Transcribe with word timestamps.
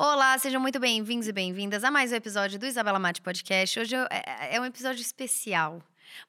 Olá, 0.00 0.38
sejam 0.38 0.60
muito 0.60 0.78
bem-vindos 0.78 1.26
e 1.26 1.32
bem-vindas 1.32 1.82
a 1.82 1.90
mais 1.90 2.12
um 2.12 2.14
episódio 2.14 2.56
do 2.56 2.64
Isabela 2.64 3.00
Mate 3.00 3.20
Podcast. 3.20 3.80
Hoje 3.80 3.96
é, 3.96 4.54
é 4.54 4.60
um 4.60 4.64
episódio 4.64 5.02
especial. 5.02 5.82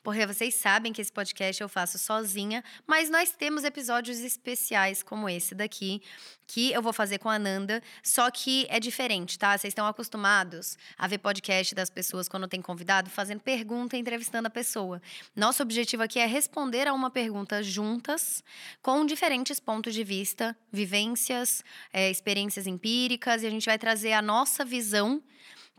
Porque 0.03 0.25
vocês 0.25 0.55
sabem 0.55 0.93
que 0.93 1.01
esse 1.01 1.11
podcast 1.11 1.61
eu 1.61 1.69
faço 1.69 1.97
sozinha, 1.97 2.63
mas 2.85 3.09
nós 3.09 3.31
temos 3.31 3.63
episódios 3.63 4.19
especiais 4.19 5.03
como 5.03 5.29
esse 5.29 5.53
daqui, 5.55 6.01
que 6.47 6.71
eu 6.71 6.81
vou 6.81 6.91
fazer 6.91 7.19
com 7.19 7.29
a 7.29 7.37
Nanda, 7.37 7.81
só 8.01 8.31
que 8.31 8.65
é 8.69 8.79
diferente, 8.79 9.37
tá? 9.37 9.55
Vocês 9.55 9.71
estão 9.71 9.85
acostumados 9.85 10.77
a 10.97 11.07
ver 11.07 11.19
podcast 11.19 11.75
das 11.75 11.91
pessoas 11.91 12.27
quando 12.27 12.47
tem 12.47 12.59
convidado 12.59 13.09
fazendo 13.09 13.39
pergunta 13.39 13.95
e 13.95 13.99
entrevistando 13.99 14.47
a 14.47 14.51
pessoa. 14.51 14.99
Nosso 15.35 15.61
objetivo 15.61 16.01
aqui 16.01 16.17
é 16.17 16.25
responder 16.25 16.87
a 16.87 16.93
uma 16.93 17.11
pergunta 17.11 17.61
juntas, 17.61 18.43
com 18.81 19.05
diferentes 19.05 19.59
pontos 19.59 19.93
de 19.93 20.03
vista, 20.03 20.57
vivências, 20.71 21.63
é, 21.93 22.09
experiências 22.09 22.65
empíricas, 22.65 23.43
e 23.43 23.47
a 23.47 23.49
gente 23.49 23.65
vai 23.65 23.77
trazer 23.77 24.13
a 24.13 24.21
nossa 24.21 24.65
visão 24.65 25.21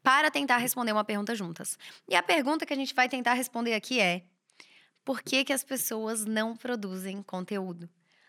para 0.02 0.30
tentar 0.30 0.56
responder 0.58 0.92
uma 0.92 1.04
pergunta 1.04 1.34
juntas. 1.34 1.78
E 2.08 2.14
a 2.14 2.22
pergunta 2.22 2.64
que 2.66 2.72
a 2.72 2.76
gente 2.76 2.94
vai 2.94 3.08
tentar 3.08 3.34
responder 3.34 3.74
aqui 3.74 4.00
é: 4.00 4.24
por 5.04 5.22
que, 5.22 5.44
que 5.44 5.52
as 5.52 5.64
pessoas 5.64 6.24
não 6.24 6.56
produzem 6.56 7.22
conteúdo? 7.22 7.88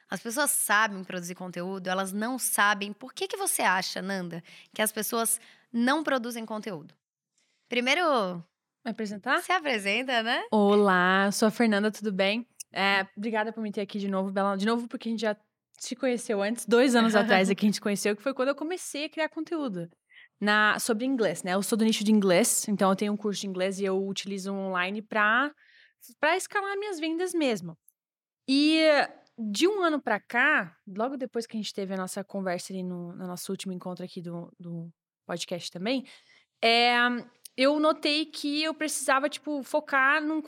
As 0.09 0.21
pessoas 0.21 0.51
sabem 0.51 1.03
produzir 1.03 1.35
conteúdo, 1.35 1.87
elas 1.87 2.11
não 2.11 2.37
sabem. 2.37 2.91
Por 2.91 3.13
que, 3.13 3.27
que 3.27 3.37
você 3.37 3.61
acha, 3.61 4.01
Nanda, 4.01 4.43
que 4.73 4.81
as 4.81 4.91
pessoas 4.91 5.39
não 5.71 6.03
produzem 6.03 6.45
conteúdo? 6.45 6.93
Primeiro, 7.69 8.43
Me 8.83 8.91
apresentar? 8.91 9.41
se 9.41 9.53
apresenta, 9.53 10.21
né? 10.21 10.43
Olá, 10.51 11.31
sou 11.31 11.47
a 11.47 11.51
Fernanda, 11.51 11.89
tudo 11.89 12.11
bem? 12.11 12.45
É, 12.73 13.07
obrigada 13.15 13.53
por 13.53 13.61
me 13.61 13.71
ter 13.71 13.79
aqui 13.81 13.99
de 13.99 14.09
novo, 14.09 14.31
Bela. 14.31 14.57
De 14.57 14.65
novo, 14.65 14.85
porque 14.87 15.07
a 15.07 15.11
gente 15.11 15.21
já 15.21 15.35
se 15.77 15.95
conheceu 15.95 16.41
antes, 16.41 16.65
dois 16.65 16.93
anos 16.93 17.15
atrás 17.15 17.49
é 17.49 17.55
que 17.55 17.65
a 17.65 17.67
gente 17.67 17.75
se 17.75 17.81
conheceu, 17.81 18.13
que 18.15 18.21
foi 18.21 18.33
quando 18.33 18.49
eu 18.49 18.55
comecei 18.55 19.05
a 19.05 19.09
criar 19.09 19.29
conteúdo. 19.29 19.89
Na, 20.41 20.79
sobre 20.79 21.05
inglês, 21.05 21.43
né? 21.43 21.53
Eu 21.53 21.61
sou 21.61 21.77
do 21.77 21.85
nicho 21.85 22.03
de 22.03 22.11
inglês, 22.11 22.67
então 22.67 22.89
eu 22.89 22.95
tenho 22.95 23.13
um 23.13 23.17
curso 23.17 23.41
de 23.41 23.47
inglês 23.47 23.79
e 23.79 23.85
eu 23.85 24.03
utilizo 24.07 24.51
online 24.51 25.01
para 25.01 25.53
para 26.19 26.35
escalar 26.35 26.75
minhas 26.77 26.99
vendas 26.99 27.31
mesmo. 27.31 27.77
E 28.47 28.79
de 29.37 29.67
um 29.67 29.81
ano 29.81 30.01
pra 30.01 30.19
cá, 30.19 30.75
logo 30.87 31.15
depois 31.15 31.45
que 31.45 31.55
a 31.55 31.59
gente 31.59 31.73
teve 31.73 31.93
a 31.93 31.97
nossa 31.97 32.23
conversa 32.23 32.73
ali 32.73 32.83
no, 32.83 33.13
no 33.13 33.27
nosso 33.27 33.51
último 33.51 33.71
encontro 33.71 34.03
aqui 34.03 34.21
do, 34.21 34.51
do 34.59 34.91
podcast 35.27 35.71
também, 35.71 36.05
é, 36.63 36.95
eu 37.57 37.79
notei 37.79 38.25
que 38.25 38.63
eu 38.63 38.73
precisava, 38.73 39.29
tipo, 39.29 39.61
focar 39.63 40.23
num, 40.23 40.41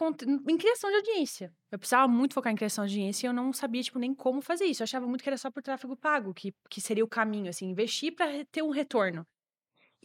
em 0.50 0.58
criação 0.58 0.90
de 0.90 0.96
audiência. 0.98 1.54
Eu 1.72 1.78
precisava 1.78 2.08
muito 2.08 2.34
focar 2.34 2.52
em 2.52 2.56
criação 2.56 2.86
de 2.86 2.94
audiência 2.94 3.28
e 3.28 3.30
eu 3.30 3.34
não 3.34 3.52
sabia, 3.52 3.84
tipo, 3.84 4.00
nem 4.00 4.14
como 4.14 4.42
fazer 4.42 4.66
isso. 4.66 4.82
Eu 4.82 4.86
achava 4.86 5.06
muito 5.06 5.24
que 5.24 5.30
era 5.30 5.38
só 5.38 5.52
por 5.52 5.62
tráfego 5.62 5.96
pago, 5.98 6.34
que, 6.34 6.54
que 6.70 6.80
seria 6.80 7.04
o 7.04 7.08
caminho, 7.08 7.50
assim, 7.50 7.68
investir 7.70 8.16
para 8.16 8.46
ter 8.46 8.62
um 8.62 8.70
retorno. 8.70 9.26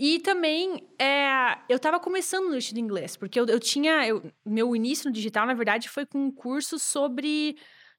E 0.01 0.21
também, 0.21 0.89
é, 0.97 1.59
eu 1.69 1.77
tava 1.77 1.99
começando 1.99 2.49
no 2.51 2.59
de 2.61 2.81
inglês, 2.81 3.17
porque 3.17 3.39
eu, 3.41 3.47
eu 3.47 3.59
tinha. 3.59 4.07
eu- 4.07 4.23
meu 4.47 4.77
início 4.77 5.09
no 5.09 5.13
digital, 5.13 5.45
na 5.45 5.55
verdade, 5.55 5.89
foi 5.89 6.07
com 6.07 6.27
um 6.27 6.31
curso 6.31 6.79
sobre 6.79 7.57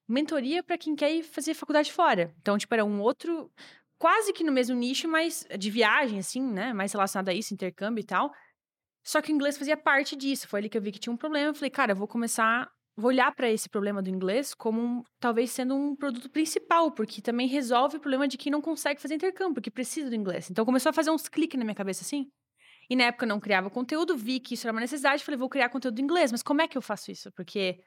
mentoria 0.07 0.63
para 0.63 0.77
quem 0.77 0.95
quer 0.95 1.11
ir 1.13 1.23
fazer 1.23 1.53
faculdade 1.53 1.91
fora. 1.91 2.33
Então, 2.39 2.57
tipo, 2.57 2.73
era 2.73 2.85
um 2.85 3.01
outro. 3.01 3.51
Quase 3.97 4.31
que 4.31 4.45
no 4.45 4.51
mesmo 4.53 4.77
nicho, 4.77 5.09
mas 5.09 5.45
de 5.57 5.69
viagem, 5.69 6.19
assim, 6.19 6.41
né? 6.41 6.71
Mais 6.71 6.93
relacionado 6.93 7.27
a 7.27 7.33
isso, 7.33 7.53
intercâmbio 7.53 8.01
e 8.01 8.05
tal. 8.05 8.31
Só 9.03 9.21
que 9.21 9.31
o 9.31 9.35
inglês 9.35 9.57
fazia 9.57 9.75
parte 9.75 10.15
disso. 10.15 10.47
Foi 10.47 10.61
ali 10.61 10.69
que 10.69 10.77
eu 10.77 10.81
vi 10.81 10.93
que 10.93 10.99
tinha 10.99 11.11
um 11.11 11.17
problema. 11.17 11.49
Eu 11.49 11.53
falei, 11.55 11.69
cara, 11.69 11.91
eu 11.91 11.97
vou 11.97 12.07
começar. 12.07 12.71
Vou 12.99 13.07
olhar 13.07 13.33
para 13.33 13.49
esse 13.49 13.69
problema 13.69 14.01
do 14.01 14.09
inglês 14.09 14.53
como 14.53 14.81
um- 14.81 15.03
talvez 15.21 15.51
sendo 15.51 15.73
um 15.73 15.95
produto 15.95 16.29
principal, 16.29 16.91
porque 16.91 17.21
também 17.21 17.47
resolve 17.47 17.95
o 17.95 17.99
problema 18.01 18.27
de 18.27 18.37
quem 18.37 18.51
não 18.51 18.61
consegue 18.61 19.01
fazer 19.01 19.15
intercâmbio, 19.15 19.53
porque 19.53 19.71
precisa 19.71 20.09
do 20.09 20.15
inglês. 20.15 20.51
Então 20.51 20.65
começou 20.65 20.89
a 20.89 20.93
fazer 20.93 21.09
uns 21.09 21.29
cliques 21.29 21.57
na 21.57 21.63
minha 21.63 21.75
cabeça 21.75 22.03
assim. 22.03 22.29
E 22.89 22.97
na 22.97 23.05
época 23.05 23.23
eu 23.23 23.29
não 23.29 23.39
criava 23.39 23.69
conteúdo, 23.69 24.17
vi 24.17 24.41
que 24.41 24.53
isso 24.55 24.67
era 24.67 24.73
uma 24.73 24.81
necessidade, 24.81 25.23
falei, 25.23 25.37
vou 25.37 25.47
criar 25.47 25.69
conteúdo 25.69 25.97
em 25.97 26.03
inglês, 26.03 26.29
mas 26.29 26.43
como 26.43 26.61
é 26.61 26.67
que 26.67 26.77
eu 26.77 26.81
faço 26.81 27.09
isso? 27.09 27.31
Porque 27.31 27.79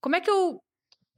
como 0.00 0.16
é 0.16 0.20
que 0.20 0.28
eu 0.28 0.60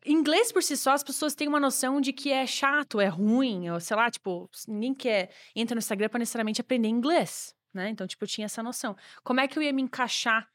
inglês 0.05 0.53
por 0.53 0.63
si 0.63 0.77
só, 0.77 0.93
as 0.93 1.03
pessoas 1.03 1.35
têm 1.35 1.49
uma 1.49 1.59
noção 1.59 2.03
de 2.03 2.13
que 2.13 2.31
é 2.31 2.47
chato, 2.47 3.01
é 3.01 3.07
ruim, 3.07 3.71
ou 3.71 3.81
sei 3.81 3.97
lá, 3.97 4.11
tipo, 4.11 4.51
ninguém 4.69 4.93
quer 4.93 5.31
entra 5.57 5.75
no 5.75 5.79
Instagram 5.79 6.11
para 6.11 6.19
necessariamente 6.19 6.61
aprender 6.61 6.89
inglês, 6.89 7.55
né? 7.73 7.89
Então, 7.89 8.07
tipo, 8.07 8.23
eu 8.25 8.29
tinha 8.29 8.45
essa 8.45 8.63
noção. 8.63 8.95
Como 9.23 9.41
é 9.41 9.49
que 9.49 9.59
eu 9.59 9.63
ia 9.63 9.73
me 9.73 9.81
encaixar 9.81 10.47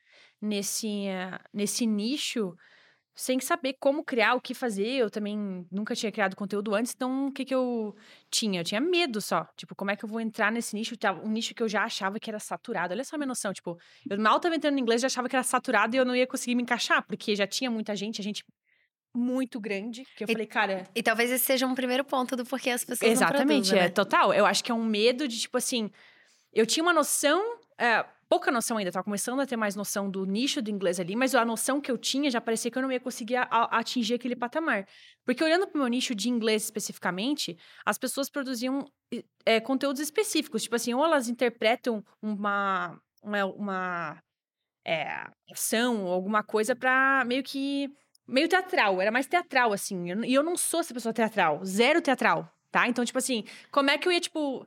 nesse 0.42 1.08
eh, 1.08 1.40
nesse 1.54 1.86
nicho 1.86 2.56
sem 3.16 3.38
saber 3.42 3.76
como 3.82 4.02
criar, 4.02 4.36
o 4.36 4.40
que 4.40 4.54
fazer? 4.54 4.88
Eu 4.92 5.10
também 5.10 5.68
nunca 5.70 5.94
tinha 5.94 6.10
criado 6.10 6.38
conteúdo 6.38 6.74
antes, 6.74 6.94
então 6.96 7.28
o 7.28 7.32
que 7.34 7.44
que 7.44 7.54
eu 7.54 7.94
tinha? 8.32 8.62
Eu 8.62 8.64
tinha 8.64 8.80
medo 8.80 9.20
só. 9.20 9.46
Tipo, 9.58 9.76
como 9.76 9.92
é 9.92 9.96
que 9.98 10.06
eu 10.06 10.10
vou 10.10 10.22
entrar 10.22 10.50
nesse 10.52 10.74
nicho? 10.74 10.96
Um 11.26 11.30
nicho 11.30 11.54
que 11.54 11.62
eu 11.62 11.68
já 11.68 11.84
achava 11.84 12.18
que 12.18 12.30
era 12.30 12.40
saturado. 12.40 12.94
Olha 12.94 13.04
só 13.04 13.18
a 13.18 13.20
minha 13.20 13.28
noção, 13.28 13.52
tipo, 13.52 13.78
eu 14.10 14.18
mal 14.18 14.38
estava 14.38 14.56
entrando 14.56 14.76
no 14.76 14.80
inglês, 14.80 15.02
já 15.02 15.08
achava 15.08 15.28
que 15.28 15.36
era 15.36 15.44
saturado 15.44 15.96
e 15.96 16.00
eu 16.00 16.06
não 16.06 16.16
ia 16.16 16.26
conseguir 16.26 16.56
me 16.56 16.64
encaixar, 16.64 17.06
porque 17.06 17.36
já 17.36 17.46
tinha 17.46 17.70
muita 17.70 17.94
gente, 17.94 18.22
a 18.22 18.24
gente 18.24 18.46
muito 19.14 19.60
grande, 19.60 20.04
que 20.16 20.24
eu 20.24 20.28
E- 20.30 20.32
falei, 20.32 20.48
cara, 20.48 20.88
E 20.96 21.04
talvez 21.04 21.30
esse 21.32 21.44
seja 21.44 21.68
um 21.68 21.76
primeiro 21.76 22.06
ponto 22.06 22.36
do 22.38 22.46
porquê 22.46 22.70
as 22.70 22.86
pessoas 22.86 23.10
não 23.10 23.14
Exatamente, 23.14 23.48
produzem, 23.48 23.80
é 23.80 23.84
né? 23.84 23.90
total. 23.90 24.34
Eu 24.34 24.46
acho 24.46 24.64
que 24.64 24.72
é 24.72 24.76
um 24.76 24.86
medo 24.86 25.28
de, 25.28 25.40
tipo 25.40 25.58
assim, 25.58 25.90
eu 26.54 26.66
tinha 26.66 26.84
uma 26.84 26.94
noção, 26.94 27.42
é, 27.78 28.06
pouca 28.30 28.52
noção 28.52 28.78
ainda, 28.78 28.92
tava 28.92 29.04
começando 29.04 29.40
a 29.40 29.46
ter 29.46 29.58
mais 29.58 29.76
noção 29.76 30.10
do 30.10 30.24
nicho 30.26 30.62
do 30.62 30.70
inglês 30.70 31.00
ali, 31.00 31.16
mas 31.16 31.34
a 31.34 31.44
noção 31.44 31.82
que 31.82 31.90
eu 31.90 31.98
tinha 31.98 32.30
já 32.30 32.40
parecia 32.40 32.70
que 32.70 32.78
eu 32.78 32.82
não 32.84 32.92
ia 32.92 33.00
conseguir 33.00 33.38
a- 33.38 33.48
a- 33.50 33.80
atingir 33.80 34.14
aquele 34.14 34.36
patamar. 34.36 34.88
Porque 35.26 35.44
olhando 35.44 35.68
pro 35.68 35.80
meu 35.80 35.88
nicho 35.88 36.14
de 36.14 36.30
inglês 36.30 36.64
especificamente, 36.64 37.58
as 37.86 37.98
pessoas 37.98 38.30
produziam 38.30 38.86
é, 39.46 39.60
conteúdos 39.60 40.00
específicos, 40.00 40.62
tipo 40.64 40.76
assim, 40.76 40.94
ou 40.94 41.04
elas 41.04 41.28
interpretam 41.28 42.04
uma, 42.22 43.02
uma, 43.24 43.46
uma 43.46 44.24
é, 44.86 45.26
ação 45.52 46.04
ou 46.06 46.14
alguma 46.14 46.44
coisa 46.44 46.76
pra 46.76 47.24
meio 47.26 47.42
que. 47.44 47.90
meio 48.28 48.48
teatral, 48.48 49.02
era 49.02 49.12
mais 49.12 49.26
teatral, 49.28 49.74
assim. 49.74 50.12
Eu- 50.12 50.24
E 50.24 50.34
eu, 50.34 50.44
não 50.44 50.56
sou 50.56 50.80
essa 50.82 50.94
pessoa 50.94 51.12
teatral, 51.14 51.66
zero 51.66 52.02
teatral, 52.02 52.48
tá? 52.72 52.88
Então, 52.88 53.04
tipo 53.04 53.18
assim, 53.18 53.44
como 53.72 53.90
é 53.90 53.98
que 53.98 54.08
eu 54.08 54.12
ia, 54.12 54.20
tipo, 54.22 54.66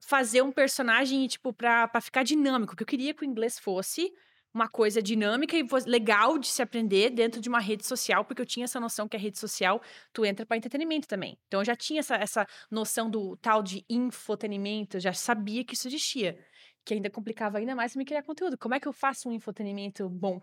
fazer 0.00 0.42
um 0.42 0.52
personagem, 0.52 1.26
tipo, 1.26 1.52
pra, 1.52 1.88
pra 1.88 2.00
ficar 2.00 2.22
dinâmico? 2.22 2.72
Porque 2.72 2.82
eu 2.82 2.86
queria 2.86 3.14
que 3.14 3.22
o 3.22 3.24
inglês 3.24 3.58
fosse 3.58 4.12
uma 4.52 4.68
coisa 4.68 5.02
dinâmica 5.02 5.56
e 5.56 5.66
legal 5.86 6.38
de 6.38 6.46
se 6.48 6.62
aprender 6.62 7.10
dentro 7.10 7.40
de 7.40 7.48
uma 7.48 7.60
rede 7.60 7.86
social, 7.86 8.24
porque 8.24 8.40
eu 8.42 8.46
tinha 8.46 8.64
essa 8.64 8.80
noção 8.80 9.06
que 9.08 9.16
a 9.16 9.20
rede 9.20 9.38
social, 9.38 9.80
tu 10.12 10.24
entra 10.24 10.46
pra 10.46 10.56
entretenimento 10.56 11.06
também. 11.06 11.38
Então, 11.46 11.60
eu 11.60 11.64
já 11.64 11.76
tinha 11.76 12.00
essa, 12.00 12.16
essa 12.16 12.46
noção 12.70 13.10
do 13.10 13.36
tal 13.36 13.62
de 13.62 13.84
infotenimento, 13.88 14.96
eu 14.96 15.00
já 15.00 15.12
sabia 15.12 15.64
que 15.64 15.74
isso 15.74 15.88
existia. 15.88 16.38
Que 16.84 16.94
ainda 16.94 17.10
complicava 17.10 17.58
ainda 17.58 17.74
mais 17.74 17.94
me 17.94 18.04
criar 18.04 18.22
conteúdo. 18.22 18.56
Como 18.58 18.74
é 18.74 18.80
que 18.80 18.88
eu 18.88 18.92
faço 18.92 19.28
um 19.28 19.32
infotenimento 19.32 20.08
bom? 20.08 20.40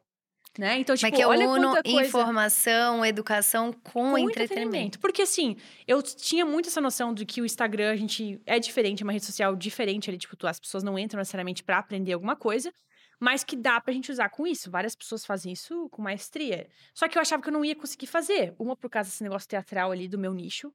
Né? 0.57 0.79
Então, 0.79 0.95
tipo, 0.95 1.07
é 1.07 1.11
que 1.11 1.21
eu 1.21 1.27
olha 1.27 1.49
uno 1.49 1.73
coisa 1.83 2.07
informação, 2.07 3.05
educação 3.05 3.73
com, 3.73 4.11
com 4.11 4.17
entretenimento? 4.17 4.99
Porque 4.99 5.23
assim, 5.23 5.57
eu 5.85 6.01
tinha 6.01 6.45
muito 6.45 6.69
essa 6.69 6.79
noção 6.79 7.13
de 7.13 7.25
que 7.25 7.41
o 7.41 7.45
Instagram, 7.45 7.91
a 7.91 7.95
gente 7.95 8.41
é 8.45 8.57
diferente, 8.57 9.01
é 9.01 9.03
uma 9.03 9.11
rede 9.11 9.25
social 9.25 9.53
diferente 9.55 10.09
ali, 10.09 10.17
tipo, 10.17 10.35
as 10.47 10.59
pessoas 10.59 10.81
não 10.81 10.97
entram 10.97 11.17
necessariamente 11.17 11.61
pra 11.61 11.77
aprender 11.77 12.13
alguma 12.13 12.37
coisa, 12.37 12.73
mas 13.19 13.43
que 13.43 13.55
dá 13.55 13.81
pra 13.81 13.93
gente 13.93 14.11
usar 14.11 14.29
com 14.29 14.47
isso. 14.47 14.71
Várias 14.71 14.95
pessoas 14.95 15.25
fazem 15.25 15.51
isso 15.51 15.89
com 15.89 16.01
maestria. 16.01 16.67
Só 16.93 17.07
que 17.07 17.17
eu 17.17 17.21
achava 17.21 17.41
que 17.41 17.49
eu 17.49 17.53
não 17.53 17.65
ia 17.65 17.75
conseguir 17.75 18.07
fazer. 18.07 18.53
Uma 18.57 18.77
por 18.77 18.89
causa 18.89 19.09
desse 19.09 19.23
negócio 19.23 19.49
teatral 19.49 19.91
ali 19.91 20.07
do 20.07 20.17
meu 20.17 20.33
nicho, 20.33 20.73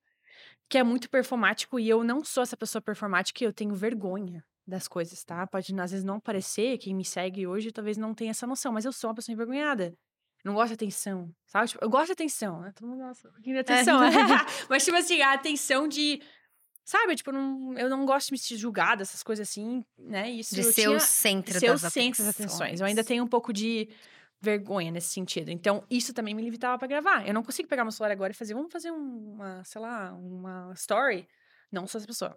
que 0.69 0.77
é 0.77 0.83
muito 0.83 1.09
performático 1.09 1.79
e 1.81 1.89
eu 1.89 2.05
não 2.05 2.23
sou 2.23 2.43
essa 2.43 2.57
pessoa 2.57 2.83
performática 2.83 3.43
e 3.43 3.47
eu 3.47 3.53
tenho 3.53 3.75
vergonha 3.75 4.45
das 4.67 4.87
coisas, 4.87 5.23
tá? 5.25 5.47
Pode 5.47 5.79
às 5.81 5.91
vezes 5.91 6.05
não 6.05 6.21
parecer, 6.21 6.79
quem 6.79 6.95
me 6.95 7.05
segue 7.05 7.47
hoje 7.47 7.73
talvez 7.73 7.97
não 7.97 8.15
tenha 8.15 8.31
essa 8.31 8.47
noção, 8.47 8.73
mas 8.73 8.85
eu 8.85 8.93
sou 8.93 9.09
uma 9.11 9.15
pessoa 9.15 9.33
envergonhada. 9.33 9.95
Não 10.45 10.55
gosto 10.55 10.69
de 10.69 10.75
atenção, 10.75 11.31
sabe? 11.47 11.69
Tipo, 11.69 11.85
eu 11.85 11.91
gosto 11.91 12.07
de 12.07 12.13
atenção, 12.13 12.61
né? 12.61 12.73
Todo 12.75 12.89
mundo 12.89 13.01
gosta 13.01 13.29
um 13.29 13.41
de 13.43 13.59
atenção. 13.59 14.01
mas, 14.71 14.85
tipo 14.85 14.97
assim, 14.97 15.21
a 15.21 15.35
atenção 15.35 15.87
de. 15.87 16.23
Sabe? 16.83 17.15
Tipo, 17.15 17.31
eu 17.31 17.35
não, 17.35 17.79
eu 17.79 17.91
não 17.91 18.07
gosto 18.07 18.29
de 18.29 18.33
me 18.33 18.39
sentir 18.39 18.57
julgada, 18.57 19.03
essas 19.03 19.23
coisas 19.23 19.47
assim, 19.49 19.85
né? 19.99 20.31
Isso 20.31 20.55
De 20.55 20.63
ser 20.63 20.73
tinha, 20.85 20.97
o 20.97 21.01
centro 21.01 21.59
ser 21.61 21.71
o 21.71 21.79
das 21.79 21.93
centro 21.93 22.25
das 22.25 22.35
atenções. 22.35 22.81
Eu 22.81 22.87
ainda 22.87 23.05
tenho 23.05 23.23
um 23.23 23.29
pouco 23.29 23.53
de 23.53 23.89
vergonha 24.41 24.91
nesse 24.91 25.09
sentido. 25.11 25.51
Então, 25.51 25.85
isso 25.91 26.15
também 26.15 26.35
me 26.35 26.43
limitava 26.43 26.79
pra 26.79 26.89
gravar. 26.89 27.27
Eu 27.29 27.35
não 27.35 27.43
consigo 27.43 27.69
pegar 27.69 27.85
meu 27.85 27.93
celular 27.93 28.11
agora 28.13 28.33
e 28.33 28.35
fazer, 28.35 28.55
vamos 28.55 28.73
fazer 28.73 28.91
um- 28.91 29.35
uma, 29.35 29.63
sei 29.65 29.81
lá, 29.81 30.13
uma 30.15 30.73
story. 30.75 31.29
Não 31.71 31.87
sou 31.87 31.99
essa 31.99 32.07
pessoa. 32.07 32.37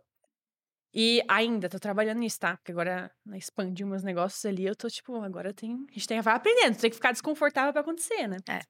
E 0.94 1.24
ainda 1.28 1.68
tô 1.68 1.80
trabalhando 1.80 2.19
nisso, 2.19 2.40
tá? 2.40 2.56
Porque 2.57 2.72
agora 2.72 3.12
né, 3.25 3.38
expandi 3.38 3.84
meus 3.84 4.04
negócios 4.04 4.45
ali, 4.45 4.66
eu 4.66 4.75
tô 4.75 4.88
tipo, 4.88 5.16
agora 5.22 5.51
tenho, 5.51 5.86
a 5.90 5.94
gente 5.94 6.07
tem, 6.07 6.22
vai 6.22 6.36
aprendendo, 6.36 6.78
tem 6.78 6.90
que 6.90 6.95
ficar 6.95 7.12
desconfortável 7.12 7.72
pra 7.72 7.81
acontecer, 7.81 8.28
né? 8.28 8.38
É. 8.48 8.62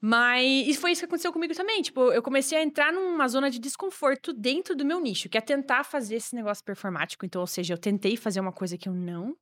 Mas 0.00 0.68
e 0.68 0.74
foi 0.74 0.92
isso 0.92 1.00
que 1.00 1.06
aconteceu 1.06 1.32
comigo 1.32 1.54
também. 1.54 1.82
Tipo, 1.82 2.12
eu 2.12 2.22
comecei 2.22 2.58
a 2.58 2.62
entrar 2.62 2.92
numa 2.92 3.26
zona 3.26 3.50
de 3.50 3.58
desconforto 3.58 4.32
dentro 4.32 4.76
do 4.76 4.84
meu 4.84 5.00
nicho, 5.00 5.28
que 5.28 5.36
é 5.36 5.40
tentar 5.40 5.84
fazer 5.84 6.16
esse 6.16 6.34
negócio 6.34 6.64
performático. 6.64 7.26
Então, 7.26 7.40
ou 7.40 7.46
seja, 7.46 7.74
eu 7.74 7.78
tentei 7.78 8.16
fazer 8.16 8.40
uma 8.40 8.52
coisa 8.52 8.78
que 8.78 8.88
eu 8.88 8.94
não 8.94 9.36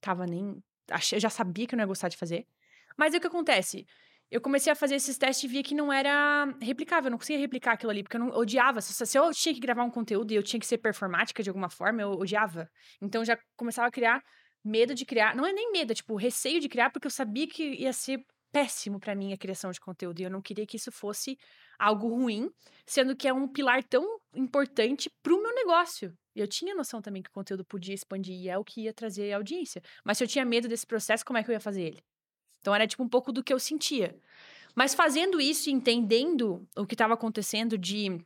tava 0.00 0.26
nem. 0.26 0.62
Eu 1.12 1.20
já 1.20 1.30
sabia 1.30 1.66
que 1.66 1.74
eu 1.74 1.76
não 1.76 1.82
ia 1.82 1.88
gostar 1.88 2.08
de 2.08 2.16
fazer. 2.16 2.46
Mas 2.96 3.12
aí 3.12 3.18
o 3.18 3.20
que 3.20 3.26
acontece? 3.26 3.86
Eu 4.30 4.40
comecei 4.40 4.72
a 4.72 4.76
fazer 4.76 4.94
esses 4.94 5.18
testes 5.18 5.44
e 5.44 5.48
via 5.48 5.62
que 5.62 5.74
não 5.74 5.92
era 5.92 6.46
replicável, 6.60 7.08
eu 7.08 7.10
não 7.10 7.18
conseguia 7.18 7.40
replicar 7.40 7.72
aquilo 7.72 7.90
ali, 7.90 8.02
porque 8.02 8.16
eu 8.16 8.20
não 8.20 8.28
odiava. 8.28 8.80
Se, 8.80 9.18
eu 9.18 9.30
tinha 9.32 9.52
que 9.52 9.60
gravar 9.60 9.82
um 9.82 9.90
conteúdo 9.90 10.30
e 10.30 10.36
eu 10.36 10.42
tinha 10.42 10.60
que 10.60 10.66
ser 10.66 10.78
performática 10.78 11.42
de 11.42 11.50
alguma 11.50 11.68
forma, 11.68 12.00
eu 12.02 12.12
odiava. 12.12 12.70
Então 13.00 13.24
já 13.24 13.36
começava 13.56 13.88
a 13.88 13.90
criar 13.90 14.22
medo 14.64 14.94
de 14.94 15.04
criar. 15.04 15.34
Não 15.34 15.44
é 15.44 15.52
nem 15.52 15.72
medo, 15.72 15.92
é 15.92 15.94
tipo 15.94 16.14
receio 16.14 16.60
de 16.60 16.68
criar, 16.68 16.90
porque 16.90 17.06
eu 17.06 17.10
sabia 17.10 17.48
que 17.48 17.74
ia 17.74 17.92
ser 17.92 18.24
péssimo 18.52 18.98
para 18.98 19.14
mim 19.14 19.32
a 19.32 19.38
criação 19.38 19.70
de 19.70 19.80
conteúdo 19.80 20.20
e 20.20 20.24
eu 20.24 20.30
não 20.30 20.42
queria 20.42 20.66
que 20.66 20.76
isso 20.76 20.90
fosse 20.90 21.38
algo 21.78 22.08
ruim, 22.08 22.50
sendo 22.86 23.16
que 23.16 23.28
é 23.28 23.32
um 23.32 23.48
pilar 23.48 23.82
tão 23.84 24.04
importante 24.34 25.10
pro 25.22 25.40
meu 25.42 25.54
negócio. 25.54 26.12
Eu 26.34 26.46
tinha 26.46 26.74
noção 26.74 27.00
também 27.00 27.22
que 27.22 27.30
o 27.30 27.32
conteúdo 27.32 27.64
podia 27.64 27.94
expandir 27.94 28.34
e 28.34 28.48
é 28.48 28.58
o 28.58 28.64
que 28.64 28.82
ia 28.82 28.92
trazer 28.92 29.32
audiência. 29.32 29.82
Mas 30.04 30.18
se 30.18 30.24
eu 30.24 30.28
tinha 30.28 30.44
medo 30.44 30.68
desse 30.68 30.86
processo, 30.86 31.24
como 31.24 31.38
é 31.38 31.42
que 31.42 31.50
eu 31.50 31.54
ia 31.54 31.60
fazer 31.60 31.82
ele? 31.82 32.02
Então 32.60 32.74
era 32.74 32.86
tipo 32.86 33.02
um 33.02 33.08
pouco 33.08 33.32
do 33.32 33.42
que 33.42 33.52
eu 33.52 33.58
sentia. 33.58 34.18
Mas 34.74 34.94
fazendo 34.94 35.40
isso 35.40 35.68
e 35.68 35.72
entendendo 35.72 36.66
o 36.76 36.86
que 36.86 36.94
estava 36.94 37.14
acontecendo 37.14 37.76
de 37.76 38.20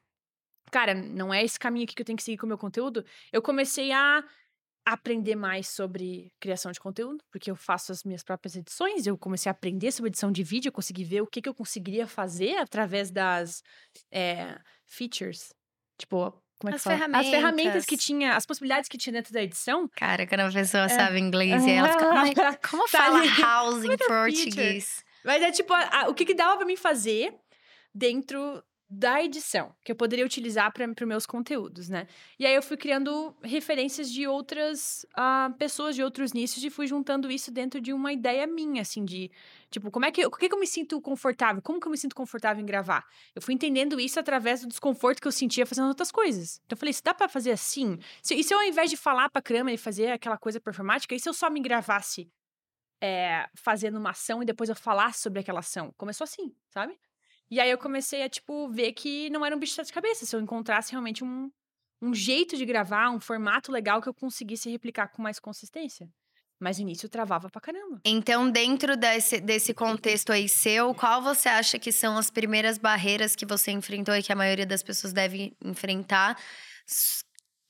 cara, 0.70 0.94
não 0.94 1.32
é 1.32 1.44
esse 1.44 1.58
caminho 1.58 1.84
aqui 1.84 1.94
que 1.94 2.02
eu 2.02 2.06
tenho 2.06 2.16
que 2.16 2.22
seguir 2.22 2.38
com 2.38 2.46
o 2.46 2.48
meu 2.48 2.58
conteúdo, 2.58 3.04
eu 3.32 3.40
comecei 3.40 3.92
a 3.92 4.24
aprender 4.84 5.34
mais 5.34 5.68
sobre 5.68 6.32
criação 6.38 6.70
de 6.70 6.80
conteúdo, 6.80 7.24
porque 7.30 7.50
eu 7.50 7.56
faço 7.56 7.90
as 7.90 8.04
minhas 8.04 8.22
próprias 8.22 8.54
edições, 8.54 9.06
eu 9.06 9.16
comecei 9.16 9.48
a 9.48 9.52
aprender 9.52 9.90
sobre 9.92 10.10
edição 10.10 10.30
de 10.30 10.42
vídeo, 10.42 10.68
eu 10.68 10.72
consegui 10.72 11.04
ver 11.04 11.22
o 11.22 11.26
que, 11.26 11.40
que 11.40 11.48
eu 11.48 11.54
conseguiria 11.54 12.06
fazer 12.06 12.56
através 12.56 13.10
das 13.10 13.62
é, 14.10 14.60
features. 14.84 15.54
Tipo, 15.96 16.43
como 16.58 16.72
é 16.72 16.76
as 16.76 16.82
ferramentas. 16.82 17.26
As 17.26 17.30
ferramentas 17.30 17.84
que 17.84 17.96
tinha, 17.96 18.36
as 18.36 18.46
possibilidades 18.46 18.88
que 18.88 18.96
tinha 18.96 19.12
dentro 19.12 19.32
da 19.32 19.42
edição. 19.42 19.88
Cara, 19.96 20.26
quando 20.26 20.40
a 20.40 20.50
pessoa 20.50 20.84
é. 20.84 20.88
sabe 20.88 21.18
inglês 21.18 21.64
e 21.64 21.70
ela 21.70 21.88
fica, 22.28 22.58
como 22.68 22.84
tá 22.90 22.98
fala 22.98 23.24
house 23.40 23.84
em 23.84 23.92
é 23.92 23.96
português? 23.96 25.04
Mas 25.24 25.42
é 25.42 25.50
tipo, 25.50 25.72
a, 25.72 26.02
a, 26.02 26.08
o 26.08 26.14
que, 26.14 26.24
que 26.24 26.34
dava 26.34 26.56
para 26.56 26.66
mim 26.66 26.76
fazer 26.76 27.34
dentro 27.94 28.62
da 28.96 29.22
edição, 29.22 29.74
que 29.84 29.90
eu 29.90 29.96
poderia 29.96 30.24
utilizar 30.24 30.72
para 30.72 30.88
os 30.88 31.08
meus 31.08 31.26
conteúdos, 31.26 31.88
né? 31.88 32.06
E 32.38 32.46
aí 32.46 32.54
eu 32.54 32.62
fui 32.62 32.76
criando 32.76 33.34
referências 33.42 34.10
de 34.10 34.26
outras 34.26 35.04
uh, 35.18 35.52
pessoas, 35.54 35.96
de 35.96 36.02
outros 36.02 36.32
nichos, 36.32 36.62
e 36.62 36.70
fui 36.70 36.86
juntando 36.86 37.30
isso 37.30 37.50
dentro 37.50 37.80
de 37.80 37.92
uma 37.92 38.12
ideia 38.12 38.46
minha, 38.46 38.82
assim, 38.82 39.04
de 39.04 39.30
tipo, 39.68 39.90
como 39.90 40.06
é 40.06 40.12
que, 40.12 40.24
o 40.24 40.30
que, 40.30 40.48
que 40.48 40.54
eu 40.54 40.60
me 40.60 40.66
sinto 40.66 41.00
confortável? 41.00 41.60
Como 41.60 41.80
que 41.80 41.86
eu 41.88 41.90
me 41.90 41.98
sinto 41.98 42.14
confortável 42.14 42.62
em 42.62 42.66
gravar? 42.66 43.04
Eu 43.34 43.42
fui 43.42 43.52
entendendo 43.52 43.98
isso 43.98 44.20
através 44.20 44.60
do 44.60 44.68
desconforto 44.68 45.20
que 45.20 45.26
eu 45.26 45.32
sentia 45.32 45.66
fazendo 45.66 45.88
outras 45.88 46.12
coisas. 46.12 46.60
Então 46.64 46.76
eu 46.76 46.78
falei, 46.78 46.92
se 46.92 47.02
dá 47.02 47.12
para 47.12 47.28
fazer 47.28 47.50
assim? 47.50 47.98
Se, 48.22 48.34
e 48.34 48.44
se 48.44 48.54
eu, 48.54 48.58
ao 48.58 48.64
invés 48.64 48.88
de 48.90 48.96
falar 48.96 49.28
pra 49.28 49.42
câmera 49.42 49.74
e 49.74 49.78
fazer 49.78 50.12
aquela 50.12 50.38
coisa 50.38 50.60
performática, 50.60 51.14
e 51.14 51.18
se 51.18 51.28
eu 51.28 51.34
só 51.34 51.50
me 51.50 51.60
gravasse 51.60 52.30
é, 53.02 53.48
fazendo 53.56 53.98
uma 53.98 54.10
ação 54.10 54.40
e 54.40 54.46
depois 54.46 54.70
eu 54.70 54.76
falasse 54.76 55.20
sobre 55.20 55.40
aquela 55.40 55.58
ação? 55.58 55.92
Começou 55.96 56.24
assim, 56.24 56.54
sabe? 56.70 56.96
E 57.50 57.60
aí 57.60 57.70
eu 57.70 57.78
comecei 57.78 58.22
a, 58.22 58.28
tipo, 58.28 58.68
ver 58.68 58.92
que 58.92 59.30
não 59.30 59.44
era 59.44 59.54
um 59.54 59.58
bicho 59.58 59.82
de 59.82 59.92
cabeça. 59.92 60.26
Se 60.26 60.34
eu 60.34 60.40
encontrasse 60.40 60.90
realmente 60.90 61.22
um, 61.22 61.50
um 62.02 62.14
jeito 62.14 62.56
de 62.56 62.64
gravar, 62.64 63.10
um 63.10 63.20
formato 63.20 63.70
legal 63.70 64.00
que 64.00 64.08
eu 64.08 64.14
conseguisse 64.14 64.70
replicar 64.70 65.08
com 65.08 65.22
mais 65.22 65.38
consistência. 65.38 66.08
Mas 66.58 66.78
no 66.78 66.82
início 66.82 67.08
travava 67.08 67.50
pra 67.50 67.60
caramba. 67.60 68.00
Então, 68.04 68.50
dentro 68.50 68.96
desse, 68.96 69.40
desse 69.40 69.74
contexto 69.74 70.32
aí 70.32 70.48
seu, 70.48 70.94
qual 70.94 71.20
você 71.20 71.48
acha 71.48 71.78
que 71.78 71.92
são 71.92 72.16
as 72.16 72.30
primeiras 72.30 72.78
barreiras 72.78 73.36
que 73.36 73.44
você 73.44 73.70
enfrentou 73.72 74.14
e 74.14 74.22
que 74.22 74.32
a 74.32 74.36
maioria 74.36 74.64
das 74.64 74.82
pessoas 74.82 75.12
deve 75.12 75.52
enfrentar 75.62 76.36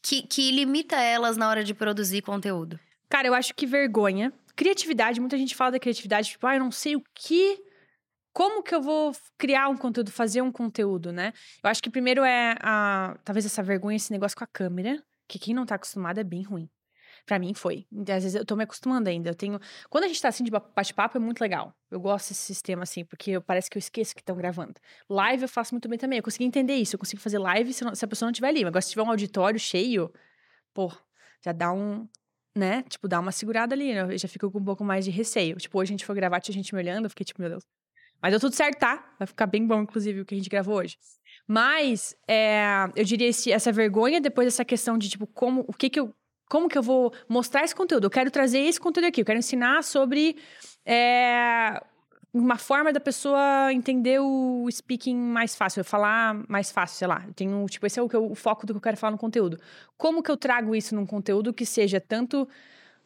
que, 0.04 0.22
que 0.22 0.50
limita 0.50 0.96
elas 0.96 1.38
na 1.38 1.48
hora 1.48 1.64
de 1.64 1.72
produzir 1.72 2.20
conteúdo? 2.20 2.78
Cara, 3.08 3.26
eu 3.26 3.34
acho 3.34 3.54
que 3.54 3.66
vergonha. 3.66 4.32
Criatividade, 4.54 5.18
muita 5.18 5.38
gente 5.38 5.54
fala 5.54 5.72
da 5.72 5.80
criatividade, 5.80 6.28
tipo, 6.28 6.46
ah, 6.46 6.56
eu 6.56 6.60
não 6.60 6.70
sei 6.70 6.94
o 6.94 7.02
que 7.14 7.58
como 8.34 8.64
que 8.64 8.74
eu 8.74 8.82
vou 8.82 9.12
criar 9.38 9.68
um 9.68 9.76
conteúdo, 9.76 10.10
fazer 10.10 10.42
um 10.42 10.50
conteúdo, 10.50 11.12
né? 11.12 11.32
Eu 11.62 11.70
acho 11.70 11.80
que 11.80 11.88
primeiro 11.88 12.24
é 12.24 12.56
a, 12.60 13.16
talvez 13.24 13.46
essa 13.46 13.62
vergonha, 13.62 13.96
esse 13.96 14.10
negócio 14.10 14.36
com 14.36 14.42
a 14.42 14.46
câmera, 14.46 15.00
que 15.28 15.38
quem 15.38 15.54
não 15.54 15.64
tá 15.64 15.76
acostumado 15.76 16.18
é 16.18 16.24
bem 16.24 16.42
ruim. 16.42 16.68
Para 17.24 17.38
mim 17.38 17.54
foi. 17.54 17.86
Às 18.00 18.24
vezes 18.24 18.34
eu 18.34 18.44
tô 18.44 18.56
me 18.56 18.64
acostumando 18.64 19.08
ainda. 19.08 19.30
Eu 19.30 19.34
tenho. 19.34 19.58
Quando 19.88 20.04
a 20.04 20.08
gente 20.08 20.20
tá 20.20 20.28
assim 20.28 20.44
de 20.44 20.50
bate-papo, 20.50 21.16
é 21.16 21.20
muito 21.20 21.40
legal. 21.40 21.72
Eu 21.90 22.00
gosto 22.00 22.30
desse 22.30 22.42
sistema 22.42 22.82
assim, 22.82 23.04
porque 23.04 23.40
parece 23.40 23.70
que 23.70 23.78
eu 23.78 23.80
esqueço 23.80 24.14
que 24.14 24.20
estão 24.20 24.36
gravando. 24.36 24.74
Live 25.08 25.42
eu 25.42 25.48
faço 25.48 25.72
muito 25.72 25.88
bem 25.88 25.98
também. 25.98 26.18
Eu 26.18 26.22
consegui 26.22 26.44
entender 26.44 26.74
isso. 26.74 26.96
Eu 26.96 26.98
consigo 26.98 27.22
fazer 27.22 27.38
live 27.38 27.72
se, 27.72 27.84
não, 27.84 27.94
se 27.94 28.04
a 28.04 28.08
pessoa 28.08 28.26
não 28.26 28.32
estiver 28.32 28.48
ali. 28.48 28.64
Agora, 28.64 28.82
se 28.82 28.90
tiver 28.90 29.02
um 29.02 29.10
auditório 29.10 29.58
cheio, 29.58 30.12
pô, 30.74 30.92
já 31.42 31.52
dá 31.52 31.72
um. 31.72 32.06
Né? 32.54 32.82
Tipo, 32.82 33.08
dá 33.08 33.20
uma 33.20 33.32
segurada 33.32 33.74
ali. 33.74 33.94
Né? 33.94 34.02
Eu 34.02 34.18
já 34.18 34.28
fico 34.28 34.50
com 34.50 34.58
um 34.58 34.64
pouco 34.64 34.84
mais 34.84 35.04
de 35.04 35.10
receio. 35.10 35.56
Tipo, 35.56 35.78
hoje 35.78 35.92
a 35.92 35.94
gente 35.94 36.04
foi 36.04 36.14
gravar, 36.14 36.40
tinha 36.40 36.54
gente 36.54 36.74
me 36.74 36.80
olhando, 36.80 37.06
eu 37.06 37.10
fiquei 37.10 37.24
tipo, 37.24 37.40
meu 37.40 37.48
Deus. 37.48 37.64
Mas 38.24 38.30
deu 38.30 38.40
tudo 38.40 38.54
certo, 38.54 38.78
tá? 38.78 39.04
Vai 39.18 39.26
ficar 39.26 39.44
bem 39.44 39.66
bom, 39.66 39.82
inclusive, 39.82 40.22
o 40.22 40.24
que 40.24 40.34
a 40.34 40.38
gente 40.38 40.48
gravou 40.48 40.76
hoje. 40.76 40.96
Mas 41.46 42.16
é, 42.26 42.90
eu 42.96 43.04
diria 43.04 43.28
esse, 43.28 43.52
essa 43.52 43.70
vergonha 43.70 44.18
depois 44.18 44.46
dessa 44.46 44.64
questão 44.64 44.96
de 44.96 45.10
tipo 45.10 45.26
como 45.26 45.62
o 45.68 45.74
que 45.74 45.90
que 45.90 46.00
eu 46.00 46.10
como 46.48 46.66
que 46.66 46.78
eu 46.78 46.82
vou 46.82 47.12
mostrar 47.28 47.64
esse 47.64 47.74
conteúdo? 47.74 48.04
Eu 48.04 48.10
quero 48.10 48.30
trazer 48.30 48.60
esse 48.60 48.80
conteúdo 48.80 49.08
aqui. 49.08 49.20
Eu 49.20 49.26
quero 49.26 49.38
ensinar 49.38 49.84
sobre 49.84 50.38
é, 50.86 51.82
uma 52.32 52.56
forma 52.56 52.94
da 52.94 53.00
pessoa 53.00 53.70
entender 53.70 54.18
o 54.20 54.66
speaking 54.70 55.16
mais 55.16 55.54
fácil, 55.54 55.84
falar 55.84 56.34
mais 56.48 56.72
fácil, 56.72 56.96
sei 56.96 57.08
lá. 57.08 57.24
Eu 57.26 57.34
tenho, 57.34 57.66
tipo, 57.66 57.86
esse 57.86 58.00
é 58.00 58.02
o, 58.02 58.08
o 58.30 58.34
foco 58.34 58.64
do 58.64 58.72
que 58.72 58.78
eu 58.78 58.82
quero 58.82 58.96
falar 58.96 59.10
no 59.10 59.18
conteúdo. 59.18 59.60
Como 59.98 60.22
que 60.22 60.30
eu 60.30 60.36
trago 60.38 60.74
isso 60.74 60.94
num 60.94 61.04
conteúdo 61.04 61.52
que 61.52 61.66
seja 61.66 62.00
tanto 62.00 62.48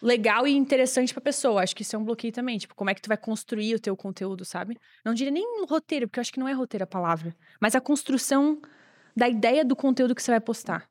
legal 0.03 0.47
e 0.47 0.53
interessante 0.53 1.13
pra 1.13 1.21
pessoa. 1.21 1.63
Acho 1.63 1.75
que 1.75 1.83
isso 1.83 1.97
é 1.97 1.99
um 1.99 2.05
bloqueio 2.05 2.33
também. 2.33 2.59
Tipo, 2.59 2.75
como 2.75 2.91
é 2.91 2.95
que 2.95 3.03
tu 3.03 3.09
vai 3.09 3.17
construir 3.17 3.75
o 3.75 3.81
teu 3.81 3.97
conteúdo, 3.97 4.45
sabe? 4.45 4.79
Não 5.05 5.15
diria 5.15 5.33
nem 5.33 5.65
roteiro, 5.67 6.07
porque 6.07 6.19
eu 6.19 6.23
acho 6.23 6.33
que 6.33 6.41
não 6.41 6.49
é 6.49 6.53
roteiro 6.53 6.85
a 6.85 6.87
palavra. 6.87 7.35
Mas 7.61 7.75
a 7.75 7.81
construção 7.81 8.61
da 9.17 9.29
ideia 9.29 9.65
do 9.65 9.75
conteúdo 9.75 10.15
que 10.15 10.23
você 10.23 10.31
vai 10.31 10.41
postar. 10.41 10.89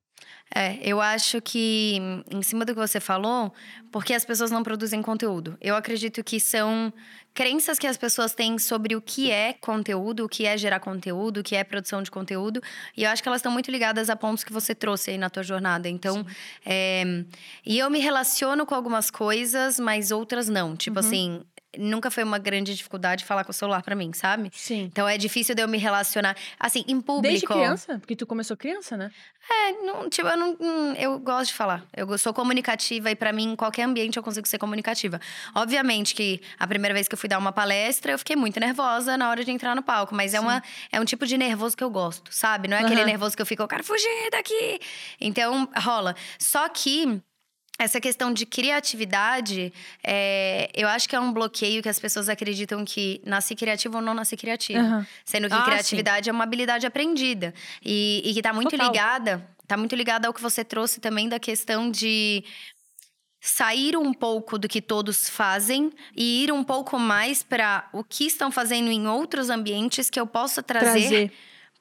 É, 0.54 0.78
eu 0.82 1.02
acho 1.02 1.42
que 1.42 2.00
em 2.32 2.42
cima 2.42 2.64
do 2.64 2.74
que 2.74 2.80
você 2.80 3.00
falou, 3.00 3.54
porque 3.92 4.14
as 4.14 4.24
pessoas 4.24 4.50
não 4.50 4.64
produzem 4.64 5.02
conteúdo. 5.02 5.58
Eu 5.60 5.76
acredito 5.76 6.24
que 6.24 6.40
são 6.40 6.94
crenças 7.34 7.78
que 7.78 7.86
as 7.86 7.98
pessoas 7.98 8.34
têm 8.34 8.58
sobre 8.58 8.96
o 8.96 9.02
que 9.02 9.30
é 9.30 9.54
conteúdo, 9.54 10.26
o 10.26 10.30
que 10.30 10.46
é 10.46 10.58
gerar 10.58 10.80
conteúdo, 10.80 11.42
o 11.42 11.44
que 11.44 11.56
é 11.56 11.64
produção 11.64 12.02
de 12.02 12.10
conteúdo. 12.10 12.62
E 12.96 13.04
eu 13.04 13.10
acho 13.10 13.22
que 13.22 13.30
elas 13.30 13.40
estão 13.40 13.52
muito 13.52 13.70
ligadas 13.70 14.10
a 14.10 14.16
pontos 14.16 14.44
que 14.44 14.52
você 14.52 14.74
trouxe 14.74 15.12
aí 15.12 15.18
na 15.18 15.30
tua 15.30 15.44
jornada. 15.44 15.88
Então, 15.88 16.26
é, 16.66 17.04
e 17.66 17.78
eu 17.78 17.90
me 17.92 18.00
relaciono 18.00 18.66
com 18.66 18.74
algumas 18.74 19.12
coisas, 19.12 19.80
mas 19.80 20.12
outras 20.12 20.48
não. 20.50 20.76
Tipo 20.76 21.00
uhum. 21.00 21.06
assim, 21.06 21.42
nunca 21.78 22.10
foi 22.10 22.24
uma 22.24 22.38
grande 22.38 22.76
dificuldade 22.76 23.26
falar 23.26 23.44
com 23.44 23.52
o 23.52 23.54
celular 23.54 23.82
para 23.82 23.96
mim, 23.96 24.12
sabe? 24.14 24.50
Sim. 24.54 24.84
Então 24.84 25.08
é 25.08 25.18
difícil 25.18 25.54
de 25.56 25.62
eu 25.62 25.68
me 25.68 25.78
relacionar. 25.78 26.36
Assim, 26.60 26.84
em 26.88 27.02
público. 27.02 27.28
Desde 27.28 27.46
criança? 27.46 28.00
Porque 28.00 28.16
tu 28.16 28.26
começou 28.26 28.56
criança, 28.56 28.96
né? 28.96 29.12
É, 29.50 29.72
não, 29.84 30.10
tipo, 30.10 30.28
eu 30.28 30.38
não. 30.38 30.58
Hum, 30.60 30.94
eu 30.98 31.20
gosto 31.20 31.50
de 31.50 31.56
falar. 31.56 31.86
Eu 31.96 32.18
sou 32.18 32.34
comunicativa 32.34 33.10
e 33.12 33.16
para 33.16 33.32
mim, 33.32 33.52
em 33.52 33.56
qualquer 33.56 33.84
ambiente, 33.84 34.18
eu 34.18 34.24
consigo 34.24 34.48
ser 34.48 34.58
comunicativa. 34.58 35.20
Obviamente 35.56 36.14
que 36.16 36.42
a 36.60 36.68
primeira 36.68 36.94
vez 36.94 37.08
que 37.08 37.14
eu 37.14 37.18
fui 37.18 37.30
dar 37.30 37.38
uma 37.38 37.52
palestra, 37.52 38.12
eu 38.12 38.20
fiquei 38.20 38.36
muito 38.36 38.60
nervosa 38.60 39.18
na 39.18 39.30
hora 39.30 39.44
de 39.44 39.52
entrar 39.52 39.76
no 39.76 39.82
palco. 39.82 40.14
Mas 40.14 40.34
é, 40.34 40.40
uma, 40.40 40.62
é 40.92 41.00
um 41.00 41.06
tipo 41.06 41.26
de 41.26 41.38
nervoso 41.38 41.76
que 41.76 41.84
eu 41.84 41.90
gosto, 41.90 42.34
sabe? 42.34 42.68
Não 42.68 42.78
é 42.78 42.82
uhum. 42.82 42.86
aquele 42.88 43.06
nervoso 43.06 43.36
que 43.36 43.42
eu 43.42 43.46
fico, 43.46 43.62
eu 43.62 43.68
quero 43.68 43.84
fugir 43.84 44.30
daqui. 44.32 44.80
Então, 45.20 45.68
rola. 45.76 46.16
Só 46.38 46.68
que 46.70 47.22
essa 47.80 48.02
questão 48.02 48.34
de 48.34 48.46
criatividade, 48.46 49.72
é, 50.04 50.70
eu 50.74 50.88
acho 50.88 51.08
que 51.08 51.16
é 51.16 51.20
um 51.20 51.32
bloqueio 51.32 51.84
que 51.84 51.90
as 51.90 52.00
pessoas 52.00 52.28
acreditam 52.28 52.84
que 52.84 53.22
nasci 53.24 53.56
criativo 53.56 53.98
ou 53.98 54.02
não 54.02 54.16
nasci 54.16 54.36
criativo. 54.36 54.80
Uhum. 54.80 55.06
Sendo 55.24 55.48
que 55.48 55.54
ah, 55.54 55.62
criatividade 55.62 56.26
sim. 56.26 56.30
é 56.32 56.34
uma 56.34 56.44
habilidade 56.44 56.88
aprendida. 56.88 57.54
E, 57.86 58.24
e 58.26 58.34
que 58.34 58.40
está 58.40 58.52
muito 58.52 58.72
Total. 58.72 58.88
ligada, 58.88 59.48
tá 59.68 59.78
muito 59.78 59.96
ligada 59.96 60.28
ao 60.28 60.34
que 60.34 60.42
você 60.42 60.64
trouxe 60.64 61.00
também 61.00 61.30
da 61.30 61.40
questão 61.40 61.92
de 61.92 62.44
sair 63.40 63.96
um 63.96 64.12
pouco 64.12 64.58
do 64.58 64.68
que 64.68 64.82
todos 64.82 65.30
fazem 65.30 65.92
e 66.16 66.44
ir 66.44 66.52
um 66.52 66.64
pouco 66.64 66.98
mais 66.98 67.44
para 67.44 67.88
o 67.94 68.04
que 68.04 68.26
estão 68.26 68.52
fazendo 68.52 68.90
em 68.90 69.08
outros 69.08 69.52
ambientes 69.52 70.10
que 70.10 70.20
eu 70.20 70.26
possa 70.26 70.64
trazer, 70.64 71.08
trazer. 71.08 71.32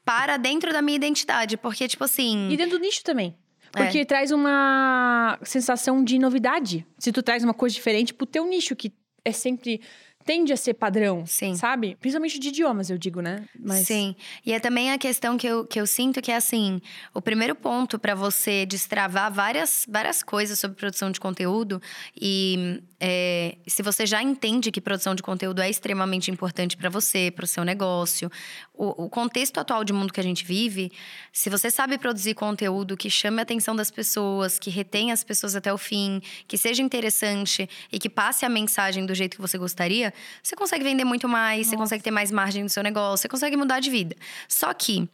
para 0.04 0.36
dentro 0.36 0.74
da 0.74 0.82
minha 0.82 0.96
identidade. 0.96 1.56
Porque, 1.56 1.88
tipo 1.88 2.04
assim. 2.04 2.50
E 2.50 2.56
dentro 2.58 2.78
do 2.78 2.82
nicho 2.82 3.02
também. 3.02 3.34
Porque 3.76 3.98
é. 3.98 4.04
traz 4.04 4.30
uma 4.30 5.38
sensação 5.42 6.02
de 6.02 6.18
novidade. 6.18 6.86
Se 6.98 7.12
tu 7.12 7.22
traz 7.22 7.44
uma 7.44 7.52
coisa 7.52 7.74
diferente 7.74 8.14
pro 8.14 8.26
teu 8.26 8.46
nicho, 8.46 8.74
que 8.74 8.90
é 9.22 9.32
sempre 9.32 9.82
tende 10.26 10.52
a 10.52 10.56
ser 10.56 10.74
padrão, 10.74 11.24
Sim. 11.24 11.54
sabe? 11.54 11.96
Principalmente 12.00 12.38
de 12.40 12.48
idiomas, 12.48 12.90
eu 12.90 12.98
digo, 12.98 13.20
né? 13.20 13.44
Mas... 13.58 13.86
Sim. 13.86 14.16
E 14.44 14.52
é 14.52 14.58
também 14.58 14.90
a 14.90 14.98
questão 14.98 15.38
que 15.38 15.46
eu, 15.46 15.64
que 15.64 15.80
eu 15.80 15.86
sinto 15.86 16.20
que 16.20 16.32
é 16.32 16.36
assim: 16.36 16.82
o 17.14 17.22
primeiro 17.22 17.54
ponto 17.54 17.96
para 17.96 18.14
você 18.14 18.66
destravar 18.66 19.32
várias, 19.32 19.86
várias 19.88 20.24
coisas 20.24 20.58
sobre 20.58 20.76
produção 20.76 21.12
de 21.12 21.20
conteúdo, 21.20 21.80
e 22.20 22.82
é, 22.98 23.56
se 23.66 23.82
você 23.82 24.06
já 24.06 24.22
entende 24.22 24.70
que 24.70 24.80
produção 24.80 25.14
de 25.14 25.22
conteúdo 25.22 25.60
é 25.60 25.70
extremamente 25.70 26.30
importante 26.30 26.76
para 26.76 26.88
você, 26.88 27.30
para 27.30 27.44
o 27.44 27.46
seu 27.46 27.62
negócio, 27.62 28.30
o, 28.74 29.04
o, 29.04 29.10
contexto 29.10 29.58
atual 29.58 29.84
de 29.84 29.92
mundo 29.92 30.12
que 30.12 30.20
a 30.20 30.22
gente 30.22 30.44
vive, 30.44 30.90
se 31.32 31.50
você 31.50 31.70
sabe 31.70 31.98
produzir 31.98 32.34
conteúdo 32.34 32.96
que 32.96 33.10
chame 33.10 33.38
a 33.38 33.42
atenção 33.42 33.76
das 33.76 33.90
pessoas, 33.90 34.58
que 34.58 34.70
retenha 34.70 35.12
as 35.12 35.22
pessoas 35.22 35.54
até 35.54 35.72
o 35.72 35.78
fim, 35.78 36.22
que 36.48 36.56
seja 36.56 36.82
interessante 36.82 37.68
e 37.92 37.98
que 37.98 38.08
passe 38.08 38.44
a 38.44 38.48
mensagem 38.48 39.04
do 39.04 39.14
jeito 39.14 39.36
que 39.36 39.42
você 39.42 39.58
gostaria, 39.58 40.12
você 40.42 40.56
consegue 40.56 40.84
vender 40.84 41.04
muito 41.04 41.28
mais, 41.28 41.58
Nossa. 41.58 41.70
você 41.70 41.76
consegue 41.76 42.02
ter 42.02 42.10
mais 42.10 42.30
margem 42.30 42.62
no 42.62 42.68
seu 42.68 42.82
negócio, 42.82 43.22
você 43.22 43.28
consegue 43.28 43.56
mudar 43.56 43.80
de 43.80 43.90
vida. 43.90 44.16
Só 44.48 44.72
que 44.72 45.08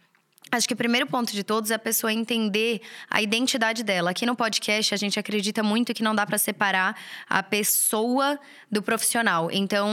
Acho 0.53 0.69
que 0.69 0.75
o 0.75 0.77
primeiro 0.77 1.07
ponto 1.07 1.33
de 1.33 1.43
todos 1.43 1.71
é 1.71 1.75
a 1.77 1.79
pessoa 1.79 2.13
entender 2.13 2.83
a 3.09 3.23
identidade 3.23 3.83
dela. 3.83 4.11
Aqui 4.11 4.27
no 4.27 4.37
podcast, 4.37 4.93
a 4.93 4.99
gente 4.99 5.19
acredita 5.19 5.63
muito 5.63 5.95
que 5.95 6.03
não 6.03 6.15
dá 6.15 6.27
para 6.27 6.37
separar 6.37 6.95
a 7.27 7.43
pessoa 7.43 8.39
do 8.71 8.83
profissional. 8.83 9.49
Então, 9.51 9.89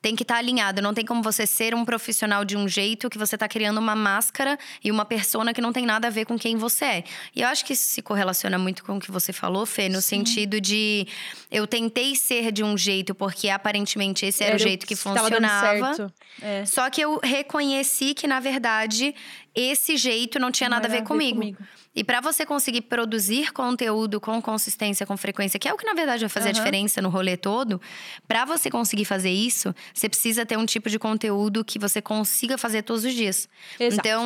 tem 0.00 0.14
que 0.14 0.22
estar 0.22 0.34
tá 0.34 0.38
alinhado. 0.38 0.80
Não 0.80 0.94
tem 0.94 1.04
como 1.04 1.24
você 1.24 1.44
ser 1.44 1.74
um 1.74 1.84
profissional 1.84 2.44
de 2.44 2.56
um 2.56 2.68
jeito 2.68 3.10
que 3.10 3.18
você 3.18 3.34
está 3.34 3.48
criando 3.48 3.78
uma 3.78 3.96
máscara 3.96 4.56
e 4.82 4.92
uma 4.92 5.04
persona 5.04 5.52
que 5.52 5.60
não 5.60 5.72
tem 5.72 5.84
nada 5.84 6.06
a 6.06 6.10
ver 6.10 6.24
com 6.24 6.38
quem 6.38 6.56
você 6.56 6.84
é. 6.84 7.04
E 7.34 7.42
eu 7.42 7.48
acho 7.48 7.64
que 7.64 7.72
isso 7.72 7.88
se 7.88 8.00
correlaciona 8.00 8.56
muito 8.56 8.84
com 8.84 8.98
o 8.98 9.00
que 9.00 9.10
você 9.10 9.32
falou, 9.32 9.66
Fê, 9.66 9.88
no 9.88 10.00
Sim. 10.00 10.18
sentido 10.18 10.60
de 10.60 11.04
eu 11.50 11.66
tentei 11.66 12.14
ser 12.14 12.52
de 12.52 12.62
um 12.62 12.78
jeito 12.78 13.12
porque 13.12 13.48
aparentemente 13.48 14.24
esse 14.24 14.44
era, 14.44 14.52
era 14.52 14.56
o 14.56 14.62
jeito 14.62 14.86
que 14.86 14.94
funcionava. 14.94 16.12
É. 16.40 16.64
Só 16.64 16.88
que 16.90 17.00
eu 17.00 17.18
reconheci 17.20 18.14
que, 18.14 18.28
na 18.28 18.38
verdade, 18.38 19.12
esse 19.54 19.96
jeito 19.96 20.38
não 20.38 20.50
tinha 20.50 20.68
não 20.68 20.76
nada 20.76 20.88
a 20.88 20.90
ver, 20.90 20.98
ver 20.98 21.06
comigo. 21.06 21.38
comigo. 21.38 21.58
E 21.94 22.02
para 22.02 22.20
você 22.20 22.44
conseguir 22.44 22.82
produzir 22.82 23.52
conteúdo 23.52 24.20
com 24.20 24.42
consistência, 24.42 25.06
com 25.06 25.16
frequência, 25.16 25.60
que 25.60 25.68
é 25.68 25.72
o 25.72 25.76
que 25.76 25.86
na 25.86 25.94
verdade 25.94 26.20
vai 26.20 26.28
fazer 26.28 26.46
uhum. 26.46 26.50
a 26.50 26.54
diferença 26.54 27.00
no 27.00 27.08
rolê 27.08 27.36
todo, 27.36 27.80
para 28.26 28.44
você 28.44 28.68
conseguir 28.68 29.04
fazer 29.04 29.30
isso, 29.30 29.72
você 29.92 30.08
precisa 30.08 30.44
ter 30.44 30.58
um 30.58 30.66
tipo 30.66 30.90
de 30.90 30.98
conteúdo 30.98 31.64
que 31.64 31.78
você 31.78 32.02
consiga 32.02 32.58
fazer 32.58 32.82
todos 32.82 33.04
os 33.04 33.14
dias. 33.14 33.48
Exato. 33.78 34.00
Então, 34.00 34.24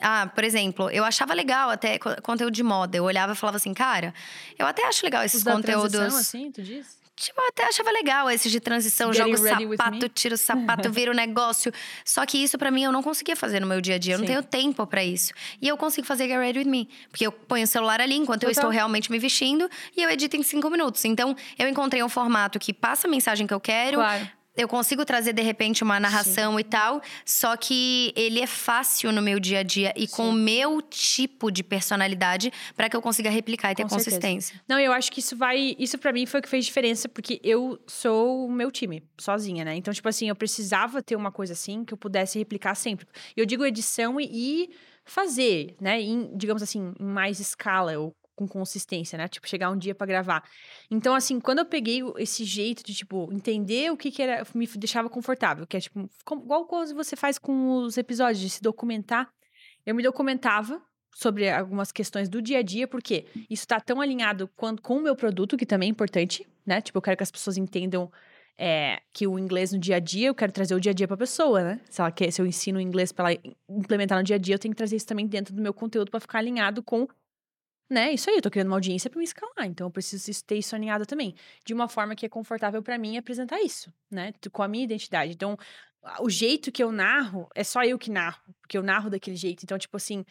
ah, 0.00 0.30
por 0.34 0.44
exemplo, 0.44 0.88
eu 0.90 1.04
achava 1.04 1.34
legal 1.34 1.68
até 1.68 1.98
conteúdo 1.98 2.52
de 2.52 2.62
moda. 2.62 2.96
Eu 2.96 3.04
olhava 3.04 3.34
e 3.34 3.36
falava 3.36 3.58
assim, 3.58 3.74
cara, 3.74 4.14
eu 4.58 4.66
até 4.66 4.86
acho 4.86 5.04
legal 5.04 5.22
esses 5.22 5.44
Os 5.44 5.52
conteúdos. 5.52 5.92
Da 5.92 6.06
assim, 6.06 6.50
tu 6.50 6.62
diz? 6.62 6.99
Tipo, 7.20 7.38
eu 7.38 7.48
até 7.48 7.66
achava 7.66 7.90
legal 7.90 8.30
esses 8.30 8.50
de 8.50 8.58
transição, 8.58 9.12
jogo 9.12 9.36
sapato, 9.36 10.08
tiro 10.08 10.36
o 10.36 10.38
sapato, 10.38 10.88
vira 10.90 11.10
o 11.10 11.14
negócio. 11.14 11.70
Só 12.02 12.24
que 12.24 12.42
isso 12.42 12.56
para 12.56 12.70
mim 12.70 12.84
eu 12.84 12.90
não 12.90 13.02
conseguia 13.02 13.36
fazer 13.36 13.60
no 13.60 13.66
meu 13.66 13.78
dia 13.78 13.96
a 13.96 13.98
dia, 13.98 14.14
eu 14.14 14.18
Sim. 14.18 14.24
não 14.24 14.26
tenho 14.26 14.42
tempo 14.42 14.86
para 14.86 15.04
isso. 15.04 15.34
E 15.60 15.68
eu 15.68 15.76
consigo 15.76 16.06
fazer 16.06 16.26
Get 16.26 16.38
Ready 16.38 16.60
With 16.60 16.64
Me, 16.64 16.88
porque 17.10 17.26
eu 17.26 17.30
ponho 17.30 17.64
o 17.64 17.66
celular 17.66 18.00
ali 18.00 18.14
enquanto 18.14 18.40
Total. 18.40 18.48
eu 18.48 18.52
estou 18.52 18.70
realmente 18.70 19.10
me 19.10 19.18
vestindo 19.18 19.68
e 19.94 20.02
eu 20.02 20.08
edito 20.08 20.34
em 20.34 20.42
cinco 20.42 20.70
minutos. 20.70 21.04
Então, 21.04 21.36
eu 21.58 21.68
encontrei 21.68 22.02
um 22.02 22.08
formato 22.08 22.58
que 22.58 22.72
passa 22.72 23.06
a 23.06 23.10
mensagem 23.10 23.46
que 23.46 23.52
eu 23.52 23.60
quero. 23.60 23.98
Claro 23.98 24.39
eu 24.60 24.68
consigo 24.68 25.04
trazer 25.04 25.32
de 25.32 25.42
repente 25.42 25.82
uma 25.82 25.98
narração 25.98 26.54
Sim. 26.54 26.60
e 26.60 26.64
tal, 26.64 27.02
só 27.24 27.56
que 27.56 28.12
ele 28.16 28.40
é 28.40 28.46
fácil 28.46 29.12
no 29.12 29.22
meu 29.22 29.40
dia 29.40 29.60
a 29.60 29.62
dia 29.62 29.92
e 29.96 30.06
Sim. 30.06 30.16
com 30.16 30.28
o 30.30 30.32
meu 30.32 30.82
tipo 30.82 31.50
de 31.50 31.62
personalidade 31.62 32.52
para 32.76 32.88
que 32.88 32.96
eu 32.96 33.02
consiga 33.02 33.30
replicar 33.30 33.72
e 33.72 33.74
ter 33.74 33.82
com 33.84 33.88
consistência. 33.88 34.54
Certeza. 34.54 34.64
Não, 34.68 34.78
eu 34.78 34.92
acho 34.92 35.10
que 35.10 35.20
isso 35.20 35.36
vai, 35.36 35.74
isso 35.78 35.98
para 35.98 36.12
mim 36.12 36.26
foi 36.26 36.40
o 36.40 36.42
que 36.42 36.48
fez 36.48 36.64
diferença 36.64 37.08
porque 37.08 37.40
eu 37.42 37.78
sou 37.86 38.46
o 38.46 38.52
meu 38.52 38.70
time, 38.70 39.02
sozinha, 39.18 39.64
né? 39.64 39.74
Então, 39.76 39.92
tipo 39.92 40.08
assim, 40.08 40.28
eu 40.28 40.36
precisava 40.36 41.02
ter 41.02 41.16
uma 41.16 41.32
coisa 41.32 41.52
assim 41.52 41.84
que 41.84 41.94
eu 41.94 41.98
pudesse 41.98 42.38
replicar 42.38 42.74
sempre. 42.74 43.06
Eu 43.36 43.46
digo 43.46 43.64
edição 43.64 44.20
e, 44.20 44.28
e 44.30 44.70
fazer, 45.04 45.74
né, 45.80 46.00
em, 46.00 46.30
digamos 46.36 46.62
assim, 46.62 46.92
em 46.98 47.04
mais 47.04 47.40
escala, 47.40 47.98
ou 47.98 48.14
com 48.40 48.48
consistência, 48.48 49.18
né? 49.18 49.28
Tipo, 49.28 49.46
chegar 49.46 49.70
um 49.70 49.76
dia 49.76 49.94
para 49.94 50.06
gravar. 50.06 50.42
Então, 50.90 51.14
assim, 51.14 51.38
quando 51.38 51.58
eu 51.58 51.66
peguei 51.66 52.00
esse 52.16 52.42
jeito 52.44 52.82
de, 52.82 52.94
tipo, 52.94 53.30
entender 53.32 53.92
o 53.92 53.96
que 53.96 54.10
que 54.10 54.22
era, 54.22 54.46
me 54.54 54.66
deixava 54.66 55.10
confortável, 55.10 55.66
que 55.66 55.76
é, 55.76 55.80
tipo, 55.80 56.08
igual 56.32 56.64
coisa 56.64 56.94
você 56.94 57.14
faz 57.16 57.38
com 57.38 57.82
os 57.82 57.98
episódios, 57.98 58.40
de 58.40 58.48
se 58.48 58.62
documentar. 58.62 59.30
Eu 59.84 59.94
me 59.94 60.02
documentava 60.02 60.80
sobre 61.14 61.50
algumas 61.50 61.92
questões 61.92 62.28
do 62.28 62.40
dia 62.40 62.58
a 62.58 62.62
dia, 62.62 62.88
porque 62.88 63.26
isso 63.50 63.66
tá 63.66 63.78
tão 63.78 64.00
alinhado 64.00 64.48
com, 64.56 64.74
com 64.76 64.96
o 64.96 65.02
meu 65.02 65.14
produto, 65.14 65.56
que 65.56 65.66
também 65.66 65.88
é 65.88 65.90
importante, 65.90 66.46
né? 66.64 66.80
Tipo, 66.80 66.98
eu 66.98 67.02
quero 67.02 67.16
que 67.16 67.22
as 67.22 67.30
pessoas 67.30 67.58
entendam 67.58 68.10
é, 68.56 69.00
que 69.12 69.26
o 69.26 69.38
inglês 69.38 69.72
no 69.72 69.78
dia 69.78 69.96
a 69.96 69.98
dia, 69.98 70.28
eu 70.28 70.34
quero 70.34 70.52
trazer 70.52 70.74
o 70.74 70.80
dia 70.80 70.92
a 70.92 70.94
dia 70.94 71.08
pra 71.08 71.16
pessoa, 71.16 71.62
né? 71.62 71.80
Se, 71.88 72.00
ela 72.00 72.10
quer, 72.10 72.30
se 72.30 72.42
eu 72.42 72.46
ensino 72.46 72.80
inglês 72.80 73.10
para 73.10 73.32
ela 73.32 73.40
implementar 73.68 74.18
no 74.18 74.24
dia 74.24 74.36
a 74.36 74.38
dia, 74.38 74.54
eu 74.54 74.58
tenho 74.58 74.72
que 74.72 74.76
trazer 74.76 74.96
isso 74.96 75.06
também 75.06 75.26
dentro 75.26 75.54
do 75.54 75.62
meu 75.62 75.72
conteúdo 75.72 76.10
para 76.10 76.20
ficar 76.20 76.38
alinhado 76.38 76.82
com 76.82 77.08
né? 77.90 78.12
Isso 78.12 78.30
aí, 78.30 78.36
eu 78.36 78.42
tô 78.42 78.50
criando 78.50 78.68
uma 78.68 78.76
audiência 78.76 79.10
para 79.10 79.18
me 79.18 79.24
escalar, 79.24 79.66
então 79.66 79.88
eu 79.88 79.90
preciso 79.90 80.44
ter 80.44 80.56
isso 80.56 80.76
alinhado 80.76 81.04
também, 81.04 81.34
de 81.64 81.74
uma 81.74 81.88
forma 81.88 82.14
que 82.14 82.24
é 82.24 82.28
confortável 82.28 82.82
para 82.82 82.96
mim 82.96 83.18
apresentar 83.18 83.60
isso, 83.60 83.92
né? 84.10 84.32
Com 84.52 84.62
a 84.62 84.68
minha 84.68 84.84
identidade. 84.84 85.32
Então, 85.32 85.58
o 86.20 86.30
jeito 86.30 86.72
que 86.72 86.82
eu 86.82 86.92
narro 86.92 87.48
é 87.54 87.64
só 87.64 87.82
eu 87.82 87.98
que 87.98 88.10
narro, 88.10 88.40
porque 88.60 88.78
eu 88.78 88.82
narro 88.82 89.10
daquele 89.10 89.36
jeito. 89.36 89.64
Então, 89.64 89.76
tipo 89.76 89.96
assim, 89.96 90.24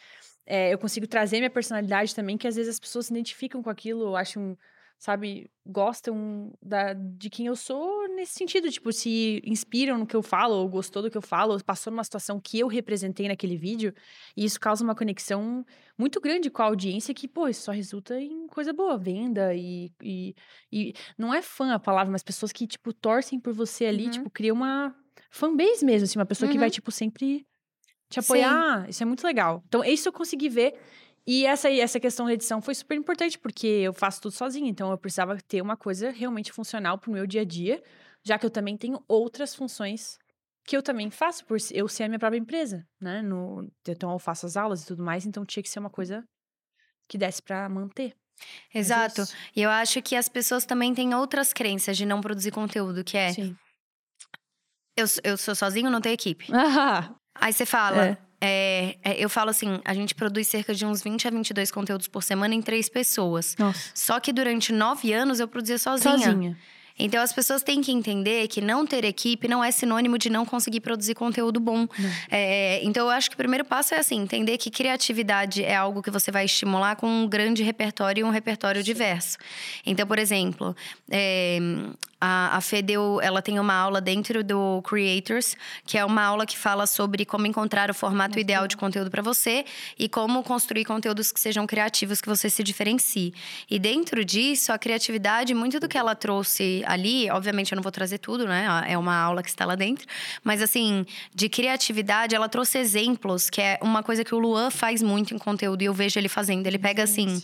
é, 0.45 0.73
eu 0.73 0.79
consigo 0.79 1.05
trazer 1.05 1.37
minha 1.37 1.49
personalidade 1.49 2.15
também, 2.15 2.37
que 2.37 2.47
às 2.47 2.55
vezes 2.55 2.75
as 2.75 2.79
pessoas 2.79 3.07
se 3.07 3.13
identificam 3.13 3.61
com 3.61 3.69
aquilo, 3.69 4.15
acham 4.15 4.57
sabe, 4.99 5.49
gostam 5.65 6.51
da, 6.61 6.91
de 6.93 7.29
quem 7.29 7.45
eu 7.45 7.55
sou 7.55 8.05
nesse 8.09 8.33
sentido, 8.33 8.69
tipo, 8.69 8.91
se 8.91 9.41
inspiram 9.45 9.97
no 9.97 10.05
que 10.05 10.15
eu 10.15 10.21
falo, 10.21 10.55
ou 10.55 10.67
gostou 10.67 11.01
do 11.01 11.09
que 11.09 11.17
eu 11.17 11.21
falo, 11.21 11.53
ou 11.53 11.63
passou 11.63 11.89
numa 11.89 12.03
situação 12.03 12.37
que 12.37 12.59
eu 12.59 12.67
representei 12.67 13.29
naquele 13.29 13.55
vídeo, 13.55 13.93
e 14.35 14.43
isso 14.43 14.59
causa 14.59 14.83
uma 14.83 14.93
conexão 14.93 15.65
muito 15.97 16.19
grande 16.19 16.49
com 16.49 16.61
a 16.61 16.65
audiência 16.65 17.13
que, 17.13 17.29
pô, 17.29 17.47
isso 17.47 17.61
só 17.61 17.71
resulta 17.71 18.19
em 18.19 18.45
coisa 18.47 18.73
boa, 18.73 18.97
venda 18.97 19.55
e, 19.55 19.89
e, 20.03 20.35
e 20.69 20.93
não 21.17 21.33
é 21.33 21.41
fã 21.41 21.73
a 21.73 21.79
palavra, 21.79 22.11
mas 22.11 22.21
pessoas 22.21 22.51
que, 22.51 22.67
tipo, 22.67 22.91
torcem 22.91 23.39
por 23.39 23.53
você 23.53 23.85
ali, 23.85 24.05
uhum. 24.05 24.11
tipo, 24.11 24.29
cria 24.29 24.53
uma 24.53 24.93
fanbase 25.31 25.85
mesmo, 25.85 26.03
assim, 26.03 26.19
uma 26.19 26.25
pessoa 26.25 26.47
uhum. 26.47 26.53
que 26.53 26.59
vai, 26.59 26.67
uhum. 26.67 26.73
tipo, 26.73 26.91
sempre 26.91 27.47
te 28.09 28.19
apoiar, 28.19 28.83
Sim. 28.83 28.89
isso 28.89 29.03
é 29.03 29.05
muito 29.05 29.23
legal. 29.23 29.63
Então, 29.65 29.81
isso 29.81 30.09
eu 30.09 30.13
consegui 30.13 30.49
ver 30.49 30.73
e 31.25 31.45
essa, 31.45 31.71
essa 31.71 31.99
questão 31.99 32.25
da 32.25 32.33
edição 32.33 32.61
foi 32.61 32.73
super 32.75 32.95
importante, 32.95 33.37
porque 33.37 33.67
eu 33.67 33.93
faço 33.93 34.21
tudo 34.21 34.31
sozinha, 34.31 34.69
então 34.69 34.91
eu 34.91 34.97
precisava 34.97 35.37
ter 35.41 35.61
uma 35.61 35.77
coisa 35.77 36.09
realmente 36.09 36.51
funcional 36.51 36.97
pro 36.97 37.11
meu 37.11 37.27
dia 37.27 37.41
a 37.41 37.45
dia, 37.45 37.83
já 38.23 38.37
que 38.37 38.45
eu 38.45 38.49
também 38.49 38.77
tenho 38.77 39.03
outras 39.07 39.55
funções 39.55 40.17
que 40.65 40.77
eu 40.77 40.83
também 40.83 41.09
faço, 41.09 41.45
por 41.45 41.57
eu 41.71 41.87
ser 41.87 42.03
a 42.03 42.07
minha 42.07 42.19
própria 42.19 42.37
empresa, 42.37 42.87
né? 43.01 43.21
No, 43.21 43.71
então 43.87 44.11
eu 44.11 44.19
faço 44.19 44.45
as 44.45 44.55
aulas 44.55 44.83
e 44.83 44.85
tudo 44.85 45.03
mais, 45.03 45.25
então 45.25 45.45
tinha 45.45 45.63
que 45.63 45.69
ser 45.69 45.79
uma 45.79 45.89
coisa 45.89 46.23
que 47.07 47.17
desse 47.17 47.41
para 47.41 47.67
manter. 47.67 48.15
Exato. 48.73 49.23
E 49.55 49.61
eu 49.61 49.69
acho 49.69 50.01
que 50.01 50.15
as 50.15 50.29
pessoas 50.29 50.65
também 50.65 50.93
têm 50.93 51.13
outras 51.13 51.51
crenças 51.51 51.97
de 51.97 52.05
não 52.05 52.21
produzir 52.21 52.51
conteúdo, 52.51 53.03
que 53.03 53.17
é. 53.17 53.33
Sim. 53.33 53.57
Eu, 54.95 55.05
eu 55.23 55.37
sou 55.37 55.55
sozinho, 55.55 55.89
não 55.89 56.01
tenho 56.01 56.13
equipe. 56.13 56.47
Ah. 56.53 57.15
Aí 57.35 57.51
você 57.51 57.65
fala. 57.65 58.05
É 58.05 58.28
é, 58.41 58.97
é, 59.03 59.23
eu 59.23 59.29
falo 59.29 59.49
assim, 59.49 59.81
a 59.83 59.93
gente 59.93 60.15
produz 60.15 60.47
cerca 60.47 60.73
de 60.73 60.85
uns 60.85 61.01
20 61.01 61.27
a 61.27 61.31
22 61.31 61.71
conteúdos 61.71 62.07
por 62.07 62.23
semana 62.23 62.55
em 62.55 62.61
três 62.61 62.87
pessoas. 62.87 63.55
Nossa. 63.57 63.91
Só 63.93 64.19
que 64.19 64.31
durante 64.31 64.71
nove 64.71 65.11
anos 65.13 65.39
eu 65.39 65.47
produzia 65.47 65.77
sozinha. 65.77 66.17
Sozinha. 66.17 66.57
Então 66.99 67.21
as 67.21 67.31
pessoas 67.31 67.63
têm 67.63 67.81
que 67.81 67.91
entender 67.91 68.47
que 68.47 68.61
não 68.61 68.85
ter 68.85 69.05
equipe 69.05 69.47
não 69.47 69.63
é 69.63 69.71
sinônimo 69.71 70.17
de 70.17 70.29
não 70.29 70.45
conseguir 70.45 70.81
produzir 70.81 71.15
conteúdo 71.15 71.59
bom. 71.59 71.87
É, 72.29 72.81
então 72.83 73.05
eu 73.05 73.09
acho 73.09 73.29
que 73.29 73.35
o 73.35 73.37
primeiro 73.37 73.65
passo 73.65 73.93
é 73.93 73.99
assim, 73.99 74.21
entender 74.21 74.57
que 74.57 74.69
criatividade 74.69 75.63
é 75.63 75.75
algo 75.75 76.03
que 76.03 76.11
você 76.11 76.31
vai 76.31 76.45
estimular 76.45 76.95
com 76.95 77.07
um 77.07 77.27
grande 77.27 77.63
repertório 77.63 78.21
e 78.21 78.23
um 78.23 78.29
repertório 78.29 78.81
Sim. 78.81 78.85
diverso. 78.85 79.37
Então, 79.85 80.05
por 80.05 80.19
exemplo, 80.19 80.75
é, 81.09 81.59
a, 82.19 82.57
a 82.57 82.61
Fê 82.61 82.81
deu, 82.81 83.19
ela 83.21 83.41
tem 83.41 83.59
uma 83.59 83.73
aula 83.73 84.01
dentro 84.01 84.43
do 84.43 84.81
Creators, 84.81 85.55
que 85.85 85.97
é 85.97 86.03
uma 86.03 86.21
aula 86.21 86.45
que 86.45 86.57
fala 86.57 86.85
sobre 86.85 87.25
como 87.25 87.47
encontrar 87.47 87.89
o 87.89 87.93
formato 87.93 88.31
Muito 88.31 88.41
ideal 88.41 88.63
bom. 88.63 88.67
de 88.67 88.77
conteúdo 88.77 89.09
para 89.09 89.21
você 89.21 89.63
e 89.97 90.09
como 90.09 90.43
construir 90.43 90.83
conteúdos 90.83 91.31
que 91.31 91.39
sejam 91.39 91.65
criativos, 91.65 92.19
que 92.19 92.27
você 92.27 92.49
se 92.49 92.61
diferencie. 92.63 93.33
E 93.69 93.79
dentro 93.79 94.25
disso, 94.25 94.73
a 94.73 94.77
criatividade, 94.77 95.53
muito 95.53 95.79
do 95.79 95.87
que 95.87 95.97
ela 95.97 96.13
trouxe 96.13 96.83
ali, 96.89 97.29
obviamente 97.29 97.71
eu 97.71 97.75
não 97.75 97.83
vou 97.83 97.91
trazer 97.91 98.17
tudo, 98.17 98.45
né? 98.45 98.85
É 98.87 98.97
uma 98.97 99.15
aula 99.15 99.43
que 99.43 99.49
está 99.49 99.65
lá 99.65 99.75
dentro, 99.75 100.07
mas 100.43 100.61
assim, 100.61 101.05
de 101.33 101.47
criatividade, 101.47 102.35
ela 102.35 102.49
trouxe 102.49 102.77
exemplos, 102.77 103.49
que 103.49 103.61
é 103.61 103.77
uma 103.81 104.01
coisa 104.01 104.23
que 104.23 104.33
o 104.33 104.39
Luan 104.39 104.69
faz 104.69 105.01
muito 105.01 105.33
em 105.33 105.37
conteúdo 105.37 105.81
e 105.81 105.85
eu 105.85 105.93
vejo 105.93 106.19
ele 106.19 106.29
fazendo. 106.29 106.65
Ele 106.65 106.79
pega 106.79 107.03
assim 107.03 107.41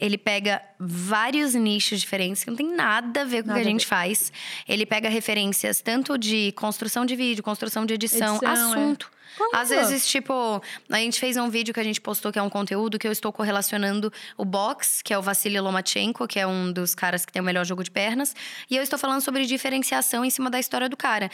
ele 0.00 0.18
pega 0.18 0.60
vários 0.78 1.54
nichos 1.54 2.00
diferentes 2.00 2.42
que 2.42 2.50
não 2.50 2.56
tem 2.56 2.74
nada 2.74 3.22
a 3.22 3.24
ver 3.24 3.44
com 3.44 3.50
o 3.50 3.54
que 3.54 3.60
a 3.60 3.64
gente 3.64 3.86
faz. 3.86 4.32
Ele 4.68 4.84
pega 4.84 5.08
referências 5.08 5.80
tanto 5.80 6.18
de 6.18 6.52
construção 6.52 7.06
de 7.06 7.14
vídeo, 7.14 7.44
construção 7.44 7.86
de 7.86 7.94
edição, 7.94 8.36
edição 8.36 8.48
é. 8.48 8.52
assunto. 8.52 9.10
É. 9.20 9.23
Às 9.52 9.68
vezes, 9.68 10.06
tipo, 10.06 10.62
a 10.88 10.98
gente 10.98 11.18
fez 11.18 11.36
um 11.36 11.48
vídeo 11.48 11.72
que 11.74 11.80
a 11.80 11.84
gente 11.84 12.00
postou 12.00 12.32
que 12.32 12.38
é 12.38 12.42
um 12.42 12.50
conteúdo 12.50 12.98
que 12.98 13.06
eu 13.06 13.12
estou 13.12 13.32
correlacionando 13.32 14.12
o 14.36 14.44
box, 14.44 15.02
que 15.02 15.12
é 15.12 15.18
o 15.18 15.22
Vassili 15.22 15.58
Lomachenko, 15.60 16.26
que 16.26 16.38
é 16.38 16.46
um 16.46 16.72
dos 16.72 16.94
caras 16.94 17.24
que 17.24 17.32
tem 17.32 17.40
o 17.40 17.44
melhor 17.44 17.64
jogo 17.64 17.82
de 17.82 17.90
pernas, 17.90 18.34
e 18.70 18.76
eu 18.76 18.82
estou 18.82 18.98
falando 18.98 19.20
sobre 19.20 19.46
diferenciação 19.46 20.24
em 20.24 20.30
cima 20.30 20.50
da 20.50 20.58
história 20.58 20.88
do 20.88 20.96
cara 20.96 21.30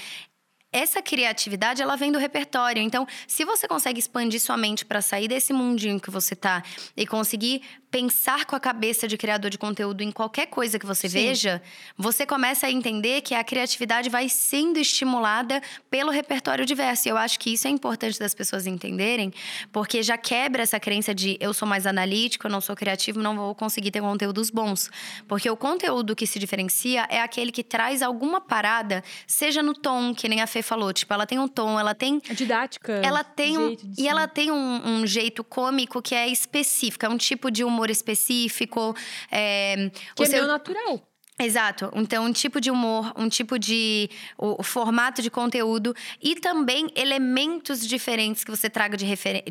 essa 0.73 1.03
criatividade 1.03 1.83
ela 1.83 1.97
vem 1.97 2.13
do 2.13 2.19
repertório. 2.19 2.83
Então, 2.83 3.07
se 3.27 3.45
você 3.45 3.67
consegue 3.67 3.99
expandir 3.99 4.41
sua 4.41 4.57
mente 4.57 4.85
para 4.85 5.03
sair 5.03 5.27
desse 5.27 5.53
mundinho 5.53 6.01
que 6.01 6.11
você 6.11 6.37
tá 6.37 6.63
e 6.97 7.07
conseguir 7.07 7.63
pensar 7.91 8.45
com 8.45 8.55
a 8.55 8.61
cabeça 8.61 9.09
de 9.09 9.17
criador 9.17 9.51
de 9.51 9.59
conteúdo 9.59 10.03
em 10.03 10.13
qualquer 10.13 10.47
coisa 10.47 10.79
que 10.79 10.87
você 10.87 11.09
Sim. 11.09 11.19
veja, 11.19 11.61
você 11.97 12.25
começa 12.25 12.69
a 12.69 12.71
entender 12.71 13.21
que 13.21 13.35
a 13.35 13.43
criatividade 13.43 14.09
vai 14.09 14.29
sendo 14.29 14.79
estimulada 14.79 15.61
pelo 15.91 16.11
repertório 16.13 16.65
diverso. 16.65 17.09
E 17.09 17.11
eu 17.11 17.17
acho 17.17 17.39
que 17.39 17.53
isso 17.53 17.67
é 17.67 17.71
importante 17.71 18.19
das 18.19 18.33
pessoas 18.33 18.67
entenderem, 18.67 19.33
porque 19.73 20.03
já 20.05 20.17
quebra 20.17 20.63
essa 20.63 20.79
crença 20.79 21.13
de 21.13 21.37
eu 21.41 21.53
sou 21.53 21.67
mais 21.67 21.85
analítico, 21.85 22.47
eu 22.47 22.51
não 22.51 22.61
sou 22.61 22.77
criativo, 22.77 23.21
não 23.21 23.35
vou 23.35 23.55
conseguir 23.57 23.91
ter 23.91 24.01
conteúdos 24.01 24.51
bons. 24.51 24.89
Porque 25.27 25.51
o 25.51 25.57
conteúdo 25.57 26.15
que 26.15 26.29
se 26.29 26.39
diferencia 26.39 27.07
é 27.11 27.21
aquele 27.21 27.51
que 27.51 27.65
traz 27.65 28.03
alguma 28.03 28.41
parada, 28.41 29.03
seja 29.27 29.63
no 29.65 29.75
tom, 29.75 30.15
que 30.15 30.29
nem 30.29 30.41
a 30.41 30.47
Fê 30.47 30.60
falou, 30.63 30.93
tipo, 30.93 31.13
ela 31.13 31.27
tem 31.27 31.39
um 31.39 31.49
tom, 31.49 31.79
ela 31.79 31.95
tem. 31.95 32.21
A 32.29 32.35
didática. 32.35 32.93
Ela 32.93 33.25
tem 33.25 33.59
um. 33.59 33.77
E 33.97 34.09
ela 34.09 34.27
tem 34.27 34.51
um, 34.51 34.89
um 34.89 35.07
jeito 35.07 35.43
cômico 35.43 36.01
que 36.03 36.15
é 36.15 36.29
específico, 36.29 37.05
é 37.05 37.09
um 37.09 37.17
tipo 37.17 37.51
de 37.51 37.65
humor 37.65 37.91
específico. 37.91 38.95
É, 39.31 39.91
que 40.15 40.23
é 40.23 40.27
seu... 40.27 40.47
natural. 40.47 41.10
Exato. 41.45 41.91
Então, 41.95 42.25
um 42.25 42.33
tipo 42.33 42.61
de 42.61 42.71
humor, 42.71 43.13
um 43.17 43.29
tipo 43.29 43.59
de 43.59 44.11
o, 44.37 44.61
o, 44.61 44.63
formato 44.63 45.23
de 45.23 45.31
conteúdo 45.31 45.95
e 46.23 46.37
também 46.37 46.89
elementos 46.95 47.87
diferentes 47.87 48.45
que 48.45 48.51
você 48.51 48.69
traga 48.69 48.97
de, 48.97 49.07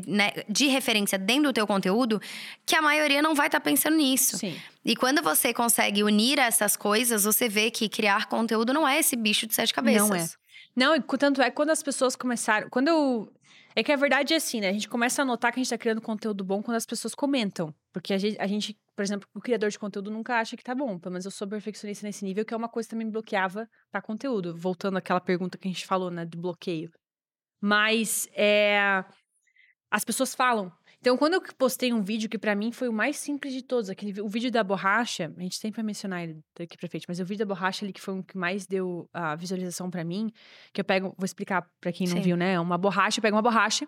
né, 0.08 0.32
de 0.48 0.68
referência 0.68 1.18
dentro 1.18 1.44
do 1.44 1.54
teu 1.54 1.66
conteúdo, 1.66 2.22
que 2.66 2.76
a 2.76 2.82
maioria 2.82 3.22
não 3.22 3.34
vai 3.34 3.48
estar 3.48 3.60
tá 3.60 3.64
pensando 3.64 3.98
nisso. 3.98 4.38
Sim. 4.38 4.56
E 4.86 4.96
quando 4.96 5.22
você 5.22 5.54
consegue 5.54 6.04
unir 6.04 6.40
essas 6.40 6.76
coisas, 6.76 7.24
você 7.24 7.50
vê 7.50 7.70
que 7.72 7.90
criar 7.90 8.28
conteúdo 8.28 8.74
não 8.74 8.88
é 8.88 9.00
esse 9.00 9.16
bicho 9.16 9.46
de 9.48 9.54
sete 9.54 9.74
cabeças. 9.74 10.10
Não 10.10 10.16
é. 10.16 10.30
Não, 10.76 10.96
e 10.96 11.02
tanto 11.18 11.42
é 11.42 11.50
quando 11.50 11.72
as 11.72 11.84
pessoas 11.84 12.16
começaram. 12.16 12.70
Quando 12.70 12.88
eu 12.88 13.34
é 13.76 13.84
que 13.84 13.92
a 13.92 13.96
verdade 13.96 14.34
é 14.34 14.38
assim, 14.38 14.60
né? 14.60 14.70
A 14.70 14.74
gente 14.74 14.90
começa 14.90 15.22
a 15.22 15.26
notar 15.26 15.52
que 15.52 15.60
a 15.60 15.64
gente 15.64 15.70
tá 15.70 15.78
criando 15.78 16.02
conteúdo 16.02 16.44
bom 16.44 16.62
quando 16.62 16.78
as 16.78 16.86
pessoas 16.86 17.14
comentam. 17.14 17.74
Porque 17.94 18.14
a 18.14 18.18
gente, 18.18 18.38
a 18.40 18.48
gente, 18.48 18.78
por 19.00 19.04
exemplo, 19.04 19.30
o 19.34 19.40
criador 19.40 19.70
de 19.70 19.80
conteúdo 19.80 20.12
nunca 20.12 20.42
acha 20.42 20.58
que 20.58 20.64
tá 20.64 20.76
bom. 20.76 21.00
Pelo 21.00 21.14
menos 21.14 21.24
eu 21.24 21.32
sou 21.32 21.48
perfeccionista 21.48 22.06
nesse 22.06 22.26
nível, 22.26 22.44
que 22.44 22.54
é 22.54 22.58
uma 22.58 22.68
coisa 22.68 22.86
que 22.86 22.92
também 22.92 23.06
me 23.06 23.14
bloqueava 23.14 23.66
para 23.90 24.02
conteúdo. 24.02 24.54
Voltando 24.58 24.98
àquela 24.98 25.22
pergunta 25.22 25.58
que 25.58 25.70
a 25.70 25.72
gente 25.72 25.88
falou, 25.88 26.12
né? 26.12 26.26
Do 26.26 26.38
bloqueio. 26.38 26.92
Mas 27.62 28.28
é, 28.34 29.02
as 29.90 30.04
pessoas 30.04 30.36
falam. 30.36 30.70
Então, 31.00 31.16
quando 31.16 31.36
eu 31.36 31.42
postei 31.58 31.94
um 31.94 32.02
vídeo 32.02 32.30
que 32.30 32.38
para 32.38 32.54
mim 32.54 32.74
foi 32.74 32.90
o 32.90 32.94
mais 32.94 33.16
simples 33.16 33.54
de 33.54 33.64
todos, 33.64 33.90
aquele 33.90 34.20
o 34.20 34.28
vídeo 34.28 34.52
da 34.52 34.66
borracha, 34.66 35.34
a 35.38 35.42
gente 35.44 35.56
sempre 35.56 35.78
vai 35.78 35.86
mencionar 35.86 36.24
ele 36.24 36.38
daqui 36.58 36.78
pra 36.78 36.90
frente, 36.90 37.06
mas 37.08 37.22
o 37.22 37.26
vídeo 37.26 37.46
da 37.46 37.56
borracha 37.56 37.86
ali 37.86 37.94
que 37.94 38.02
foi 38.02 38.20
o 38.20 38.22
que 38.22 38.38
mais 38.38 38.68
deu 38.68 39.08
a 39.14 39.34
visualização 39.34 39.90
para 39.90 40.04
mim, 40.04 40.30
que 40.74 40.82
eu 40.82 40.84
pego, 40.84 41.16
vou 41.18 41.24
explicar 41.24 41.66
para 41.80 41.94
quem 41.94 42.06
não 42.06 42.18
Sim. 42.18 42.22
viu, 42.22 42.36
né? 42.36 42.60
Uma 42.60 42.78
borracha, 42.78 43.20
eu 43.20 43.22
pego 43.22 43.38
uma 43.38 43.42
borracha 43.42 43.88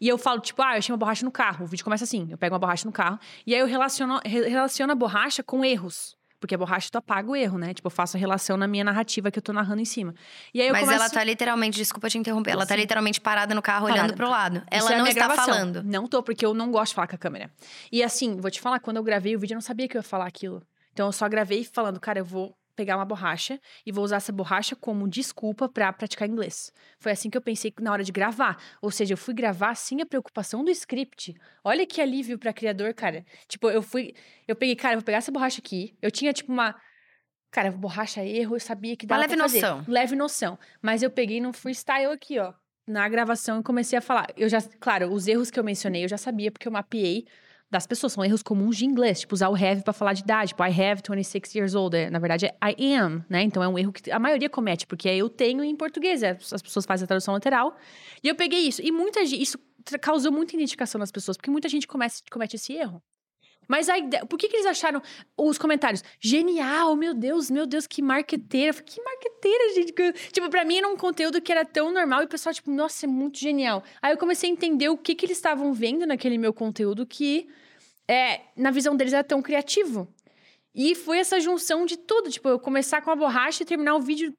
e 0.00 0.08
eu 0.08 0.18
falo, 0.18 0.40
tipo, 0.40 0.60
ah, 0.62 0.74
eu 0.74 0.78
achei 0.78 0.92
uma 0.92 0.98
borracha 0.98 1.24
no 1.24 1.30
carro. 1.30 1.64
O 1.64 1.68
vídeo 1.68 1.84
começa 1.84 2.04
assim: 2.04 2.28
eu 2.30 2.38
pego 2.38 2.54
uma 2.54 2.58
borracha 2.58 2.86
no 2.86 2.92
carro. 2.92 3.18
E 3.46 3.54
aí 3.54 3.60
eu 3.60 3.66
relaciono, 3.66 4.20
relaciono 4.24 4.92
a 4.92 4.94
borracha 4.94 5.42
com 5.42 5.64
erros. 5.64 6.16
Porque 6.40 6.54
a 6.54 6.58
borracha 6.58 6.90
tu 6.92 6.98
apaga 6.98 7.30
o 7.30 7.34
erro, 7.34 7.56
né? 7.56 7.72
Tipo, 7.72 7.86
eu 7.86 7.90
faço 7.90 8.18
a 8.18 8.20
relação 8.20 8.58
na 8.58 8.68
minha 8.68 8.84
narrativa 8.84 9.30
que 9.30 9.38
eu 9.38 9.42
tô 9.42 9.50
narrando 9.50 9.80
em 9.80 9.84
cima. 9.86 10.14
E 10.52 10.60
aí 10.60 10.66
eu 10.68 10.74
Mas 10.74 10.82
começo... 10.82 11.00
ela 11.00 11.10
tá 11.10 11.24
literalmente, 11.24 11.78
desculpa 11.78 12.10
te 12.10 12.18
interromper, 12.18 12.50
ela 12.50 12.66
tá 12.66 12.76
literalmente 12.76 13.18
parada 13.18 13.54
no 13.54 13.62
carro 13.62 13.86
parada. 13.86 14.02
olhando 14.02 14.14
pro 14.14 14.28
lado. 14.28 14.62
Ela 14.70 14.92
é 14.92 14.98
não 14.98 15.06
está 15.06 15.26
gravação. 15.26 15.54
falando. 15.54 15.82
Não 15.82 16.06
tô, 16.06 16.22
porque 16.22 16.44
eu 16.44 16.52
não 16.52 16.70
gosto 16.70 16.90
de 16.90 16.96
falar 16.96 17.06
com 17.06 17.14
a 17.14 17.18
câmera. 17.18 17.50
E 17.90 18.02
assim, 18.02 18.36
vou 18.36 18.50
te 18.50 18.60
falar, 18.60 18.78
quando 18.80 18.98
eu 18.98 19.02
gravei 19.02 19.34
o 19.34 19.38
vídeo, 19.38 19.54
eu 19.54 19.56
não 19.56 19.62
sabia 19.62 19.88
que 19.88 19.96
eu 19.96 20.00
ia 20.00 20.02
falar 20.02 20.26
aquilo. 20.26 20.62
Então 20.92 21.06
eu 21.06 21.12
só 21.12 21.26
gravei 21.30 21.64
falando, 21.64 21.98
cara, 21.98 22.18
eu 22.18 22.24
vou 22.26 22.54
pegar 22.74 22.96
uma 22.96 23.04
borracha 23.04 23.60
e 23.86 23.92
vou 23.92 24.04
usar 24.04 24.16
essa 24.16 24.32
borracha 24.32 24.74
como 24.76 25.08
desculpa 25.08 25.68
para 25.68 25.92
praticar 25.92 26.28
inglês. 26.28 26.72
Foi 26.98 27.12
assim 27.12 27.30
que 27.30 27.36
eu 27.36 27.42
pensei 27.42 27.72
na 27.80 27.92
hora 27.92 28.02
de 28.04 28.12
gravar. 28.12 28.56
Ou 28.82 28.90
seja, 28.90 29.14
eu 29.14 29.18
fui 29.18 29.32
gravar 29.34 29.74
sem 29.74 30.00
a 30.00 30.06
preocupação 30.06 30.64
do 30.64 30.70
script. 30.70 31.34
Olha 31.62 31.86
que 31.86 32.00
alívio 32.00 32.38
para 32.38 32.52
criador, 32.52 32.92
cara. 32.94 33.24
Tipo, 33.48 33.70
eu 33.70 33.82
fui, 33.82 34.14
eu 34.48 34.56
peguei, 34.56 34.76
cara, 34.76 34.96
vou 34.96 35.04
pegar 35.04 35.18
essa 35.18 35.32
borracha 35.32 35.60
aqui. 35.60 35.96
Eu 36.02 36.10
tinha 36.10 36.32
tipo 36.32 36.52
uma 36.52 36.74
Cara, 37.50 37.70
borracha 37.70 38.20
é 38.20 38.28
erro, 38.28 38.56
eu 38.56 38.60
sabia 38.60 38.96
que 38.96 39.06
dava 39.06 39.20
Uma 39.20 39.26
leve 39.26 39.36
pra 39.36 39.44
fazer. 39.44 39.60
noção. 39.60 39.84
Leve 39.86 40.16
noção. 40.16 40.58
Mas 40.82 41.04
eu 41.04 41.10
peguei 41.10 41.40
no 41.40 41.52
freestyle 41.52 42.10
aqui, 42.12 42.36
ó. 42.40 42.52
Na 42.84 43.08
gravação 43.08 43.60
e 43.60 43.62
comecei 43.62 43.96
a 43.96 44.02
falar. 44.02 44.26
Eu 44.36 44.48
já, 44.48 44.60
claro, 44.80 45.12
os 45.12 45.28
erros 45.28 45.52
que 45.52 45.60
eu 45.60 45.62
mencionei 45.62 46.04
eu 46.04 46.08
já 46.08 46.18
sabia 46.18 46.50
porque 46.50 46.66
eu 46.66 46.72
mapeei 46.72 47.24
das 47.74 47.86
pessoas. 47.86 48.12
São 48.12 48.24
erros 48.24 48.42
comuns 48.42 48.76
de 48.76 48.86
inglês, 48.86 49.20
tipo 49.20 49.34
usar 49.34 49.48
o 49.48 49.54
have 49.54 49.82
para 49.82 49.92
falar 49.92 50.12
de 50.12 50.22
idade. 50.22 50.48
Tipo, 50.48 50.64
I 50.64 50.68
have 50.68 51.02
26 51.06 51.54
years 51.54 51.74
old. 51.74 51.96
É, 51.96 52.08
na 52.08 52.18
verdade, 52.18 52.46
é 52.46 52.70
I 52.70 52.94
am, 52.94 53.24
né? 53.28 53.42
Então 53.42 53.62
é 53.62 53.68
um 53.68 53.78
erro 53.78 53.92
que 53.92 54.10
a 54.10 54.18
maioria 54.18 54.48
comete, 54.48 54.86
porque 54.86 55.08
é 55.08 55.16
eu 55.16 55.28
tenho 55.28 55.62
em 55.62 55.76
português. 55.76 56.22
É, 56.22 56.38
as 56.52 56.62
pessoas 56.62 56.86
fazem 56.86 57.04
a 57.04 57.06
tradução 57.08 57.34
literal. 57.34 57.76
E 58.22 58.28
eu 58.28 58.34
peguei 58.34 58.60
isso. 58.60 58.80
E 58.82 58.90
muita 58.90 59.24
gente, 59.26 59.42
isso 59.42 59.58
causou 60.00 60.32
muita 60.32 60.54
identificação 60.54 60.98
nas 60.98 61.10
pessoas, 61.10 61.36
porque 61.36 61.50
muita 61.50 61.68
gente 61.68 61.86
comece, 61.86 62.22
comete 62.30 62.56
esse 62.56 62.72
erro. 62.72 63.02
Mas 63.68 63.88
a 63.88 63.98
ideia, 63.98 64.26
por 64.26 64.38
que, 64.38 64.48
que 64.48 64.56
eles 64.56 64.66
acharam 64.66 65.02
os 65.36 65.58
comentários? 65.58 66.02
Genial, 66.20 66.94
meu 66.96 67.14
Deus, 67.14 67.50
meu 67.50 67.66
Deus, 67.66 67.86
que 67.86 68.02
marqueteira. 68.02 68.72
Falei, 68.72 68.86
que 68.86 69.02
marqueteira, 69.02 69.74
gente. 69.74 69.92
Tipo, 70.32 70.50
pra 70.50 70.64
mim 70.64 70.78
era 70.78 70.88
um 70.88 70.96
conteúdo 70.96 71.40
que 71.40 71.50
era 71.50 71.64
tão 71.64 71.92
normal 71.92 72.22
e 72.22 72.24
o 72.26 72.28
pessoal, 72.28 72.54
tipo, 72.54 72.70
nossa, 72.70 73.06
é 73.06 73.08
muito 73.08 73.38
genial. 73.38 73.82
Aí 74.02 74.12
eu 74.12 74.18
comecei 74.18 74.48
a 74.48 74.52
entender 74.52 74.88
o 74.88 74.96
que, 74.96 75.14
que 75.14 75.26
eles 75.26 75.38
estavam 75.38 75.72
vendo 75.72 76.06
naquele 76.06 76.38
meu 76.38 76.52
conteúdo 76.52 77.06
que 77.06 77.48
é, 78.08 78.40
na 78.56 78.70
visão 78.70 78.96
deles, 78.96 79.12
era 79.12 79.24
tão 79.24 79.40
criativo. 79.40 80.08
E 80.74 80.94
foi 80.94 81.18
essa 81.18 81.38
junção 81.40 81.86
de 81.86 81.96
tudo. 81.96 82.30
Tipo, 82.30 82.48
eu 82.48 82.58
começar 82.58 83.00
com 83.00 83.10
a 83.10 83.16
borracha 83.16 83.62
e 83.62 83.66
terminar 83.66 83.94
o 83.94 84.00
vídeo 84.00 84.34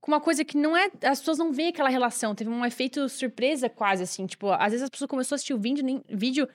com 0.00 0.12
uma 0.12 0.20
coisa 0.20 0.44
que 0.44 0.56
não 0.56 0.76
é. 0.76 0.90
As 1.02 1.18
pessoas 1.18 1.38
não 1.38 1.52
veem 1.52 1.70
aquela 1.70 1.88
relação. 1.88 2.34
Teve 2.34 2.50
um 2.50 2.64
efeito 2.64 3.08
surpresa, 3.08 3.68
quase 3.68 4.02
assim. 4.02 4.26
Tipo, 4.26 4.50
às 4.52 4.70
vezes 4.70 4.82
as 4.82 4.90
pessoas 4.90 5.10
começaram 5.10 5.34
a 5.34 5.36
assistir 5.36 5.54
o 5.54 5.58
vídeo, 5.58 5.84
nem, 5.84 6.02
vídeo. 6.08 6.48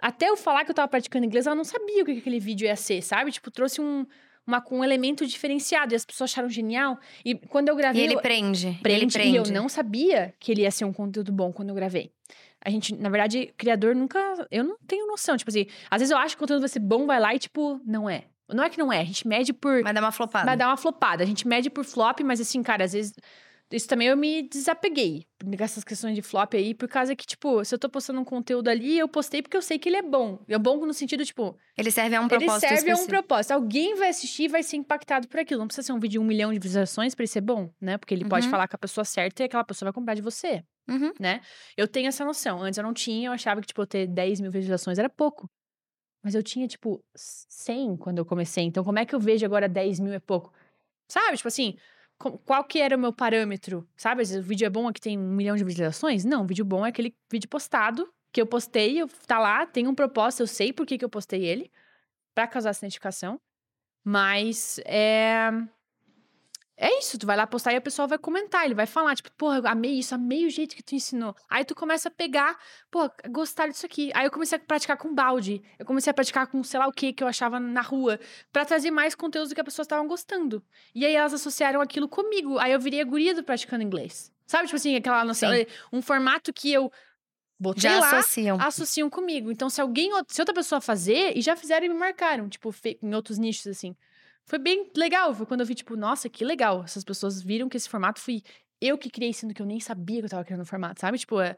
Até 0.00 0.28
eu 0.28 0.36
falar 0.36 0.64
que 0.64 0.70
eu 0.70 0.74
tava 0.74 0.86
praticando 0.86 1.26
inglês, 1.26 1.46
ela 1.46 1.56
não 1.56 1.64
sabia 1.64 2.02
o 2.02 2.06
que 2.06 2.12
aquele 2.12 2.38
vídeo 2.38 2.66
ia 2.66 2.76
ser, 2.76 3.02
sabe? 3.02 3.32
Tipo, 3.32 3.50
trouxe 3.50 3.80
um, 3.80 4.06
uma, 4.46 4.64
um 4.70 4.84
elemento 4.84 5.26
diferenciado. 5.26 5.92
E 5.92 5.96
as 5.96 6.04
pessoas 6.04 6.30
acharam 6.30 6.48
genial. 6.48 6.98
E 7.24 7.34
quando 7.34 7.68
eu 7.68 7.74
gravei. 7.74 8.02
E 8.02 8.04
ele 8.04 8.14
eu, 8.14 8.20
prende. 8.20 8.78
Prende. 8.80 9.04
Ele 9.04 9.12
prende. 9.12 9.30
E 9.30 9.36
eu 9.36 9.44
não 9.52 9.68
sabia 9.68 10.32
que 10.38 10.52
ele 10.52 10.62
ia 10.62 10.70
ser 10.70 10.84
um 10.84 10.92
conteúdo 10.92 11.32
bom 11.32 11.52
quando 11.52 11.70
eu 11.70 11.74
gravei. 11.74 12.12
A 12.64 12.70
gente, 12.70 12.94
na 12.94 13.08
verdade, 13.08 13.52
criador 13.56 13.94
nunca. 13.94 14.18
Eu 14.50 14.64
não 14.64 14.76
tenho 14.86 15.06
noção. 15.06 15.36
Tipo 15.36 15.50
assim, 15.50 15.66
às 15.90 16.00
vezes 16.00 16.10
eu 16.10 16.18
acho 16.18 16.36
que 16.36 16.40
o 16.40 16.44
conteúdo 16.44 16.60
vai 16.60 16.68
ser 16.68 16.80
bom, 16.80 17.06
vai 17.06 17.20
lá 17.20 17.34
e, 17.34 17.38
tipo, 17.38 17.80
não 17.84 18.08
é. 18.08 18.24
Não 18.48 18.64
é 18.64 18.70
que 18.70 18.78
não 18.78 18.90
é, 18.92 19.00
a 19.00 19.04
gente 19.04 19.28
mede 19.28 19.52
por. 19.52 19.82
Vai 19.82 19.92
dar 19.92 20.00
uma 20.00 20.12
flopada. 20.12 20.46
Vai 20.46 20.56
dar 20.56 20.68
uma 20.68 20.76
flopada. 20.76 21.22
A 21.22 21.26
gente 21.26 21.46
mede 21.46 21.68
por 21.68 21.84
flop, 21.84 22.20
mas 22.20 22.40
assim, 22.40 22.62
cara, 22.62 22.84
às 22.84 22.92
vezes. 22.92 23.12
Isso 23.70 23.86
também 23.86 24.08
eu 24.08 24.16
me 24.16 24.42
desapeguei 24.48 25.26
nessas 25.44 25.84
questões 25.84 26.14
de 26.14 26.22
flop 26.22 26.54
aí, 26.54 26.74
por 26.74 26.88
causa 26.88 27.14
que, 27.14 27.26
tipo, 27.26 27.62
se 27.64 27.74
eu 27.74 27.78
tô 27.78 27.88
postando 27.88 28.18
um 28.18 28.24
conteúdo 28.24 28.68
ali, 28.68 28.98
eu 28.98 29.06
postei 29.06 29.42
porque 29.42 29.56
eu 29.56 29.62
sei 29.62 29.78
que 29.78 29.90
ele 29.90 29.98
é 29.98 30.02
bom. 30.02 30.42
É 30.48 30.58
bom 30.58 30.84
no 30.86 30.94
sentido, 30.94 31.24
tipo. 31.24 31.54
Ele 31.76 31.90
serve 31.90 32.16
a 32.16 32.20
um 32.20 32.28
propósito. 32.28 32.52
Ele 32.52 32.60
serve 32.60 32.74
específico. 32.76 33.00
a 33.00 33.04
um 33.04 33.06
propósito. 33.06 33.52
Alguém 33.52 33.94
vai 33.94 34.08
assistir 34.08 34.44
e 34.44 34.48
vai 34.48 34.62
ser 34.62 34.76
impactado 34.76 35.28
por 35.28 35.38
aquilo. 35.38 35.60
Não 35.60 35.66
precisa 35.66 35.86
ser 35.86 35.92
um 35.92 36.00
vídeo 36.00 36.12
de 36.12 36.18
um 36.18 36.24
milhão 36.24 36.50
de 36.50 36.58
visualizações 36.58 37.14
pra 37.14 37.22
ele 37.24 37.28
ser 37.28 37.42
bom, 37.42 37.70
né? 37.78 37.98
Porque 37.98 38.14
ele 38.14 38.22
uhum. 38.22 38.30
pode 38.30 38.48
falar 38.48 38.66
com 38.68 38.76
a 38.76 38.78
pessoa 38.78 39.04
certa 39.04 39.42
e 39.42 39.46
aquela 39.46 39.64
pessoa 39.64 39.88
vai 39.88 39.92
comprar 39.92 40.14
de 40.14 40.22
você. 40.22 40.64
Uhum. 40.88 41.12
Né? 41.20 41.42
Eu 41.76 41.86
tenho 41.86 42.08
essa 42.08 42.24
noção. 42.24 42.62
Antes 42.62 42.78
eu 42.78 42.84
não 42.84 42.94
tinha, 42.94 43.28
eu 43.28 43.32
achava 43.32 43.60
que, 43.60 43.66
tipo, 43.66 43.86
ter 43.86 44.06
10 44.06 44.40
mil 44.40 44.50
visualizações 44.50 44.98
era 44.98 45.10
pouco. 45.10 45.48
Mas 46.24 46.34
eu 46.34 46.42
tinha, 46.42 46.66
tipo, 46.66 47.04
100 47.14 47.98
quando 47.98 48.18
eu 48.18 48.24
comecei. 48.24 48.64
Então, 48.64 48.82
como 48.82 48.98
é 48.98 49.04
que 49.04 49.14
eu 49.14 49.20
vejo 49.20 49.44
agora 49.44 49.68
10 49.68 50.00
mil 50.00 50.12
é 50.14 50.18
pouco? 50.18 50.52
Sabe? 51.06 51.36
Tipo 51.36 51.48
assim, 51.48 51.76
qual 52.18 52.64
que 52.64 52.80
era 52.80 52.96
o 52.96 52.98
meu 52.98 53.12
parâmetro? 53.12 53.88
Sabe? 53.96 54.22
O 54.22 54.42
vídeo 54.42 54.66
é 54.66 54.70
bom 54.70 54.88
aqui 54.88 55.00
tem 55.00 55.18
um 55.18 55.32
milhão 55.32 55.56
de 55.56 55.64
visualizações? 55.64 56.24
Não, 56.24 56.42
o 56.42 56.46
vídeo 56.46 56.64
bom 56.64 56.84
é 56.84 56.88
aquele 56.88 57.14
vídeo 57.30 57.48
postado, 57.48 58.12
que 58.32 58.40
eu 58.40 58.46
postei, 58.46 59.00
eu, 59.00 59.08
tá 59.26 59.38
lá, 59.38 59.64
tem 59.66 59.86
um 59.86 59.94
propósito, 59.94 60.40
eu 60.42 60.46
sei 60.46 60.72
por 60.72 60.84
que, 60.84 60.98
que 60.98 61.04
eu 61.04 61.08
postei 61.08 61.44
ele, 61.44 61.70
para 62.34 62.46
causar 62.46 62.70
essa 62.70 62.84
identificação. 62.84 63.40
Mas 64.04 64.80
é. 64.84 65.50
É 66.80 66.96
isso, 67.00 67.18
tu 67.18 67.26
vai 67.26 67.36
lá 67.36 67.44
postar 67.44 67.72
e 67.72 67.76
a 67.76 67.80
pessoa 67.80 68.06
vai 68.06 68.18
comentar, 68.18 68.64
ele 68.64 68.74
vai 68.74 68.86
falar, 68.86 69.16
tipo, 69.16 69.32
porra, 69.32 69.68
amei 69.68 69.98
isso, 69.98 70.14
amei 70.14 70.46
o 70.46 70.50
jeito 70.50 70.76
que 70.76 70.82
tu 70.82 70.94
ensinou. 70.94 71.34
Aí 71.50 71.64
tu 71.64 71.74
começa 71.74 72.08
a 72.08 72.10
pegar, 72.10 72.56
pô, 72.88 73.10
gostar 73.28 73.66
disso 73.66 73.84
aqui. 73.84 74.12
Aí 74.14 74.24
eu 74.24 74.30
comecei 74.30 74.56
a 74.56 74.60
praticar 74.60 74.96
com 74.96 75.12
balde, 75.12 75.60
eu 75.76 75.84
comecei 75.84 76.12
a 76.12 76.14
praticar 76.14 76.46
com 76.46 76.62
sei 76.62 76.78
lá 76.78 76.86
o 76.86 76.92
que 76.92 77.12
que 77.12 77.24
eu 77.24 77.26
achava 77.26 77.58
na 77.58 77.80
rua, 77.80 78.20
para 78.52 78.64
trazer 78.64 78.92
mais 78.92 79.16
conteúdo 79.16 79.52
que 79.52 79.60
as 79.60 79.64
pessoas 79.64 79.86
estavam 79.86 80.06
gostando. 80.06 80.62
E 80.94 81.04
aí 81.04 81.16
elas 81.16 81.34
associaram 81.34 81.80
aquilo 81.80 82.08
comigo. 82.08 82.58
Aí 82.60 82.70
eu 82.70 82.78
virei 82.78 83.00
a 83.00 83.04
guria 83.04 83.34
do 83.34 83.42
praticando 83.42 83.82
inglês. 83.82 84.32
Sabe, 84.46 84.66
tipo 84.66 84.76
assim, 84.76 84.94
aquela 84.94 85.24
noção, 85.24 85.50
um 85.92 86.00
formato 86.00 86.52
que 86.52 86.72
eu 86.72 86.92
botei 87.58 87.90
já 87.90 87.98
lá, 87.98 88.18
associam. 88.18 88.56
associam 88.60 89.10
comigo. 89.10 89.50
Então, 89.50 89.68
se 89.68 89.80
alguém, 89.80 90.12
se 90.28 90.40
outra 90.40 90.54
pessoa 90.54 90.80
fazer, 90.80 91.36
e 91.36 91.40
já 91.40 91.56
fizeram 91.56 91.86
e 91.86 91.88
me 91.88 91.94
marcaram, 91.96 92.48
tipo, 92.48 92.72
em 93.02 93.14
outros 93.14 93.36
nichos, 93.36 93.66
assim. 93.66 93.96
Foi 94.48 94.58
bem 94.58 94.90
legal. 94.96 95.34
Foi 95.34 95.44
quando 95.44 95.60
eu 95.60 95.66
vi, 95.66 95.74
tipo, 95.74 95.94
nossa, 95.94 96.28
que 96.28 96.42
legal. 96.42 96.82
Essas 96.82 97.04
pessoas 97.04 97.42
viram 97.42 97.68
que 97.68 97.76
esse 97.76 97.88
formato 97.88 98.18
fui 98.18 98.42
eu 98.80 98.96
que 98.96 99.10
criei, 99.10 99.32
sendo 99.32 99.52
que 99.52 99.60
eu 99.60 99.66
nem 99.66 99.78
sabia 99.78 100.20
que 100.20 100.24
eu 100.24 100.30
tava 100.30 100.44
criando 100.44 100.62
o 100.62 100.64
formato, 100.64 101.00
sabe? 101.00 101.18
Tipo, 101.18 101.40
é, 101.40 101.54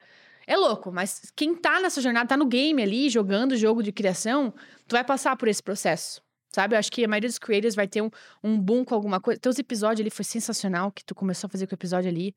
é 0.47 0.57
louco, 0.57 0.91
mas 0.91 1.31
quem 1.37 1.55
tá 1.55 1.79
nessa 1.81 2.01
jornada, 2.01 2.29
tá 2.29 2.37
no 2.37 2.47
game 2.47 2.83
ali, 2.83 3.09
jogando 3.09 3.53
o 3.53 3.57
jogo 3.57 3.83
de 3.83 3.93
criação, 3.93 4.53
tu 4.89 4.93
vai 4.93 5.05
passar 5.05 5.37
por 5.37 5.47
esse 5.47 5.63
processo. 5.63 6.21
Sabe? 6.53 6.75
Eu 6.75 6.81
acho 6.81 6.91
que 6.91 7.05
a 7.05 7.09
maioria 7.09 7.29
dos 7.29 7.39
creators 7.39 7.77
vai 7.77 7.87
ter 7.87 8.03
um, 8.03 8.11
um 8.43 8.59
boom 8.59 8.85
com 8.85 8.93
alguma 8.93 9.21
coisa. 9.21 9.39
Teus 9.39 9.57
episódios 9.59 10.01
ali 10.01 10.11
foi 10.11 10.25
sensacional, 10.25 10.91
que 10.91 11.05
tu 11.05 11.15
começou 11.15 11.47
a 11.47 11.51
fazer 11.51 11.69
com 11.69 11.75
o 11.75 11.77
episódio 11.77 12.11
ali. 12.11 12.35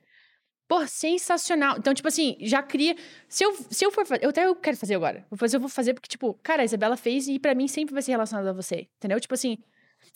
Pô, 0.68 0.86
sensacional. 0.86 1.78
Então, 1.80 1.94
tipo 1.96 2.08
assim, 2.08 2.38
já 2.42 2.62
cria. 2.62 2.96
Se 3.28 3.44
eu, 3.44 3.56
se 3.72 3.84
eu 3.84 3.92
for 3.92 4.06
fazer. 4.06 4.24
Eu 4.24 4.30
até 4.30 4.46
eu 4.46 4.56
quero 4.56 4.78
fazer 4.78 4.94
agora. 4.94 5.26
Vou 5.32 5.38
fazer, 5.38 5.56
eu 5.58 5.60
vou 5.60 5.70
fazer 5.70 5.96
porque, 5.96 6.08
tipo, 6.08 6.36
cara, 6.44 6.62
a 6.62 6.66
Isabela 6.66 6.96
fez 6.96 7.28
e 7.28 7.39
pra 7.39 7.56
mim 7.56 7.68
sempre 7.68 7.94
vai 7.94 8.04
ser 8.04 8.12
relacionado 8.12 8.48
a 8.48 8.54
você. 8.54 8.88
Entendeu? 8.98 9.20
Tipo 9.20 9.34
assim. 9.34 9.58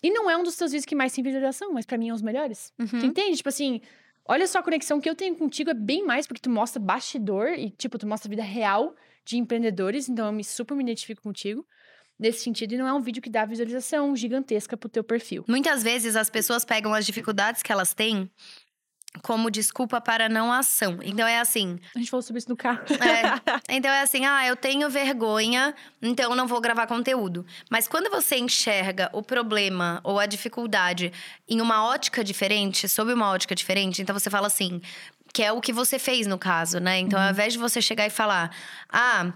E 0.03 0.11
não 0.11 0.29
é 0.29 0.37
um 0.37 0.43
dos 0.43 0.55
teus 0.55 0.71
vídeos 0.71 0.85
que 0.85 0.95
mais 0.95 1.13
tem 1.13 1.23
visualização, 1.23 1.73
mas 1.73 1.85
pra 1.85 1.97
mim 1.97 2.09
é 2.09 2.11
um 2.11 2.15
dos 2.15 2.21
melhores. 2.21 2.71
Uhum. 2.77 2.87
Tu 2.87 3.05
entende? 3.05 3.37
Tipo 3.37 3.49
assim, 3.49 3.81
olha 4.25 4.45
só 4.45 4.59
a 4.59 4.63
conexão 4.63 5.01
que 5.01 5.09
eu 5.09 5.15
tenho 5.15 5.35
contigo 5.35 5.69
é 5.69 5.73
bem 5.73 6.05
mais 6.05 6.27
porque 6.27 6.41
tu 6.41 6.49
mostra 6.49 6.79
bastidor 6.79 7.49
e, 7.49 7.71
tipo, 7.71 7.97
tu 7.97 8.05
mostra 8.05 8.27
a 8.27 8.31
vida 8.31 8.43
real 8.43 8.95
de 9.25 9.37
empreendedores. 9.37 10.07
Então, 10.07 10.27
eu 10.27 10.31
me 10.31 10.43
super 10.43 10.75
me 10.75 10.83
identifico 10.83 11.21
contigo 11.21 11.65
nesse 12.19 12.43
sentido. 12.43 12.73
E 12.73 12.77
não 12.77 12.87
é 12.87 12.93
um 12.93 13.01
vídeo 13.01 13.21
que 13.21 13.29
dá 13.29 13.45
visualização 13.45 14.15
gigantesca 14.15 14.77
pro 14.77 14.89
teu 14.89 15.03
perfil. 15.03 15.43
Muitas 15.47 15.83
vezes 15.83 16.15
as 16.15 16.29
pessoas 16.29 16.63
pegam 16.63 16.93
as 16.93 17.05
dificuldades 17.05 17.61
que 17.61 17.71
elas 17.71 17.93
têm 17.93 18.29
como 19.21 19.49
desculpa 19.49 19.99
para 19.99 20.29
não 20.29 20.51
ação. 20.51 20.99
Então 21.01 21.27
é 21.27 21.39
assim. 21.39 21.79
A 21.95 21.99
gente 21.99 22.09
falou 22.09 22.21
sobre 22.21 22.39
isso 22.39 22.49
no 22.49 22.55
carro. 22.55 22.81
É, 22.89 23.41
então 23.75 23.91
é 23.91 24.01
assim, 24.01 24.25
ah, 24.25 24.45
eu 24.45 24.55
tenho 24.55 24.89
vergonha, 24.89 25.73
então 26.01 26.31
eu 26.31 26.35
não 26.35 26.47
vou 26.47 26.61
gravar 26.61 26.87
conteúdo. 26.87 27.45
Mas 27.69 27.87
quando 27.87 28.09
você 28.09 28.37
enxerga 28.37 29.09
o 29.13 29.21
problema 29.21 29.99
ou 30.03 30.19
a 30.19 30.25
dificuldade 30.25 31.11
em 31.47 31.61
uma 31.61 31.85
ótica 31.85 32.23
diferente, 32.23 32.87
sob 32.87 33.13
uma 33.13 33.29
ótica 33.29 33.55
diferente, 33.55 34.01
então 34.01 34.17
você 34.17 34.29
fala 34.29 34.47
assim, 34.47 34.81
que 35.33 35.43
é 35.43 35.51
o 35.51 35.61
que 35.61 35.73
você 35.73 35.99
fez 35.99 36.27
no 36.27 36.37
caso, 36.37 36.79
né? 36.79 36.99
Então, 36.99 37.19
ao 37.19 37.31
invés 37.31 37.53
de 37.53 37.59
você 37.59 37.81
chegar 37.81 38.05
e 38.05 38.09
falar, 38.09 38.55
ah. 38.89 39.33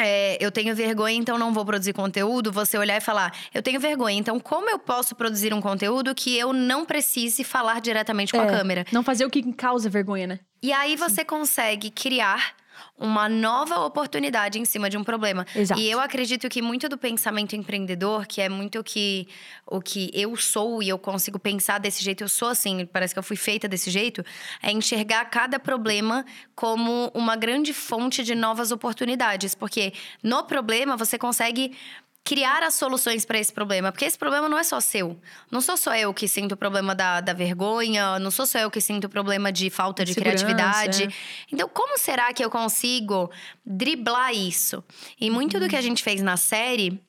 É, 0.00 0.36
eu 0.44 0.50
tenho 0.50 0.74
vergonha, 0.74 1.16
então 1.16 1.38
não 1.38 1.52
vou 1.52 1.64
produzir 1.64 1.92
conteúdo. 1.92 2.50
Você 2.50 2.76
olhar 2.78 2.96
e 2.96 3.00
falar, 3.00 3.32
eu 3.54 3.62
tenho 3.62 3.78
vergonha, 3.78 4.18
então 4.18 4.40
como 4.40 4.68
eu 4.70 4.78
posso 4.78 5.14
produzir 5.14 5.52
um 5.54 5.60
conteúdo 5.60 6.14
que 6.14 6.36
eu 6.36 6.52
não 6.52 6.84
precise 6.84 7.44
falar 7.44 7.80
diretamente 7.80 8.32
com 8.32 8.40
a 8.40 8.44
É. 8.44 8.48
câmera? 8.48 8.84
Não 8.92 9.02
fazer 9.02 9.24
o 9.24 9.30
que 9.30 9.52
causa 9.52 9.88
vergonha, 9.90 10.26
né? 10.26 10.40
E 10.62 10.72
aí 10.72 10.96
você 10.96 11.24
consegue 11.24 11.90
criar 11.90 12.54
uma 12.98 13.28
nova 13.28 13.80
oportunidade 13.80 14.58
em 14.58 14.64
cima 14.64 14.88
de 14.88 14.96
um 14.96 15.04
problema. 15.04 15.46
Exato. 15.54 15.80
E 15.80 15.90
eu 15.90 16.00
acredito 16.00 16.48
que 16.48 16.62
muito 16.62 16.88
do 16.88 16.98
pensamento 16.98 17.56
empreendedor, 17.56 18.26
que 18.26 18.40
é 18.40 18.48
muito 18.48 18.78
o 18.78 18.84
que, 18.84 19.26
o 19.66 19.80
que 19.80 20.10
eu 20.14 20.36
sou 20.36 20.82
e 20.82 20.88
eu 20.88 20.98
consigo 20.98 21.38
pensar 21.38 21.78
desse 21.78 22.02
jeito, 22.02 22.22
eu 22.22 22.28
sou 22.28 22.48
assim, 22.48 22.86
parece 22.86 23.14
que 23.14 23.18
eu 23.18 23.22
fui 23.22 23.36
feita 23.36 23.68
desse 23.68 23.90
jeito, 23.90 24.24
é 24.62 24.70
enxergar 24.70 25.24
cada 25.26 25.58
problema 25.58 26.24
como 26.54 27.10
uma 27.14 27.36
grande 27.36 27.72
fonte 27.72 28.22
de 28.22 28.34
novas 28.34 28.70
oportunidades. 28.70 29.54
Porque 29.54 29.92
no 30.22 30.44
problema 30.44 30.96
você 30.96 31.18
consegue 31.18 31.72
criar 32.24 32.62
as 32.62 32.74
soluções 32.74 33.24
para 33.24 33.38
esse 33.38 33.52
problema. 33.52 33.90
Porque 33.90 34.04
esse 34.04 34.16
problema 34.18 34.48
não 34.48 34.56
é 34.58 34.62
só 34.62 34.80
seu. 34.80 35.20
Não 35.50 35.60
sou 35.60 35.76
só 35.76 35.94
eu 35.96 36.14
que 36.14 36.28
sinto 36.28 36.52
o 36.52 36.56
problema 36.56 36.94
da, 36.94 37.20
da 37.20 37.32
vergonha, 37.32 38.18
não 38.18 38.30
sou 38.30 38.46
só 38.46 38.58
eu 38.60 38.70
que 38.70 38.80
sinto 38.80 39.04
o 39.04 39.08
problema 39.08 39.50
de 39.50 39.68
falta 39.70 40.04
de 40.04 40.14
Segurança, 40.14 40.44
criatividade. 40.44 41.04
é. 41.04 41.08
Então, 41.52 41.68
como 41.68 41.98
será 41.98 42.32
que 42.32 42.44
eu 42.44 42.48
consigo 42.50 43.30
driblar 43.66 44.32
isso? 44.32 44.84
E 45.20 45.30
muito 45.30 45.58
do 45.58 45.68
que 45.68 45.74
a 45.74 45.78
Uhum. 45.78 45.84
gente 45.84 46.02
fez 46.02 46.22
na 46.22 46.36
série 46.36 47.00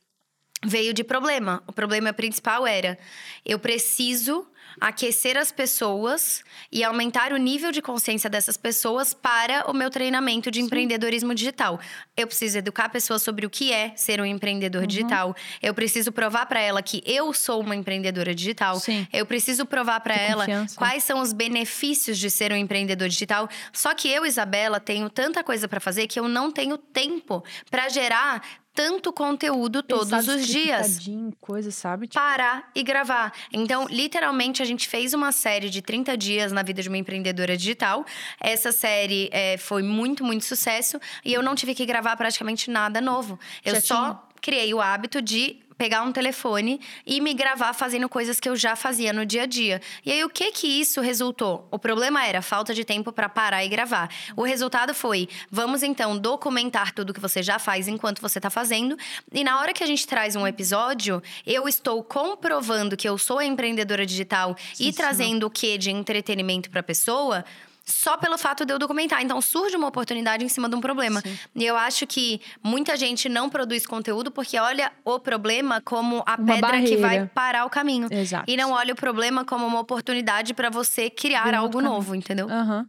veio 0.65 0.93
de 0.93 1.03
problema. 1.03 1.61
O 1.67 1.73
problema 1.73 2.11
principal 2.13 2.65
era: 2.65 2.97
eu 3.45 3.59
preciso 3.59 4.47
aquecer 4.79 5.37
as 5.37 5.51
pessoas 5.51 6.43
e 6.71 6.83
aumentar 6.83 7.33
o 7.33 7.37
nível 7.37 7.71
de 7.71 7.81
consciência 7.81 8.29
dessas 8.29 8.57
pessoas 8.57 9.13
para 9.13 9.69
o 9.69 9.73
meu 9.73 9.89
treinamento 9.89 10.49
de 10.51 10.61
empreendedorismo 10.61 11.33
digital. 11.35 11.79
Eu 12.15 12.27
preciso 12.27 12.57
educar 12.57 12.89
pessoas 12.89 13.21
sobre 13.21 13.45
o 13.45 13.49
que 13.49 13.71
é 13.71 13.93
ser 13.95 14.19
um 14.21 14.25
empreendedor 14.25 14.81
Uhum. 14.81 14.87
digital. 14.87 15.35
Eu 15.61 15.73
preciso 15.73 16.11
provar 16.11 16.45
para 16.45 16.59
ela 16.59 16.81
que 16.81 17.01
eu 17.05 17.33
sou 17.33 17.61
uma 17.61 17.75
empreendedora 17.75 18.33
digital. 18.33 18.79
Sim. 18.79 19.07
Eu 19.11 19.25
preciso 19.25 19.65
provar 19.65 19.99
para 20.01 20.15
ela 20.15 20.45
confiança. 20.45 20.75
quais 20.75 21.03
são 21.03 21.19
os 21.21 21.31
benefícios 21.33 22.17
de 22.17 22.29
ser 22.29 22.51
um 22.51 22.55
empreendedor 22.55 23.07
digital. 23.09 23.49
Só 23.71 23.93
que 23.93 24.07
eu, 24.09 24.25
Isabela, 24.25 24.79
tenho 24.79 25.09
tanta 25.09 25.43
coisa 25.43 25.67
para 25.67 25.79
fazer 25.79 26.07
que 26.07 26.19
eu 26.19 26.27
não 26.27 26.51
tenho 26.51 26.77
tempo 26.77 27.43
para 27.69 27.89
gerar 27.89 28.41
tanto 28.73 29.13
conteúdo 29.13 29.83
todos 29.83 30.09
Pensar 30.09 30.35
os 30.35 30.47
dias 30.47 30.99
Coisa, 31.39 31.71
sabe? 31.71 32.07
Tipo, 32.07 32.19
parar 32.19 32.71
e 32.73 32.83
gravar. 32.83 33.33
Então, 33.51 33.87
literalmente, 33.89 34.61
a 34.61 34.65
gente 34.65 34.87
fez 34.87 35.13
uma 35.13 35.31
série 35.31 35.69
de 35.69 35.81
30 35.81 36.17
dias 36.17 36.51
na 36.51 36.63
vida 36.63 36.81
de 36.81 36.89
uma 36.89 36.97
empreendedora 36.97 37.55
digital. 37.55 38.05
Essa 38.39 38.71
série 38.71 39.29
é, 39.31 39.57
foi 39.57 39.83
muito, 39.83 40.23
muito 40.23 40.45
sucesso. 40.45 40.99
E 41.23 41.33
eu 41.33 41.43
não 41.43 41.55
tive 41.55 41.75
que 41.75 41.85
gravar 41.85 42.15
praticamente 42.15 42.69
nada 42.69 42.99
novo. 42.99 43.39
Eu 43.63 43.75
Já 43.75 43.81
só 43.81 44.27
criei 44.41 44.73
o 44.73 44.81
hábito 44.81 45.21
de 45.21 45.62
pegar 45.77 46.03
um 46.03 46.11
telefone 46.11 46.79
e 47.05 47.19
me 47.19 47.33
gravar 47.33 47.73
fazendo 47.73 48.07
coisas 48.07 48.39
que 48.39 48.47
eu 48.47 48.55
já 48.55 48.75
fazia 48.75 49.13
no 49.13 49.25
dia 49.25 49.43
a 49.43 49.45
dia. 49.45 49.81
E 50.05 50.11
aí 50.11 50.23
o 50.23 50.29
que 50.29 50.51
que 50.51 50.67
isso 50.67 51.01
resultou? 51.01 51.67
O 51.71 51.79
problema 51.79 52.25
era 52.25 52.41
falta 52.41 52.73
de 52.73 52.83
tempo 52.83 53.11
para 53.11 53.29
parar 53.29 53.63
e 53.63 53.69
gravar. 53.69 54.09
O 54.35 54.43
resultado 54.43 54.93
foi: 54.93 55.27
vamos 55.49 55.83
então 55.83 56.17
documentar 56.17 56.93
tudo 56.93 57.13
que 57.13 57.19
você 57.19 57.41
já 57.41 57.59
faz 57.59 57.87
enquanto 57.87 58.21
você 58.21 58.39
tá 58.39 58.49
fazendo, 58.49 58.97
e 59.31 59.43
na 59.43 59.59
hora 59.59 59.73
que 59.73 59.83
a 59.83 59.87
gente 59.87 60.07
traz 60.07 60.35
um 60.35 60.45
episódio, 60.45 61.21
eu 61.45 61.67
estou 61.67 62.03
comprovando 62.03 62.97
que 62.97 63.07
eu 63.07 63.17
sou 63.17 63.41
empreendedora 63.41 64.05
digital 64.05 64.55
e 64.57 64.85
Sensacional. 64.85 64.93
trazendo 64.95 65.47
o 65.47 65.49
que 65.49 65.77
de 65.77 65.91
entretenimento 65.91 66.69
para 66.69 66.83
pessoa. 66.83 67.43
Só 67.85 68.15
pelo 68.17 68.37
fato 68.37 68.65
de 68.65 68.73
eu 68.73 68.79
documentar. 68.79 69.21
Então, 69.21 69.41
surge 69.41 69.75
uma 69.75 69.87
oportunidade 69.87 70.43
em 70.43 70.47
cima 70.47 70.69
de 70.69 70.75
um 70.75 70.79
problema. 70.81 71.19
Sim. 71.21 71.37
E 71.55 71.65
eu 71.65 71.75
acho 71.75 72.07
que 72.07 72.39
muita 72.63 72.95
gente 72.95 73.27
não 73.27 73.49
produz 73.49 73.85
conteúdo 73.85 74.31
porque 74.31 74.57
olha 74.57 74.91
o 75.03 75.19
problema 75.19 75.81
como 75.81 76.23
a 76.25 76.35
Uma 76.35 76.53
pedra 76.55 76.81
que 76.81 76.95
vai 76.95 77.01
barreira. 77.01 77.31
parar 77.33 77.65
o 77.65 77.69
caminho. 77.69 78.07
Exato. 78.09 78.49
E 78.49 78.55
não 78.55 78.71
olha 78.71 78.93
o 78.93 78.95
problema 78.95 79.43
como 79.43 79.65
uma 79.65 79.81
oportunidade 79.81 80.53
para 80.53 80.69
você 80.69 81.09
criar 81.09 81.53
algo 81.53 81.81
novo, 81.81 82.15
entendeu? 82.15 82.47
Aham. 82.49 82.85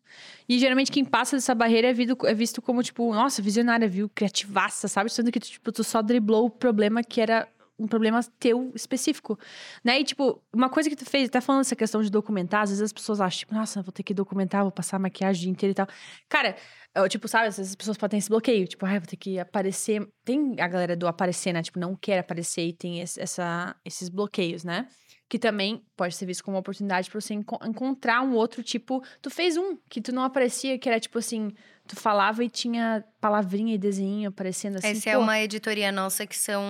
E 0.49 0.59
geralmente 0.59 0.93
quem 0.93 1.05
passa 1.05 1.37
dessa 1.37 1.55
barreira 1.55 1.89
é 1.89 1.93
visto, 1.93 2.17
é 2.27 2.35
visto 2.35 2.61
como, 2.63 2.83
tipo, 2.83 3.13
nossa, 3.15 3.41
visionária, 3.41 3.89
viu? 3.89 4.11
Criativaça, 4.15 4.87
sabe? 4.89 5.11
Sendo 5.11 5.33
que, 5.33 5.41
tipo, 5.41 5.73
tu 5.73 5.83
só 5.83 6.03
driblou 6.03 6.45
o 6.47 6.51
problema 6.51 7.03
que 7.03 7.21
era 7.21 7.49
um 7.79 7.87
problema 7.87 8.21
teu 8.39 8.71
específico, 8.75 9.39
né? 9.83 10.01
E, 10.01 10.05
tipo, 10.05 10.43
uma 10.53 10.69
coisa 10.71 10.89
que 10.89 10.97
tu 10.97 11.05
fez, 11.05 11.29
até 11.29 11.41
falando 11.41 11.63
essa 11.63 11.75
questão 11.75 12.03
de 12.03 12.11
documentar, 12.11 12.63
às 12.63 12.71
vezes 12.71 12.83
as 12.83 12.93
pessoas 12.93 13.21
acham, 13.21 13.41
tipo, 13.41 13.55
nossa, 13.55 13.83
vou 13.83 13.93
ter 13.93 14.03
que 14.03 14.15
documentar, 14.15 14.63
vou 14.63 14.71
passar 14.73 14.99
maquiagem 14.99 15.41
o 15.41 15.43
dia 15.45 15.51
inteiro 15.53 15.73
e 15.73 15.75
tal. 15.75 15.87
Cara, 16.29 16.57
eu, 16.95 17.09
tipo, 17.09 17.27
sabe, 17.27 17.49
às 17.49 17.57
vezes 17.57 17.73
as 17.73 17.77
pessoas 17.77 17.97
podem 17.97 18.19
ter 18.19 18.23
esse 18.23 18.29
bloqueio, 18.29 18.67
tipo, 18.69 18.87
ai, 18.87 18.99
vou 19.01 19.09
ter 19.09 19.17
que 19.17 19.39
aparecer. 19.39 20.07
Tem 20.25 20.55
a 20.61 20.69
galera 20.69 20.97
do 20.97 21.07
aparecer, 21.09 21.53
né? 21.53 21.63
Tipo, 21.63 21.79
não 21.81 21.97
quer 21.97 22.21
aparecer 22.21 22.67
e 22.67 22.73
tem 22.73 23.01
esse- 23.01 23.21
essa, 23.21 23.75
esses 23.85 24.09
bloqueios, 24.09 24.63
né? 24.63 24.87
Que 25.29 25.39
também 25.39 25.85
pode 25.97 26.15
ser 26.15 26.27
visto 26.27 26.45
como 26.45 26.55
uma 26.57 26.61
oportunidade 26.61 27.11
pra 27.11 27.21
você 27.21 27.35
enco- 27.35 27.59
encontrar 27.67 28.23
um 28.23 28.35
outro 28.35 28.63
tipo. 28.63 29.03
Tu 29.21 29.31
fez 29.31 29.57
um 29.57 29.77
que 29.89 30.01
tu 30.01 30.13
não 30.15 30.23
aparecia, 30.23 30.79
que 30.79 30.89
era 30.89 31.01
tipo 31.01 31.19
assim, 31.19 31.51
tu 31.87 31.97
falava 31.97 32.43
e 32.45 32.49
tinha 32.49 33.05
palavrinha 33.21 33.75
e 33.75 33.79
desenho 33.79 34.29
aparecendo 34.29 34.77
assim. 34.77 34.89
Essa 34.89 35.11
é 35.11 35.15
pô, 35.17 35.21
uma 35.23 35.41
editoria 35.41 35.91
nossa 35.91 36.27
que 36.27 36.37
são 36.37 36.63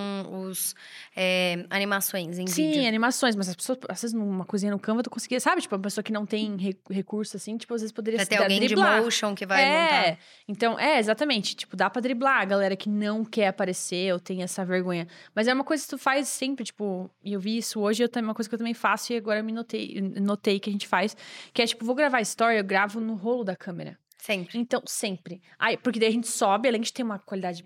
os 0.46 0.74
é, 1.16 1.64
animações 1.68 2.38
em 2.38 2.46
Sim, 2.46 2.70
vídeo. 2.72 2.86
animações, 2.88 3.34
mas 3.34 3.48
as 3.48 3.56
pessoas, 3.56 3.78
às 3.88 4.02
vezes, 4.02 4.14
numa 4.14 4.44
coisinha 4.44 4.70
no 4.70 4.78
Canva, 4.78 5.02
tu 5.02 5.10
conseguia, 5.10 5.40
sabe? 5.40 5.62
Tipo, 5.62 5.74
uma 5.74 5.82
pessoa 5.82 6.02
que 6.02 6.12
não 6.12 6.24
tem 6.24 6.56
re- 6.56 6.76
recurso, 6.90 7.36
assim, 7.36 7.56
tipo, 7.56 7.74
às 7.74 7.80
vezes 7.80 7.92
poderia 7.92 8.18
Pra 8.18 8.24
se 8.24 8.30
ter 8.30 8.36
dar- 8.36 8.42
alguém 8.44 8.60
de 8.60 8.66
driblar. 8.66 9.02
motion 9.02 9.34
que 9.34 9.44
vai 9.44 9.62
é, 9.64 9.82
montar. 9.82 10.18
então, 10.46 10.78
é, 10.78 10.98
exatamente. 10.98 11.56
Tipo, 11.56 11.76
dá 11.76 11.90
pra 11.90 12.00
driblar 12.00 12.40
a 12.42 12.44
galera 12.44 12.76
que 12.76 12.88
não 12.88 13.24
quer 13.24 13.48
aparecer 13.48 14.12
ou 14.12 14.20
tem 14.20 14.42
essa 14.42 14.64
vergonha. 14.64 15.08
Mas 15.34 15.48
é 15.48 15.54
uma 15.54 15.64
coisa 15.64 15.82
que 15.82 15.90
tu 15.90 15.98
faz 15.98 16.28
sempre, 16.28 16.64
tipo, 16.64 17.10
e 17.24 17.32
eu 17.32 17.40
vi 17.40 17.56
isso 17.58 17.80
hoje, 17.80 18.02
eu 18.02 18.08
também, 18.08 18.28
uma 18.28 18.34
coisa 18.34 18.48
que 18.48 18.54
eu 18.54 18.58
também 18.58 18.74
faço 18.74 19.12
e 19.12 19.16
agora 19.16 19.40
eu 19.40 19.44
me 19.44 19.52
notei, 19.52 20.00
notei 20.20 20.60
que 20.60 20.70
a 20.70 20.72
gente 20.72 20.86
faz, 20.86 21.16
que 21.52 21.62
é, 21.62 21.66
tipo, 21.66 21.84
vou 21.84 21.94
gravar 21.96 22.20
story, 22.20 22.58
eu 22.58 22.64
gravo 22.64 23.00
no 23.00 23.14
rolo 23.14 23.42
da 23.42 23.56
câmera. 23.56 23.98
Sempre. 24.24 24.58
Então, 24.58 24.82
sempre. 24.86 25.42
Aí, 25.58 25.76
porque 25.76 25.98
daí 26.00 26.08
a 26.08 26.12
gente 26.12 26.28
sobe, 26.28 26.68
além 26.68 26.80
de 26.80 26.92
ter 26.92 27.02
uma 27.02 27.18
qualidade 27.18 27.64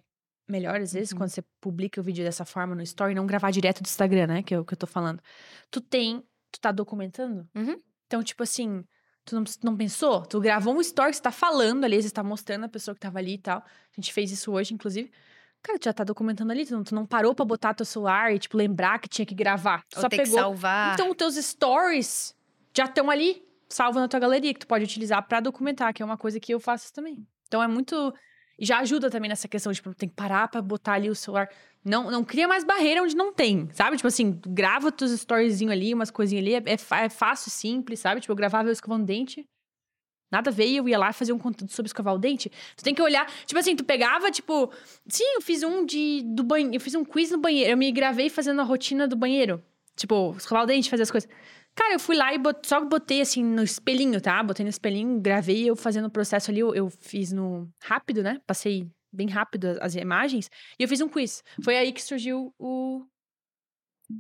melhor, 0.49 0.81
às 0.81 0.93
vezes, 0.93 1.13
Uhum. 1.13 1.19
quando 1.19 1.31
você 1.31 1.43
publica 1.61 2.01
o 2.01 2.05
vídeo 2.05 2.25
dessa 2.25 2.45
forma 2.45 2.75
no 2.75 2.83
story, 2.83 3.15
não 3.15 3.27
gravar 3.27 3.51
direto 3.51 3.83
do 3.83 3.87
Instagram, 3.87 4.27
né? 4.27 4.43
Que 4.43 4.55
é 4.55 4.59
o 4.59 4.65
que 4.65 4.73
eu 4.75 4.79
tô 4.79 4.87
falando. 4.87 5.21
Tu 5.71 5.81
tem. 5.81 6.23
Tu 6.51 6.59
tá 6.61 6.73
documentando? 6.73 7.47
Uhum. 7.55 7.81
Então, 8.07 8.23
tipo 8.25 8.43
assim, 8.43 8.83
tu 9.25 9.35
não, 9.37 9.45
não 9.63 9.77
pensou? 9.77 10.23
Tu 10.23 10.41
gravou 10.41 10.75
um 10.75 10.81
story, 10.81 11.13
você 11.15 11.21
tá 11.23 11.31
falando 11.31 11.85
ali, 11.85 12.03
você 12.03 12.11
tá 12.11 12.23
mostrando 12.25 12.65
a 12.65 12.69
pessoa 12.69 12.95
que 12.95 13.01
tava 13.01 13.19
ali 13.19 13.35
e 13.35 13.39
tal. 13.39 13.59
A 13.59 14.01
gente 14.01 14.13
fez 14.13 14.33
isso 14.33 14.51
hoje, 14.53 14.73
inclusive. 14.75 15.13
Cara, 15.63 15.79
tu 15.79 15.85
já 15.85 15.93
tá 15.93 16.05
documentando 16.05 16.51
ali, 16.51 16.65
tu 16.65 16.73
não, 16.75 16.83
tu 16.85 16.95
não 16.95 17.05
parou 17.05 17.35
pra 17.35 17.45
botar 17.45 17.75
teu 17.75 17.85
celular 17.85 18.33
e, 18.35 18.39
tipo, 18.39 18.57
lembrar 18.57 18.99
que 18.99 19.09
tinha 19.09 19.27
que 19.27 19.35
gravar. 19.35 19.85
Tu 19.91 19.97
Ou 19.97 20.01
só 20.03 20.09
pegou. 20.09 20.27
salvar. 20.39 20.95
Então, 20.95 21.11
os 21.11 21.17
teus 21.17 21.35
stories 21.37 22.35
já 22.75 22.85
estão 22.87 23.11
ali, 23.11 23.45
salvo 23.69 23.99
na 23.99 24.09
tua 24.09 24.21
galeria, 24.21 24.53
que 24.53 24.61
tu 24.61 24.67
pode 24.67 24.85
utilizar 24.85 25.27
pra 25.27 25.41
documentar, 25.41 25.93
que 25.93 26.03
é 26.03 26.05
uma 26.05 26.17
coisa 26.17 26.41
que 26.41 26.53
eu 26.53 26.61
faço 26.61 26.93
também. 26.93 27.27
Então, 27.47 27.63
é 27.63 27.69
muito. 27.69 28.13
Já 28.61 28.81
ajuda 28.81 29.09
também 29.09 29.29
nessa 29.29 29.47
questão 29.47 29.71
de, 29.71 29.77
tipo, 29.77 29.95
tem 29.95 30.09
que 30.09 30.15
parar 30.17 30.49
pra 30.49 30.61
botar 30.61 30.95
ali 30.95 31.09
o 31.09 31.15
celular. 31.15 31.49
Não, 31.85 32.11
não 32.11 32.25
cria 32.25 32.49
mais 32.49 32.65
barreira 32.65 33.03
onde 33.03 33.15
não 33.15 33.33
tem, 33.33 33.69
sabe? 33.73 33.97
Tipo 33.97 34.09
assim, 34.09 34.41
grava 34.47 34.91
teus 34.91 35.13
storyzinhos 35.13 35.73
ali, 35.73 35.95
umas 35.95 36.11
coisinhas 36.11 36.45
ali, 36.45 36.55
é, 36.55 36.75
é 36.75 37.05
é 37.05 37.09
fácil, 37.09 37.51
simples, 37.51 38.01
sabe? 38.01 38.21
Tipo, 38.21 38.33
eu 38.33 38.37
gravava 38.37 38.69
eu 38.69 38.73
escovando 38.73 39.07
dente. 39.07 39.47
Nada 40.31 40.51
veio, 40.51 40.79
eu 40.83 40.89
ia 40.89 40.99
lá 40.99 41.13
fazer 41.13 41.33
um 41.33 41.39
conteúdo 41.39 41.71
sobre 41.73 41.89
escovar 41.89 42.15
o 42.15 42.19
dente. 42.19 42.51
Tu 42.77 42.85
tem 42.85 42.95
que 42.95 43.01
olhar, 43.01 43.27
tipo 43.47 43.59
assim, 43.59 43.75
tu 43.75 43.85
pegava, 43.85 44.31
tipo, 44.31 44.71
sim, 45.09 45.25
eu 45.37 45.41
fiz 45.41 45.63
um 45.63 45.87
de 45.87 46.23
do 46.23 46.45
banheiro, 46.45 46.75
eu 46.75 46.81
fiz 46.81 46.95
um 46.95 47.05
quiz 47.05 47.31
no 47.31 47.39
banheiro, 47.39 47.71
eu 47.71 47.77
me 47.77 47.91
gravei 47.91 48.29
fazendo 48.29 48.61
a 48.61 48.65
rotina 48.65 49.09
do 49.09 49.17
banheiro. 49.17 49.63
Tipo, 49.97 50.35
escovar 50.37 50.65
o 50.65 50.67
dente, 50.67 50.91
fazer 50.91 51.03
as 51.05 51.11
coisas. 51.11 51.29
Cara, 51.79 51.95
eu 51.95 52.01
fui 52.01 52.17
lá 52.17 52.35
e 52.35 52.39
bot, 52.39 52.67
só 52.67 52.85
botei 52.85 53.21
assim 53.21 53.45
no 53.45 53.63
espelhinho, 53.63 54.21
tá? 54.21 54.43
Botei 54.43 54.65
no 54.65 54.69
espelhinho, 54.69 55.21
gravei 55.21 55.71
eu 55.71 55.77
fazendo 55.77 56.07
o 56.07 56.11
processo 56.11 56.51
ali. 56.51 56.59
Eu, 56.59 56.75
eu, 56.75 56.91
fiz 56.91 57.31
no 57.31 57.73
rápido, 57.81 58.21
né? 58.21 58.41
Passei 58.45 58.91
bem 59.13 59.29
rápido 59.29 59.67
as, 59.67 59.79
as, 59.79 59.95
imagens. 59.95 60.51
E 60.77 60.83
eu 60.83 60.89
fiz 60.89 61.01
um 61.01 61.09
quiz. 61.09 61.41
Foi 61.63 61.77
aí 61.77 61.93
que 61.93 62.03
surgiu 62.03 62.53
o. 62.59 63.07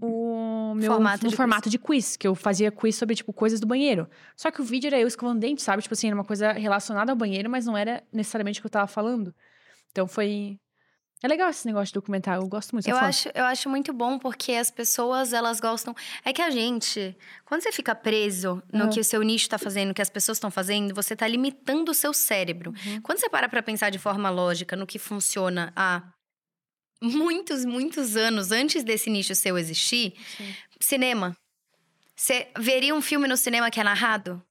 O 0.00 0.72
meu 0.76 0.92
formato, 0.92 1.24
no 1.24 1.30
de, 1.30 1.36
formato 1.36 1.62
quiz. 1.64 1.72
de 1.72 1.78
quiz, 1.78 2.16
que 2.16 2.28
eu 2.28 2.34
fazia 2.36 2.70
quiz 2.70 2.94
sobre, 2.94 3.16
tipo, 3.16 3.32
coisas 3.32 3.58
do 3.58 3.66
banheiro. 3.66 4.08
Só 4.36 4.52
que 4.52 4.60
o 4.60 4.64
vídeo 4.64 4.86
era 4.86 5.00
eu 5.00 5.08
escovando 5.08 5.40
dente, 5.40 5.60
sabe? 5.60 5.82
Tipo 5.82 5.94
assim, 5.94 6.06
era 6.06 6.14
uma 6.14 6.24
coisa 6.24 6.52
relacionada 6.52 7.10
ao 7.10 7.16
banheiro, 7.16 7.50
mas 7.50 7.66
não 7.66 7.76
era 7.76 8.04
necessariamente 8.12 8.60
o 8.60 8.62
que 8.62 8.66
eu 8.66 8.70
tava 8.70 8.86
falando. 8.86 9.34
Então 9.90 10.06
foi 10.06 10.60
é 11.22 11.26
legal 11.28 11.50
esse 11.50 11.66
negócio 11.66 11.88
de 11.88 11.94
documentário, 11.94 12.42
eu 12.42 12.46
gosto 12.48 12.72
muito. 12.72 12.88
Eu 12.88 12.96
acho, 12.96 13.28
eu 13.34 13.44
acho 13.44 13.68
muito 13.68 13.92
bom 13.92 14.18
porque 14.18 14.52
as 14.52 14.70
pessoas, 14.70 15.32
elas 15.32 15.58
gostam. 15.60 15.94
É 16.24 16.32
que 16.32 16.40
a 16.40 16.50
gente, 16.50 17.16
quando 17.44 17.60
você 17.62 17.72
fica 17.72 17.94
preso 17.94 18.62
no 18.72 18.84
Uhum. 18.84 18.90
que 18.90 19.00
o 19.00 19.04
seu 19.04 19.20
nicho 19.22 19.48
tá 19.48 19.58
fazendo, 19.58 19.88
no 19.88 19.94
que 19.94 20.02
as 20.02 20.10
pessoas 20.10 20.36
estão 20.38 20.50
fazendo, 20.50 20.94
você 20.94 21.16
tá 21.16 21.26
limitando 21.26 21.90
o 21.90 21.94
seu 21.94 22.12
cérebro. 22.12 22.72
Uhum. 22.86 23.00
Quando 23.02 23.18
você 23.18 23.28
para 23.28 23.48
pra 23.48 23.62
pensar 23.62 23.90
de 23.90 23.98
forma 23.98 24.30
lógica 24.30 24.76
no 24.76 24.86
que 24.86 24.98
funciona 24.98 25.72
há 25.74 26.02
muitos, 27.02 27.64
muitos 27.64 28.16
anos 28.16 28.50
antes 28.52 28.82
desse 28.84 29.10
nicho 29.10 29.34
seu 29.34 29.58
existir, 29.58 30.14
Sim. 30.36 30.54
cinema. 30.80 31.36
Você 32.14 32.48
veria 32.58 32.94
um 32.94 33.00
filme 33.02 33.28
no 33.28 33.36
cinema 33.36 33.70
que 33.70 33.80
é 33.80 33.84
narrado? 33.84 34.42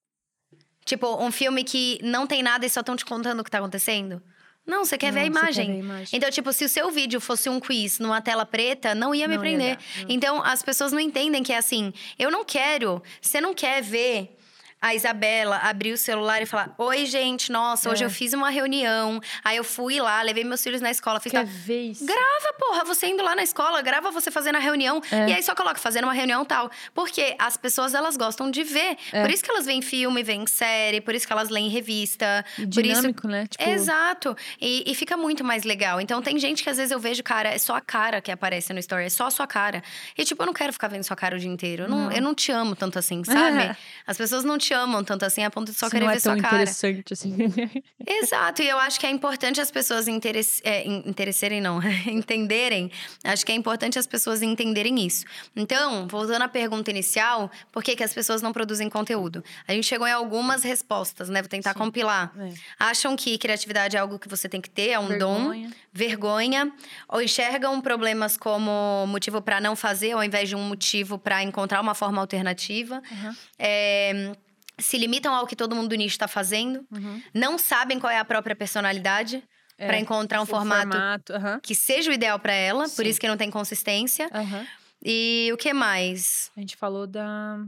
Tipo, 0.86 1.22
um 1.22 1.32
filme 1.32 1.64
que 1.66 2.00
não 2.02 2.26
tem 2.26 2.42
nada 2.42 2.66
e 2.66 2.70
só 2.70 2.80
estão 2.80 2.96
te 2.96 3.04
contando 3.06 3.42
o 3.42 3.44
que 3.44 3.52
tá 3.52 3.58
acontecendo? 3.58 4.22
Não, 4.68 4.84
você 4.86 4.98
quer 4.98 5.12
ver 5.14 5.22
a 5.22 5.24
Não, 5.26 5.32
você 5.34 5.40
quer 5.40 5.42
imagem. 5.44 5.66
ver 5.68 5.72
a 5.72 5.80
imagem. 5.80 6.10
Então, 6.12 6.30
tipo, 6.30 6.52
se 6.52 6.66
o 6.66 6.70
seu 6.70 6.92
vídeo 6.92 7.20
fosse 7.22 7.50
um 7.50 7.60
quiz 7.60 7.98
numa 8.00 8.22
tela 8.22 8.46
preta, 8.46 8.94
não 8.94 9.16
ia 9.16 9.28
me 9.28 9.36
Não 9.38 9.44
ia 9.46 9.50
prender. 9.58 9.76
dar, 9.78 9.84
não. 10.02 10.06
então, 10.10 10.44
as 10.44 10.62
pessoas 10.62 10.92
não 10.92 11.00
entendem 11.00 11.42
que 11.42 11.54
é 11.54 11.58
assim. 11.58 11.94
Eu 12.20 12.30
não 12.30 12.44
quero. 12.44 13.02
Você 13.22 13.40
não 13.42 13.54
quer 13.54 13.82
ver 13.82 14.37
a 14.82 14.94
Isabela 14.94 15.58
abrir 15.58 15.92
o 15.94 15.98
celular 15.98 16.42
e 16.42 16.46
falar: 16.46 16.74
Oi, 16.78 17.06
gente, 17.06 17.52
nossa, 17.52 17.90
hoje 17.90 18.04
É. 18.04 18.06
eu 18.06 18.10
fiz 18.10 18.34
uma 18.34 18.50
reunião. 18.50 19.20
Aí 19.44 19.58
eu 19.58 19.64
fui 19.64 20.00
lá, 20.00 20.22
levei 20.22 20.44
meus 20.44 20.62
filhos 20.64 20.82
na 20.82 20.92
escola, 20.92 21.20
fiz 21.20 21.32
Quer 21.32 21.40
tal. 21.40 21.48
ver 21.48 21.82
isso? 21.92 22.06
Grava, 22.06 22.54
porra, 22.60 22.84
você 22.86 23.08
indo 23.08 23.24
lá 23.24 23.36
na 23.36 23.44
escola, 23.44 23.82
grava 23.82 24.12
você 24.12 24.30
fazendo 24.30 24.56
a 24.58 24.60
reunião. 24.60 25.02
É. 25.12 25.30
E 25.30 25.34
aí 25.34 25.44
só 25.44 25.56
coloca 25.56 25.80
fazendo 25.80 26.04
uma 26.06 26.14
reunião 26.14 26.46
tal. 26.46 26.70
Porque 26.94 27.36
as 27.40 27.58
pessoas, 27.58 27.94
elas 27.94 28.16
gostam 28.18 28.52
de 28.52 28.64
ver. 28.64 28.98
É. 29.12 29.22
Por 29.22 29.32
isso 29.32 29.44
que 29.44 29.50
elas 29.50 29.66
veem 29.66 29.82
filme, 29.82 30.22
veem 30.24 30.46
série, 30.48 31.02
por 31.02 31.16
isso 31.16 31.26
que 31.26 31.34
elas 31.34 31.50
leem 31.50 31.70
revista. 31.70 32.46
E 32.58 32.68
por 32.68 32.86
isso 32.86 32.96
dinâmico, 33.02 33.28
né? 33.28 33.48
Tipo, 33.48 33.64
Exato. 33.70 34.36
E, 34.62 34.84
e 34.90 34.94
fica 34.96 35.18
muito 35.18 35.44
mais 35.44 35.64
legal. 35.64 36.00
Então, 36.00 36.22
tem 36.22 36.38
gente 36.38 36.64
que 36.64 36.70
às 36.70 36.78
vezes 36.78 36.92
eu 36.92 37.00
vejo, 37.00 37.24
cara, 37.24 37.50
é 37.50 37.58
só 37.58 37.76
a 37.76 37.82
cara 37.82 38.22
que 38.22 38.32
aparece 38.32 38.72
no 38.74 38.80
story, 38.80 39.06
é 39.06 39.10
só 39.10 39.28
a 39.28 39.32
sua 39.32 39.48
cara. 39.48 39.82
E, 40.18 40.24
tipo, 40.24 40.42
eu 40.42 40.46
não 40.46 40.54
quero 40.54 40.72
ficar 40.72 40.88
vendo 40.88 41.04
sua 41.04 41.16
cara 41.16 41.36
o 41.36 41.40
dia 41.40 41.50
inteiro. 41.50 41.84
Eu 41.84 41.90
não, 41.90 41.98
Não. 42.06 42.12
eu 42.12 42.22
não 42.22 42.36
te 42.36 42.52
amo 42.52 42.76
tanto 42.76 43.00
assim, 43.00 43.24
sabe? 43.24 43.76
As 44.06 44.18
pessoas 44.18 44.44
não 44.44 44.58
te 44.58 44.67
amam 44.74 45.04
tanto 45.04 45.24
assim 45.26 45.44
a 45.44 45.50
ponto 45.50 45.72
de 45.72 45.78
só 45.78 45.88
se 45.88 45.92
querer 45.92 46.06
não 46.06 46.12
é 46.12 46.16
ver 46.16 46.22
tão 46.22 46.34
sua 46.34 46.42
cara. 46.42 46.56
interessante 46.64 47.14
assim. 47.14 47.36
Exato, 48.06 48.62
e 48.62 48.68
eu 48.70 48.78
acho 48.80 49.00
que 49.00 49.06
é 49.06 49.10
importante 49.10 49.60
as 49.62 49.70
pessoas 49.72 50.08
interess... 50.08 50.62
é, 50.64 50.86
in- 50.86 51.04
interesserem, 51.06 51.60
não, 51.62 51.80
entenderem. 52.08 52.92
Acho 53.24 53.46
que 53.46 53.52
é 53.52 53.56
importante 53.56 53.98
as 54.00 54.08
pessoas 54.08 54.42
entenderem 54.42 55.06
isso. 55.06 55.26
Então, 55.56 56.08
voltando 56.08 56.42
à 56.44 56.48
pergunta 56.48 56.90
inicial, 56.92 57.50
por 57.72 57.84
que, 57.84 57.96
que 57.96 58.04
as 58.04 58.14
pessoas 58.14 58.42
não 58.42 58.54
produzem 58.54 58.90
conteúdo? 58.90 59.44
A 59.68 59.74
gente 59.74 59.86
chegou 59.86 60.08
em 60.08 60.12
algumas 60.12 60.64
respostas, 60.64 61.30
né? 61.30 61.42
Vou 61.42 61.50
tentar 61.50 61.74
Sim. 61.74 61.80
compilar. 61.80 62.32
É. 62.40 62.54
Acham 62.80 63.16
que 63.16 63.38
criatividade 63.38 63.96
é 63.98 64.00
algo 64.00 64.18
que 64.20 64.28
você 64.28 64.48
tem 64.48 64.62
que 64.62 64.70
ter, 64.70 64.90
é 64.90 65.00
um 65.00 65.18
dom, 65.18 65.50
Vergonha. 65.50 65.72
vergonha, 65.94 66.72
ou 67.10 67.22
enxergam 67.22 67.80
problemas 67.82 68.38
como 68.38 69.06
motivo 69.08 69.42
para 69.42 69.60
não 69.60 69.76
fazer, 69.76 70.12
ao 70.14 70.24
invés 70.24 70.50
de 70.50 70.56
um 70.56 70.62
motivo 70.62 71.18
para 71.18 71.44
encontrar 71.44 71.82
uma 71.82 71.94
forma 71.96 72.22
alternativa. 72.22 73.02
Aham. 73.12 73.36
É, 73.60 74.32
se 74.80 74.98
limitam 74.98 75.34
ao 75.34 75.48
que 75.48 75.56
todo 75.56 75.76
mundo 75.76 75.90
do 75.90 75.96
nicho 75.96 76.16
está 76.16 76.28
fazendo, 76.28 76.86
Uhum. 76.92 77.22
não 77.34 77.58
sabem 77.58 78.00
qual 78.00 78.12
é 78.12 78.20
a 78.20 78.26
própria 78.26 78.56
personalidade 78.56 79.44
É, 79.78 79.88
para 79.88 80.00
encontrar 80.00 80.40
um 80.40 80.44
o 80.44 80.46
formato, 80.46 81.34
aham. 81.34 81.60
que 81.62 81.74
seja 81.76 82.10
o 82.10 82.14
ideal 82.14 82.40
para 82.40 82.54
ela, 82.54 82.84
por 82.84 83.04
Sim. 83.04 83.10
isso 83.10 83.20
que 83.20 83.28
não 83.28 83.38
tem 83.38 83.50
consistência. 83.52 84.30
Aham. 84.34 84.66
E 85.04 85.50
o 85.54 85.58
que 85.58 85.72
mais? 85.74 86.50
A 86.58 86.60
gente 86.60 86.76
falou 86.76 87.06
da. 87.06 87.60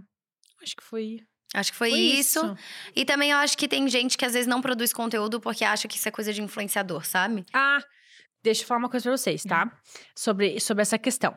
Acho 0.62 0.76
que 0.76 0.84
foi. 0.84 1.20
Acho 1.54 1.72
que 1.72 1.78
foi, 1.78 1.90
foi 1.92 2.00
isso. 2.00 2.56
E 2.96 3.06
também 3.06 3.32
eu 3.32 3.38
acho 3.38 3.58
que 3.58 3.68
tem 3.68 3.88
gente 3.88 4.18
que 4.18 4.26
às 4.26 4.34
vezes 4.34 4.48
não 4.48 4.62
produz 4.62 4.92
conteúdo 4.94 5.40
porque 5.40 5.64
acha 5.64 5.88
que 5.88 5.98
isso 5.98 6.08
é 6.08 6.12
coisa 6.12 6.32
de 6.34 6.42
influenciador, 6.42 7.06
sabe? 7.06 7.44
Ah, 7.54 7.80
deixa 8.44 8.64
eu 8.64 8.68
falar 8.68 8.80
uma 8.80 8.90
coisa 8.90 9.04
pra 9.10 9.18
vocês, 9.18 9.44
tá? 9.44 9.64
Uhum. 9.66 9.72
Sobre, 10.16 10.60
sobre 10.60 10.82
essa 10.84 10.98
questão. 10.98 11.36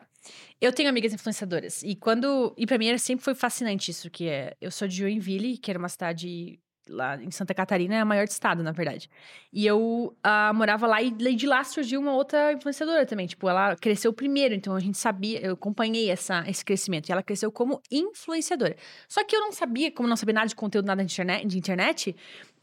Eu 0.59 0.71
tenho 0.71 0.89
amigas 0.89 1.13
influenciadoras. 1.13 1.83
E 1.83 1.95
quando. 1.95 2.53
E 2.57 2.65
pra 2.65 2.77
mim 2.77 2.97
sempre 2.97 3.23
foi 3.23 3.35
fascinante 3.35 3.91
isso, 3.91 4.09
que 4.09 4.27
é. 4.27 4.55
Eu 4.61 4.71
sou 4.71 4.87
de 4.87 4.97
Joinville, 4.97 5.57
que 5.57 5.69
era 5.69 5.79
uma 5.79 5.89
cidade 5.89 6.59
lá 6.89 7.15
em 7.21 7.31
Santa 7.31 7.53
Catarina, 7.53 7.95
é 7.95 7.99
a 8.01 8.05
maior 8.05 8.25
do 8.25 8.31
estado, 8.31 8.61
na 8.61 8.71
verdade. 8.71 9.09
E 9.51 9.65
eu 9.65 10.15
ah, 10.21 10.51
morava 10.53 10.85
lá 10.85 11.01
e 11.01 11.11
de 11.11 11.47
lá 11.47 11.63
surgiu 11.63 12.01
uma 12.01 12.13
outra 12.13 12.51
influenciadora 12.51 13.05
também. 13.05 13.25
Tipo, 13.25 13.47
ela 13.47 13.75
cresceu 13.75 14.11
primeiro, 14.11 14.53
então 14.53 14.75
a 14.75 14.79
gente 14.79 14.97
sabia, 14.97 15.39
eu 15.39 15.53
acompanhei 15.53 16.09
essa, 16.09 16.43
esse 16.47 16.63
crescimento. 16.63 17.07
E 17.07 17.11
ela 17.11 17.23
cresceu 17.23 17.51
como 17.51 17.81
influenciadora. 17.91 18.75
Só 19.07 19.23
que 19.23 19.35
eu 19.35 19.39
não 19.39 19.51
sabia, 19.51 19.91
como 19.91 20.09
não 20.09 20.17
sabia 20.17 20.33
nada 20.33 20.47
de 20.47 20.55
conteúdo, 20.55 20.85
nada 20.85 21.03
de 21.05 21.13
internet, 21.13 21.47
de 21.47 21.57
internet 21.57 22.15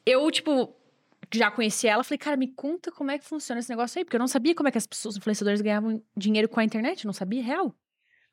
eu, 0.06 0.30
tipo, 0.30 0.74
já 1.32 1.50
conheci 1.50 1.86
ela, 1.86 2.02
falei, 2.02 2.18
cara, 2.18 2.36
me 2.36 2.48
conta 2.48 2.90
como 2.90 3.10
é 3.10 3.18
que 3.18 3.24
funciona 3.24 3.60
esse 3.60 3.70
negócio 3.70 3.98
aí, 3.98 4.04
porque 4.04 4.16
eu 4.16 4.20
não 4.20 4.28
sabia 4.28 4.54
como 4.54 4.68
é 4.68 4.72
que 4.72 4.78
as 4.78 4.86
pessoas, 4.86 5.16
influenciadores, 5.16 5.60
ganhavam 5.60 6.02
dinheiro 6.16 6.48
com 6.48 6.60
a 6.60 6.64
internet, 6.64 7.06
não 7.06 7.12
sabia, 7.12 7.42
real. 7.42 7.74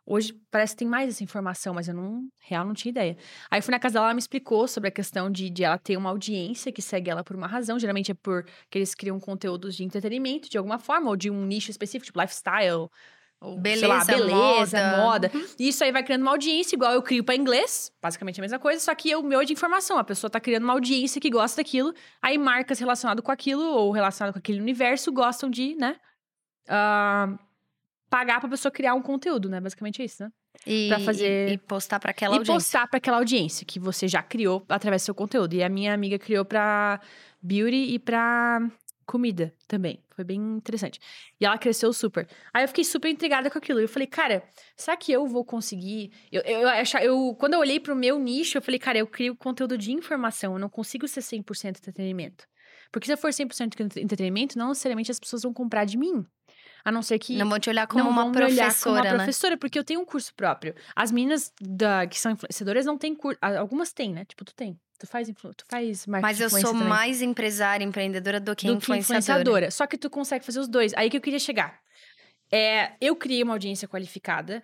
Hoje 0.09 0.33
parece 0.49 0.73
que 0.73 0.79
tem 0.79 0.87
mais 0.87 1.09
essa 1.09 1.23
informação, 1.23 1.73
mas 1.73 1.89
eu 1.89 1.93
não, 1.93 2.29
real, 2.39 2.65
não 2.65 2.73
tinha 2.73 2.91
ideia. 2.91 3.17
Aí 3.51 3.61
fui 3.61 3.73
na 3.73 3.79
casa 3.79 3.95
dela, 3.95 4.05
ela 4.05 4.13
me 4.13 4.19
explicou 4.19 4.65
sobre 4.65 4.87
a 4.87 4.91
questão 4.91 5.29
de, 5.29 5.49
de 5.49 5.65
ela 5.65 5.77
ter 5.77 5.97
uma 5.97 6.09
audiência 6.09 6.71
que 6.71 6.81
segue 6.81 7.09
ela 7.09 7.25
por 7.25 7.35
uma 7.35 7.45
razão, 7.45 7.77
geralmente 7.77 8.11
é 8.11 8.13
porque 8.13 8.77
eles 8.77 8.95
criam 8.95 9.19
conteúdos 9.19 9.75
de 9.75 9.83
entretenimento 9.83 10.49
de 10.49 10.57
alguma 10.57 10.79
forma, 10.79 11.09
ou 11.09 11.17
de 11.17 11.29
um 11.29 11.45
nicho 11.45 11.69
específico, 11.69 12.05
tipo 12.05 12.21
lifestyle, 12.21 12.89
ou, 13.39 13.53
sei 13.63 13.87
lá, 13.87 14.03
Beleza, 14.03 14.05
beleza, 14.05 14.97
moda. 14.97 15.29
moda. 15.29 15.31
E 15.59 15.67
isso 15.69 15.83
aí 15.83 15.91
vai 15.91 16.03
criando 16.03 16.21
uma 16.23 16.31
audiência, 16.31 16.75
igual 16.75 16.91
eu 16.93 17.01
crio 17.03 17.23
pra 17.23 17.35
inglês, 17.35 17.91
basicamente 18.01 18.39
a 18.39 18.43
mesma 18.43 18.57
coisa, 18.59 18.79
só 18.83 18.93
que 18.95 19.15
o 19.15 19.21
meu 19.23 19.41
é 19.41 19.45
de 19.45 19.53
informação. 19.53 19.97
A 19.97 20.03
pessoa 20.03 20.29
tá 20.29 20.39
criando 20.39 20.63
uma 20.63 20.73
audiência 20.73 21.21
que 21.21 21.29
gosta 21.29 21.57
daquilo, 21.61 21.93
aí 22.21 22.37
marcas 22.37 22.79
relacionadas 22.79 23.23
com 23.23 23.31
aquilo, 23.31 23.63
ou 23.63 23.91
relacionado 23.91 24.33
com 24.33 24.39
aquele 24.39 24.59
universo, 24.59 25.11
gostam 25.11 25.49
de, 25.49 25.75
né? 25.75 25.95
ah, 26.69 27.37
pagar 28.09 28.39
pra 28.39 28.49
pessoa 28.49 28.71
criar 28.71 28.93
um 28.93 29.01
conteúdo, 29.01 29.49
né? 29.49 29.59
Basicamente 29.61 30.01
é 30.01 30.05
isso, 30.05 30.23
né? 30.23 30.31
E, 30.65 30.87
Pra 30.89 30.99
fazer- 30.99 31.49
e, 31.49 31.53
e 31.53 31.57
postar 31.57 31.99
para 31.99 32.11
aquela 32.11 32.35
e 32.35 32.37
audiência. 32.39 32.53
postar 32.55 32.87
pra 32.87 32.97
aquela 32.97 33.17
audiência 33.17 33.65
que 33.65 33.79
você 33.79 34.07
já 34.07 34.23
criou 34.23 34.65
através 34.67 35.01
do 35.03 35.05
seu 35.05 35.15
conteúdo. 35.15 35.53
E 35.53 35.63
a 35.63 35.69
minha 35.69 35.93
amiga 35.93 36.17
criou 36.17 36.43
pra 36.43 36.99
beauty 37.41 37.93
e 37.93 37.99
pra 37.99 38.67
comida 39.05 39.53
também. 39.67 39.99
Foi 40.17 40.23
bem 40.25 40.39
interessante. 40.57 40.99
E 41.39 41.45
ela 41.45 41.59
cresceu 41.59 41.93
super. 41.93 42.27
Aí 42.51 42.63
eu 42.63 42.67
fiquei 42.67 42.83
super 42.83 43.07
intrigada 43.07 43.51
com 43.51 43.57
aquilo. 43.59 43.79
Eu 43.79 43.87
falei, 43.87 44.07
cara, 44.07 44.43
será 44.75 44.97
que 44.97 45.11
eu 45.11 45.27
vou 45.27 45.45
conseguir? 45.45 46.11
Eu, 46.31 46.41
eu, 46.41 46.61
eu, 46.61 47.01
eu- 47.03 47.35
quando 47.35 47.53
eu 47.53 47.59
olhei 47.59 47.79
pro 47.79 47.95
meu 47.95 48.17
nicho, 48.17 48.57
eu 48.57 48.61
falei, 48.63 48.79
cara, 48.79 48.97
eu 48.97 49.05
crio 49.05 49.35
conteúdo 49.35 49.77
de 49.77 49.91
informação. 49.91 50.53
Eu 50.53 50.59
não 50.59 50.69
consigo 50.69 51.07
ser 51.07 51.21
100% 51.21 51.77
entretenimento. 51.77 52.47
Porque 52.91 53.05
se 53.05 53.13
eu 53.13 53.17
for 53.17 53.31
100% 53.31 53.79
entre- 53.79 54.01
entretenimento, 54.01 54.57
não 54.57 54.69
necessariamente 54.69 55.11
as 55.11 55.19
pessoas 55.19 55.43
vão 55.43 55.53
comprar 55.53 55.85
de 55.85 55.99
mim. 55.99 56.25
A 56.83 56.91
não 56.91 57.01
ser 57.01 57.19
que 57.19 57.35
Não 57.37 57.49
vou 57.49 57.59
te 57.59 57.69
olhar 57.69 57.87
como 57.87 58.03
não 58.03 58.11
uma 58.11 58.23
vão 58.23 58.31
olhar 58.31 58.45
como 58.45 58.55
professora, 58.55 59.01
uma 59.01 59.03
né? 59.03 59.15
professora, 59.15 59.57
porque 59.57 59.77
eu 59.77 59.83
tenho 59.83 59.99
um 59.99 60.05
curso 60.05 60.33
próprio. 60.33 60.73
As 60.95 61.11
meninas 61.11 61.51
da, 61.59 62.07
que 62.07 62.19
são 62.19 62.31
influenciadoras 62.31 62.85
não 62.85 62.97
têm 62.97 63.13
curso. 63.15 63.37
Algumas 63.41 63.91
têm, 63.91 64.13
né? 64.13 64.25
Tipo, 64.25 64.45
tu 64.45 64.53
tem. 64.53 64.79
Tu 64.99 65.05
faz, 65.05 65.29
influ, 65.29 65.53
tu 65.53 65.63
faz 65.69 66.07
marketing 66.07 66.27
Mas 66.27 66.41
eu 66.41 66.49
sou 66.49 66.71
também, 66.73 66.87
mais 66.87 67.21
empresária, 67.21 67.85
empreendedora 67.85 68.39
do 68.39 68.55
que 68.55 68.65
do 68.65 68.73
que 68.73 68.77
influenciadora. 68.77 69.19
influenciadora. 69.19 69.71
Só 69.71 69.85
que 69.85 69.97
tu 69.97 70.09
consegue 70.09 70.43
fazer 70.43 70.59
os 70.59 70.67
dois. 70.67 70.91
Aí 70.95 71.09
que 71.09 71.17
eu 71.17 71.21
queria 71.21 71.39
chegar. 71.39 71.79
É, 72.51 72.93
eu 72.99 73.15
criei 73.15 73.43
uma 73.43 73.53
audiência 73.53 73.87
qualificada 73.87 74.63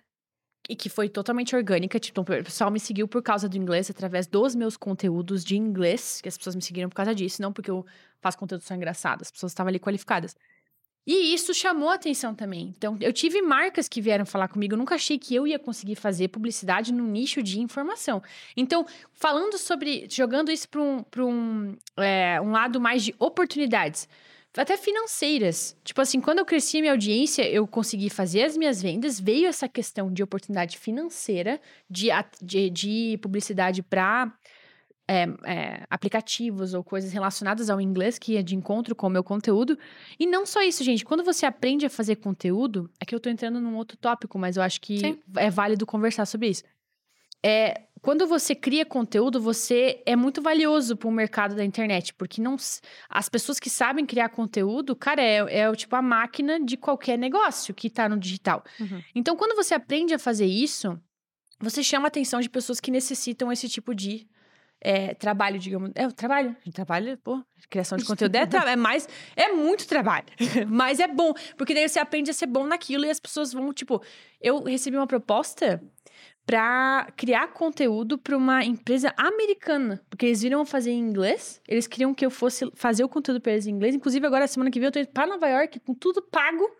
e 0.68 0.74
que 0.74 0.88
foi 0.88 1.08
totalmente 1.08 1.54
orgânica. 1.54 2.00
Tipo, 2.00 2.22
o 2.22 2.24
pessoal 2.24 2.70
me 2.70 2.80
seguiu 2.80 3.06
por 3.06 3.22
causa 3.22 3.48
do 3.48 3.56
inglês, 3.56 3.90
através 3.90 4.26
dos 4.26 4.54
meus 4.54 4.76
conteúdos 4.76 5.44
de 5.44 5.56
inglês, 5.56 6.20
que 6.20 6.28
as 6.28 6.36
pessoas 6.36 6.56
me 6.56 6.62
seguiram 6.62 6.88
por 6.88 6.96
causa 6.96 7.14
disso, 7.14 7.40
não 7.42 7.52
porque 7.52 7.70
eu 7.70 7.84
faço 8.20 8.38
conteúdo 8.38 8.62
só 8.62 8.74
engraçado. 8.74 9.22
As 9.22 9.30
pessoas 9.30 9.52
estavam 9.52 9.68
ali 9.68 9.78
qualificadas. 9.78 10.34
E 11.06 11.34
isso 11.34 11.52
chamou 11.52 11.90
atenção 11.90 12.34
também. 12.34 12.74
Então, 12.76 12.96
eu 13.00 13.12
tive 13.12 13.42
marcas 13.42 13.88
que 13.88 14.00
vieram 14.00 14.24
falar 14.24 14.48
comigo. 14.48 14.74
Eu 14.74 14.78
nunca 14.78 14.94
achei 14.94 15.18
que 15.18 15.34
eu 15.34 15.46
ia 15.46 15.58
conseguir 15.58 15.96
fazer 15.96 16.28
publicidade 16.28 16.92
no 16.92 17.04
nicho 17.04 17.42
de 17.42 17.60
informação. 17.60 18.22
Então, 18.56 18.86
falando 19.12 19.58
sobre. 19.58 20.06
jogando 20.10 20.50
isso 20.50 20.68
para 20.68 20.80
um, 20.80 21.04
um, 21.18 21.76
é, 21.98 22.40
um 22.40 22.52
lado 22.52 22.80
mais 22.80 23.04
de 23.04 23.14
oportunidades. 23.18 24.08
Até 24.56 24.76
financeiras. 24.76 25.76
Tipo 25.84 26.00
assim, 26.00 26.20
quando 26.20 26.38
eu 26.38 26.44
cresci 26.44 26.80
minha 26.80 26.92
audiência, 26.92 27.42
eu 27.50 27.66
consegui 27.66 28.08
fazer 28.08 28.44
as 28.44 28.56
minhas 28.56 28.80
vendas, 28.80 29.18
veio 29.18 29.48
essa 29.48 29.68
questão 29.68 30.12
de 30.12 30.22
oportunidade 30.22 30.78
financeira, 30.78 31.60
de, 31.90 32.08
de, 32.40 32.70
de 32.70 33.18
publicidade 33.20 33.82
para 33.82 34.32
é, 35.06 35.24
é, 35.44 35.84
aplicativos 35.90 36.74
ou 36.74 36.82
coisas 36.82 37.12
relacionadas 37.12 37.68
ao 37.68 37.80
inglês 37.80 38.18
que 38.18 38.36
é 38.36 38.42
de 38.42 38.56
encontro 38.56 38.94
com 38.94 39.06
o 39.06 39.10
meu 39.10 39.22
conteúdo. 39.22 39.78
E 40.18 40.26
não 40.26 40.46
só 40.46 40.62
isso, 40.62 40.82
gente. 40.82 41.04
Quando 41.04 41.22
você 41.22 41.44
aprende 41.46 41.86
a 41.86 41.90
fazer 41.90 42.16
conteúdo, 42.16 42.90
é 42.98 43.04
que 43.04 43.14
eu 43.14 43.20
tô 43.20 43.28
entrando 43.28 43.60
num 43.60 43.76
outro 43.76 43.96
tópico, 43.96 44.38
mas 44.38 44.56
eu 44.56 44.62
acho 44.62 44.80
que 44.80 44.98
Sim. 44.98 45.18
é 45.36 45.50
válido 45.50 45.86
conversar 45.86 46.26
sobre 46.26 46.48
isso. 46.48 46.62
É, 47.44 47.82
quando 48.00 48.26
você 48.26 48.54
cria 48.54 48.86
conteúdo, 48.86 49.40
você 49.40 50.02
é 50.06 50.16
muito 50.16 50.40
valioso 50.40 50.96
para 50.96 51.08
o 51.08 51.12
mercado 51.12 51.54
da 51.54 51.64
internet, 51.64 52.14
porque 52.14 52.40
não 52.40 52.56
as 53.08 53.28
pessoas 53.28 53.60
que 53.60 53.68
sabem 53.68 54.06
criar 54.06 54.30
conteúdo, 54.30 54.96
cara, 54.96 55.22
é, 55.22 55.60
é 55.60 55.70
o 55.70 55.76
tipo 55.76 55.94
a 55.94 56.02
máquina 56.02 56.58
de 56.58 56.76
qualquer 56.76 57.18
negócio 57.18 57.74
que 57.74 57.90
tá 57.90 58.08
no 58.08 58.18
digital. 58.18 58.64
Uhum. 58.80 59.02
Então, 59.14 59.36
quando 59.36 59.54
você 59.54 59.74
aprende 59.74 60.14
a 60.14 60.18
fazer 60.18 60.46
isso, 60.46 60.98
você 61.60 61.82
chama 61.82 62.06
a 62.06 62.08
atenção 62.08 62.40
de 62.40 62.48
pessoas 62.48 62.80
que 62.80 62.90
necessitam 62.90 63.52
esse 63.52 63.68
tipo 63.68 63.94
de 63.94 64.26
é, 64.84 65.14
trabalho, 65.14 65.58
digamos. 65.58 65.90
É 65.94 66.06
o 66.06 66.12
trabalho. 66.12 66.54
Trabalho, 66.74 67.16
pô, 67.16 67.42
criação 67.70 67.96
de 67.96 68.04
conteúdo 68.06 68.36
é, 68.36 68.46
é 68.68 68.76
mais. 68.76 69.08
É 69.34 69.50
muito 69.50 69.88
trabalho. 69.88 70.26
Mas 70.68 71.00
é 71.00 71.08
bom. 71.08 71.32
Porque 71.56 71.72
daí 71.72 71.88
você 71.88 71.98
aprende 71.98 72.30
a 72.30 72.34
ser 72.34 72.46
bom 72.46 72.66
naquilo 72.66 73.06
e 73.06 73.10
as 73.10 73.18
pessoas 73.18 73.52
vão, 73.52 73.72
tipo. 73.72 74.02
Eu 74.40 74.62
recebi 74.64 74.98
uma 74.98 75.06
proposta 75.06 75.82
pra 76.44 77.10
criar 77.16 77.48
conteúdo 77.48 78.18
pra 78.18 78.36
uma 78.36 78.62
empresa 78.62 79.14
americana. 79.16 80.04
Porque 80.10 80.26
eles 80.26 80.42
viram 80.42 80.58
eu 80.58 80.66
fazer 80.66 80.90
em 80.90 80.98
inglês. 80.98 81.62
Eles 81.66 81.86
queriam 81.86 82.12
que 82.12 82.26
eu 82.26 82.30
fosse 82.30 82.70
fazer 82.74 83.02
o 83.02 83.08
conteúdo 83.08 83.40
pra 83.40 83.52
eles 83.52 83.66
em 83.66 83.70
inglês. 83.70 83.94
Inclusive, 83.94 84.26
agora, 84.26 84.46
semana 84.46 84.70
que 84.70 84.78
vem, 84.78 84.88
eu 84.88 84.92
tô 84.92 84.98
indo 84.98 85.08
pra 85.08 85.26
Nova 85.26 85.48
York 85.48 85.80
com 85.80 85.94
tudo 85.94 86.20
pago 86.20 86.70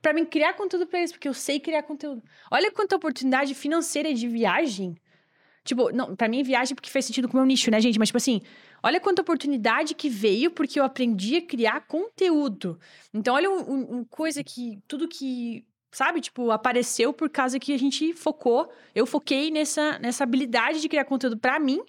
pra 0.00 0.12
mim 0.12 0.24
criar 0.24 0.54
conteúdo 0.54 0.86
pra 0.86 1.00
eles, 1.00 1.10
porque 1.10 1.28
eu 1.28 1.34
sei 1.34 1.58
criar 1.58 1.82
conteúdo. 1.82 2.22
Olha 2.52 2.70
quanta 2.70 2.94
oportunidade 2.94 3.52
financeira 3.52 4.14
de 4.14 4.28
viagem. 4.28 4.96
Tipo, 5.68 5.92
não, 5.92 6.16
pra 6.16 6.28
mim 6.28 6.42
viagem 6.42 6.74
porque 6.74 6.88
fez 6.88 7.04
sentido 7.04 7.28
com 7.28 7.36
o 7.36 7.40
meu 7.40 7.46
nicho, 7.46 7.70
né, 7.70 7.78
gente? 7.78 7.98
Mas, 7.98 8.08
tipo 8.08 8.16
assim, 8.16 8.40
olha 8.82 8.98
quanta 8.98 9.20
oportunidade 9.20 9.94
que 9.94 10.08
veio 10.08 10.50
porque 10.50 10.80
eu 10.80 10.84
aprendi 10.84 11.36
a 11.36 11.42
criar 11.42 11.86
conteúdo. 11.86 12.80
Então, 13.12 13.34
olha 13.34 13.50
uma 13.50 13.98
um, 13.98 14.04
coisa 14.04 14.42
que. 14.42 14.78
Tudo 14.88 15.06
que. 15.06 15.66
Sabe, 15.92 16.22
tipo, 16.22 16.50
apareceu 16.50 17.12
por 17.12 17.28
causa 17.28 17.58
que 17.58 17.74
a 17.74 17.78
gente 17.78 18.14
focou. 18.14 18.70
Eu 18.94 19.04
foquei 19.04 19.50
nessa, 19.50 19.98
nessa 19.98 20.24
habilidade 20.24 20.80
de 20.80 20.88
criar 20.88 21.04
conteúdo 21.04 21.36
pra 21.36 21.58
mim. 21.60 21.82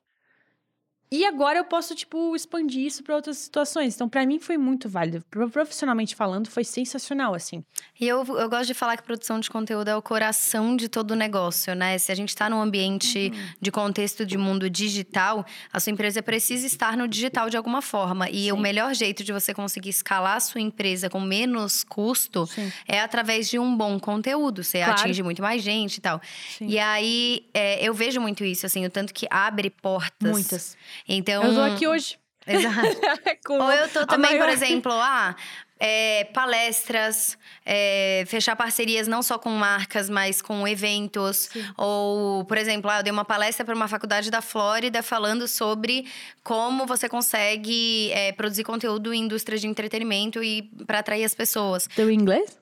E 1.12 1.26
agora 1.26 1.58
eu 1.58 1.66
posso, 1.66 1.96
tipo, 1.96 2.36
expandir 2.36 2.86
isso 2.86 3.02
pra 3.04 3.16
outras 3.16 3.38
situações. 3.40 3.96
Então, 3.96 4.08
pra 4.08 4.28
mim 4.28 4.38
foi 4.40 4.60
muito 4.60 4.88
válido. 4.88 5.24
Pro- 5.30 5.50
Profissionalmente 5.50 6.16
falando, 6.16 6.52
foi 6.52 6.64
sensacional, 6.64 7.34
assim. 7.34 7.64
E 8.00 8.08
eu, 8.08 8.24
eu 8.38 8.48
gosto 8.48 8.68
de 8.68 8.76
falar 8.76 8.96
que 8.96 9.02
produção 9.02 9.40
de 9.40 9.50
conteúdo 9.50 9.88
é 9.88 9.96
o 9.96 10.02
coração 10.04 10.76
de 10.76 10.88
todo 10.88 11.12
o 11.12 11.16
negócio, 11.16 11.74
né? 11.74 11.98
Se 11.98 12.12
a 12.12 12.16
gente 12.16 12.30
está 12.30 12.48
num 12.48 12.62
ambiente 12.62 13.32
de 13.60 13.72
contexto 13.72 14.24
de 14.24 14.38
mundo 14.38 14.70
digital, 14.70 15.44
a 15.74 15.80
sua 15.80 15.92
empresa 15.92 16.22
precisa 16.22 16.68
estar 16.68 16.96
no 16.96 17.08
digital 17.08 17.50
de 17.50 17.58
alguma 17.58 17.82
forma. 17.82 18.30
E 18.30 18.52
o 18.52 18.56
Sim. 18.56 18.62
melhor 18.62 18.94
jeito 18.94 19.24
de 19.24 19.34
você 19.34 19.52
conseguir 19.52 19.90
escalar 19.90 20.36
a 20.38 20.40
sua 20.40 20.62
empresa 20.62 21.10
com 21.10 21.20
menos 21.20 21.84
custo 21.84 22.46
Sim. 22.46 22.72
é 22.88 23.00
através 23.02 23.50
de 23.50 23.58
um 23.58 23.76
bom 23.76 24.00
conteúdo. 24.00 24.64
Você 24.64 24.78
Claro. 24.78 24.94
atinge 25.02 25.24
muito 25.24 25.42
mais 25.42 25.64
gente 25.64 25.98
e 25.98 26.02
tal. 26.02 26.22
Sim. 26.56 26.68
E 26.68 26.78
aí, 26.78 27.48
é, 27.52 27.84
eu 27.84 27.96
vejo 27.96 28.22
muito 28.22 28.44
isso, 28.46 28.68
assim, 28.68 28.86
o 28.86 28.92
tanto 28.92 29.12
que 29.12 29.26
abre 29.32 29.72
portas. 29.72 30.32
Muitas. 30.32 30.78
Então. 31.08 31.44
Eu 31.44 31.54
tô 31.56 31.62
aqui 31.62 31.88
hoje. 31.88 32.18
Exato. 32.48 32.98
Ou 33.50 33.72
eu 33.72 33.90
tô 33.90 34.06
também, 34.08 34.32
por 34.32 34.40
maior- 34.40 34.50
exemplo, 34.50 34.92
ah, 34.94 35.36
é, 35.80 36.24
palestras, 36.34 37.38
é, 37.66 38.24
fechar 38.28 38.56
parcerias 38.56 39.08
não 39.08 39.22
só 39.22 39.38
com 39.38 39.50
marcas, 39.52 40.10
mas 40.10 40.42
com 40.42 40.68
eventos. 40.68 41.50
Sim. 41.52 41.64
Ou, 41.78 42.44
por 42.46 42.58
exemplo, 42.58 42.90
ah, 42.90 43.00
eu 43.00 43.04
dei 43.04 43.12
uma 43.14 43.24
palestra 43.26 43.64
para 43.64 43.76
uma 43.76 43.88
faculdade 43.88 44.32
da 44.32 44.42
Flórida 44.42 45.04
falando 45.04 45.48
sobre 45.48 46.06
como 46.44 46.86
você 46.86 47.08
consegue 47.08 48.12
é, 48.14 48.32
produzir 48.32 48.64
conteúdo 48.64 49.14
em 49.14 49.22
indústria 49.22 49.58
de 49.60 49.68
entretenimento 49.68 50.44
e 50.44 50.64
para 50.88 51.00
atrair 51.00 51.24
as 51.24 51.36
pessoas. 51.36 51.88
Teu 51.96 52.10
inglês? 52.10 52.58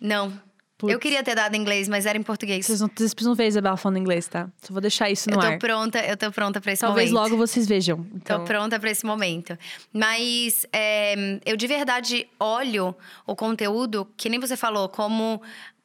Não. 0.00 0.32
Putz. 0.82 0.92
Eu 0.92 0.98
queria 0.98 1.22
ter 1.22 1.36
dado 1.36 1.54
em 1.54 1.60
inglês, 1.60 1.88
mas 1.88 2.06
era 2.06 2.18
em 2.18 2.22
português. 2.24 2.66
Vocês 2.66 2.80
não, 2.80 2.90
vocês 2.92 3.14
precisam 3.14 3.36
ver 3.36 3.44
a 3.44 3.46
Isabela 3.46 3.76
falando 3.76 3.98
inglês, 3.98 4.26
tá? 4.26 4.48
Só 4.60 4.72
vou 4.72 4.80
deixar 4.80 5.08
isso 5.10 5.30
no 5.30 5.36
Eu 5.36 5.40
tô 5.40 5.46
ar. 5.46 5.58
pronta, 5.58 5.98
eu 6.00 6.16
tô 6.16 6.32
pronta 6.32 6.60
para 6.60 6.72
esse 6.72 6.80
Talvez 6.80 7.12
momento. 7.12 7.30
logo 7.30 7.36
vocês 7.36 7.68
vejam. 7.68 7.98
Tô 7.98 8.16
Então, 8.16 8.44
pronta 8.44 8.80
para 8.80 8.90
esse 8.90 9.06
momento. 9.06 9.56
Mas 9.92 10.66
é, 10.72 11.38
eu 11.46 11.56
de 11.56 11.68
verdade 11.68 12.26
olho 12.40 12.92
o 13.24 13.36
conteúdo, 13.36 14.08
que 14.16 14.28
nem 14.28 14.40
você 14.40 14.56
falou, 14.56 14.88
como 14.88 15.40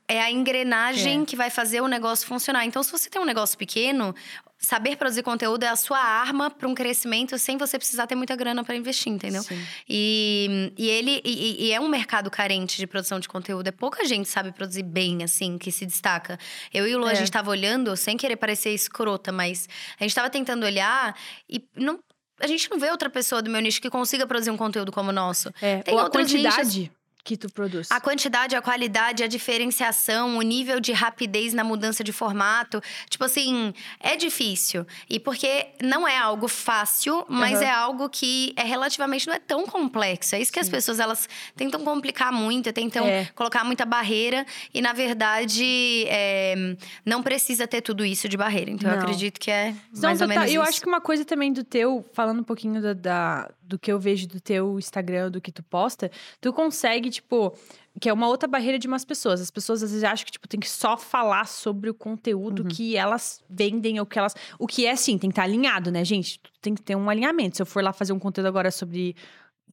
é 0.08 0.22
a 0.22 0.32
engrenagem 0.32 1.22
É. 1.22 1.26
que 1.26 1.36
vai 1.36 1.50
fazer 1.50 1.82
o 1.82 1.88
negócio 1.88 2.26
funcionar. 2.28 2.66
Então, 2.66 2.82
se 2.82 2.92
você 2.92 3.10
tem 3.10 3.22
um 3.22 3.26
negócio 3.26 3.58
pequeno, 3.58 4.16
saber 4.58 4.96
produzir 4.96 5.22
conteúdo 5.22 5.64
é 5.64 5.68
a 5.68 5.76
sua 5.76 6.00
arma 6.00 6.50
para 6.50 6.68
um 6.68 6.74
crescimento 6.74 7.38
sem 7.38 7.58
você 7.58 7.78
precisar 7.78 8.08
ter 8.08 8.16
muita 8.16 8.36
grana 8.36 8.64
para 8.64 8.76
investir, 8.76 9.12
entendeu? 9.12 9.44
Sim. 9.44 9.62
E, 9.88 10.74
e 10.78 10.88
ele 10.90 11.22
e, 11.26 11.66
e 11.68 11.72
é 11.74 11.80
um 11.80 11.88
mercado 11.90 12.32
carente 12.32 12.78
de 12.78 12.88
produção 12.88 13.20
de 13.20 13.28
conteúdo. 13.28 13.68
É 13.68 13.72
pouca 13.72 14.06
gente 14.06 14.30
sabe 14.30 14.52
produzir 14.52 14.84
bem, 14.84 15.24
assim, 15.24 15.58
que 15.58 15.72
se 15.72 15.86
destaca. 15.86 16.40
Eu 16.74 16.88
e 16.88 16.96
o 16.96 17.00
Lu, 17.00 17.06
a 17.06 17.12
É. 17.12 17.16
gente 17.16 17.32
tava 17.32 17.50
olhando, 17.52 17.96
sem 17.98 18.16
querer 18.18 18.38
parecer 18.38 18.70
escrota, 18.74 19.32
mas 19.32 19.68
a 20.00 20.04
gente 20.04 20.16
tava 20.16 20.30
tentando 20.30 20.66
olhar 20.66 21.16
e 21.50 21.62
não. 21.76 22.00
A 22.40 22.46
gente 22.46 22.70
não 22.70 22.78
vê 22.78 22.92
outra 22.92 23.10
pessoa 23.10 23.42
do 23.42 23.50
meu 23.50 23.60
nicho 23.60 23.82
que 23.82 23.90
consiga 23.90 24.28
produzir 24.28 24.52
um 24.52 24.58
conteúdo 24.58 24.92
como 24.92 25.10
o 25.10 25.14
nosso. 25.14 25.52
é, 25.60 25.82
Tem 25.82 25.92
ou 25.96 26.00
a 26.00 26.08
quantidade 26.10 26.92
que 27.28 27.36
tu 27.36 27.52
produz. 27.52 27.92
A 27.92 28.00
quantidade, 28.00 28.56
a 28.56 28.62
qualidade, 28.62 29.22
a 29.22 29.28
diferenciação, 29.28 30.38
o 30.38 30.42
nível 30.42 30.80
de 30.80 30.94
rapidez 30.94 31.54
na 31.54 31.62
mudança 31.62 32.02
de 32.02 32.14
formato. 32.14 32.82
Tipo 33.10 33.26
assim, 33.26 33.74
é 34.00 34.16
difícil. 34.16 34.88
E 35.10 35.20
porque 35.20 35.68
não 35.84 36.08
é 36.08 36.18
algo 36.18 36.48
fácil, 36.48 37.26
mas 37.28 37.56
Aham. 37.58 37.64
é 37.66 37.70
algo 37.70 38.10
que 38.10 38.54
é 38.56 38.64
relativamente 38.64 39.28
não 39.28 39.34
é 39.34 39.40
tão 39.40 39.66
complexo. 39.68 40.36
É 40.36 40.40
isso 40.42 40.54
que 40.54 40.60
as 40.60 40.70
pessoas 40.70 41.00
elas 41.02 41.28
tentam 41.56 41.82
complicar 41.84 42.32
muito, 42.32 42.72
tentam 42.72 43.06
É. 43.06 43.26
colocar 43.36 43.66
muita 43.66 43.86
barreira. 43.86 44.46
E 44.74 44.82
na 44.82 44.94
verdade, 44.94 46.06
é, 46.08 46.56
não 47.06 47.22
precisa 47.22 47.68
ter 47.68 47.82
tudo 47.82 48.06
isso 48.06 48.30
de 48.30 48.38
barreira. 48.38 48.72
Então 48.72 48.90
eu 48.90 48.96
Não. 48.96 49.04
acredito 49.04 49.38
que 49.38 49.52
é 49.52 49.72
Não, 49.94 50.02
mais 50.04 50.22
ou 50.22 50.28
total- 50.28 50.44
menos 50.44 50.54
eu 50.56 50.62
isso. 50.62 50.70
acho 50.70 50.82
que 50.82 50.88
uma 50.88 51.02
coisa 51.02 51.26
também 51.26 51.52
do 51.52 51.64
teu, 51.64 52.06
falando 52.14 52.40
um 52.40 52.44
pouquinho 52.44 52.82
da, 52.82 52.94
da- 52.94 53.52
do 53.68 53.78
que 53.78 53.92
eu 53.92 54.00
vejo 54.00 54.28
do 54.28 54.40
teu 54.40 54.80
Instagram, 54.80 55.30
do 55.32 55.42
que 55.42 55.52
tu 55.52 55.62
posta, 55.64 56.10
tu 56.40 56.54
consegue, 56.54 57.10
tipo, 57.10 57.54
que 58.00 58.08
é 58.10 58.14
uma 58.14 58.28
outra 58.28 58.48
barreira 58.48 58.80
de 58.80 58.88
umas 58.88 59.04
pessoas. 59.04 59.42
As 59.42 59.52
pessoas 59.52 59.84
às 59.84 59.92
vezes 59.92 60.04
acham 60.04 60.26
que, 60.26 60.32
tipo, 60.32 60.48
tem 60.48 60.60
que 60.60 60.70
só 60.70 60.98
falar 60.98 61.46
sobre 61.48 61.90
o 61.90 61.94
conteúdo 61.94 62.64
Uhum. 62.64 62.68
que 62.70 62.96
elas 62.96 63.44
vendem 63.50 64.00
ou 64.00 64.06
que 64.06 64.18
elas. 64.18 64.34
O 64.58 64.66
que 64.68 64.86
é 64.86 64.92
assim, 64.92 65.18
tem 65.18 65.30
que 65.30 65.34
estar 65.34 65.44
alinhado, 65.44 65.92
né, 65.92 66.06
gente? 66.06 66.40
Tem 66.62 66.74
que 66.74 66.82
ter 66.82 66.96
um 66.96 67.10
alinhamento. 67.10 67.58
Se 67.58 67.62
eu 67.62 67.66
for 67.66 67.84
lá 67.84 67.92
fazer 67.94 68.14
um 68.14 68.20
conteúdo 68.20 68.48
agora 68.48 68.72
sobre 68.72 69.16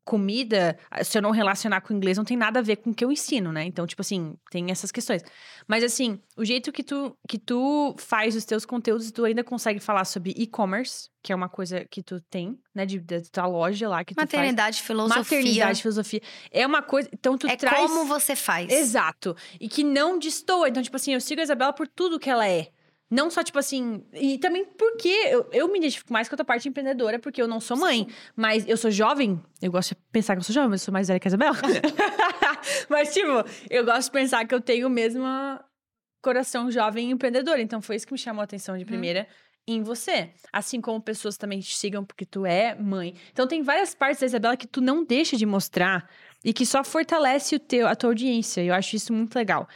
comida, 0.05 0.79
se 1.03 1.17
eu 1.17 1.23
não 1.23 1.31
relacionar 1.31 1.81
com 1.81 1.95
inglês, 1.95 2.19
não 2.19 2.25
tem 2.25 2.37
nada 2.37 2.59
a 2.59 2.63
ver 2.63 2.77
com 2.77 2.91
o 2.91 2.95
que 2.95 3.05
eu 3.05 3.11
ensino, 3.11 3.51
né? 3.53 3.65
Então, 3.65 3.87
tipo 3.87 4.03
assim, 4.03 4.35
tem 4.51 4.71
essas 4.71 4.93
questões. 4.93 5.23
Mas 5.67 5.83
assim, 5.83 6.21
o 6.37 6.45
jeito 6.45 6.71
que 6.71 6.83
tu, 6.83 7.17
que 7.27 7.39
tu 7.39 7.95
faz 7.99 8.37
os 8.37 8.45
teus 8.45 8.67
conteúdos, 8.67 9.11
tu 9.11 9.25
ainda 9.25 9.43
consegue 9.43 9.81
falar 9.81 10.05
sobre 10.05 10.33
e-commerce, 10.37 11.09
que 11.23 11.33
é 11.33 11.35
uma 11.35 11.49
coisa 11.49 11.87
que 11.91 12.03
tu 12.03 12.21
tem, 12.31 12.59
né? 12.75 12.85
De, 12.85 13.01
da 13.01 13.21
tua 13.33 13.47
loja 13.47 13.89
lá 13.89 14.05
que 14.05 14.15
tu 14.15 14.21
Maternidade, 14.21 14.77
faz. 14.77 14.87
filosofia. 14.87 15.39
Maternidade, 15.39 15.83
filosofia. 15.83 16.21
É 16.51 16.67
uma 16.67 16.83
coisa. 16.83 17.09
Então, 17.13 17.39
tu 17.39 17.47
é 17.47 17.57
traz. 17.57 17.91
como 17.91 18.05
você 18.05 18.37
faz. 18.37 18.71
Exato. 18.71 19.35
E 19.59 19.69
que 19.69 19.83
não 19.83 20.19
destoa. 20.19 20.69
Então, 20.69 20.83
tipo 20.83 20.97
assim, 20.97 21.15
eu 21.15 21.21
sigo 21.21 21.41
a 21.41 21.45
Isabela 21.45 21.73
por 21.73 21.89
tudo 21.89 22.19
que 22.19 22.29
ela 22.29 22.47
é. 22.47 22.69
Não 23.11 23.31
só, 23.31 23.43
tipo 23.43 23.59
assim. 23.59 24.05
E 24.13 24.39
também 24.39 24.65
porque 24.65 25.09
eu, 25.09 25.49
eu 25.53 25.69
me 25.69 25.79
identifico 25.79 26.13
mais 26.13 26.29
com 26.29 26.35
a 26.35 26.39
tua 26.39 26.45
parte 26.45 26.69
empreendedora, 26.69 27.19
porque 27.19 27.41
eu 27.41 27.47
não 27.47 27.61
sou 27.61 27.77
mãe. 27.77 28.09
Mas 28.35 28.67
eu 28.67 28.77
sou 28.77 28.91
jovem. 28.91 29.41
Eu 29.61 29.71
gosto 29.71 29.91
de 29.91 30.01
pensar 30.11 30.35
que 30.35 30.41
eu 30.41 30.45
sou 30.45 30.55
jovem, 30.55 30.71
mas 30.71 30.81
eu 30.81 30.87
sou 30.87 30.93
mais 30.93 31.09
velha 31.09 31.21
que 31.21 31.29
a 31.29 31.31
Isabela. 31.31 31.57
mas, 32.89 33.13
tipo, 33.13 33.31
eu 33.71 33.85
gosto 33.85 34.07
de 34.07 34.11
pensar 34.11 34.45
que 34.47 34.55
eu 34.55 34.61
tenho 34.61 34.87
o 34.87 34.91
mesmo 34.91 35.25
coração 36.23 36.71
jovem 36.71 37.09
e 37.09 37.13
empreendedor. 37.13 37.59
Então, 37.59 37.81
foi 37.83 37.97
isso 37.97 38.07
que 38.07 38.13
me 38.13 38.19
chamou 38.19 38.41
a 38.41 38.45
atenção 38.45 38.77
de 38.77 38.85
primeira. 38.85 39.29
Em 39.67 39.83
você. 39.83 40.31
Assim 40.53 40.81
como 40.81 41.01
pessoas 41.01 41.37
também 41.37 41.61
te 41.61 41.75
sigam 41.77 42.05
porque 42.05 42.27
tu 42.27 42.45
é 42.45 42.75
mãe. 42.75 43.15
Então, 43.33 43.47
tem 43.47 43.63
várias 43.63 43.95
partes 43.95 44.21
da 44.21 44.27
Isabela 44.27 44.57
que 44.57 44.67
tu 44.67 44.81
não 44.81 45.05
deixa 45.05 45.37
de 45.37 45.47
mostrar 45.47 46.09
e 46.45 46.53
que 46.53 46.67
só 46.67 46.85
fortalece 46.85 47.55
o 47.55 47.59
teu, 47.59 47.87
a 47.87 47.95
tua 47.95 48.11
audiência. 48.11 48.63
Eu 48.63 48.75
acho 48.75 48.97
isso 48.97 49.13
muito 49.13 49.35
legal. 49.37 49.69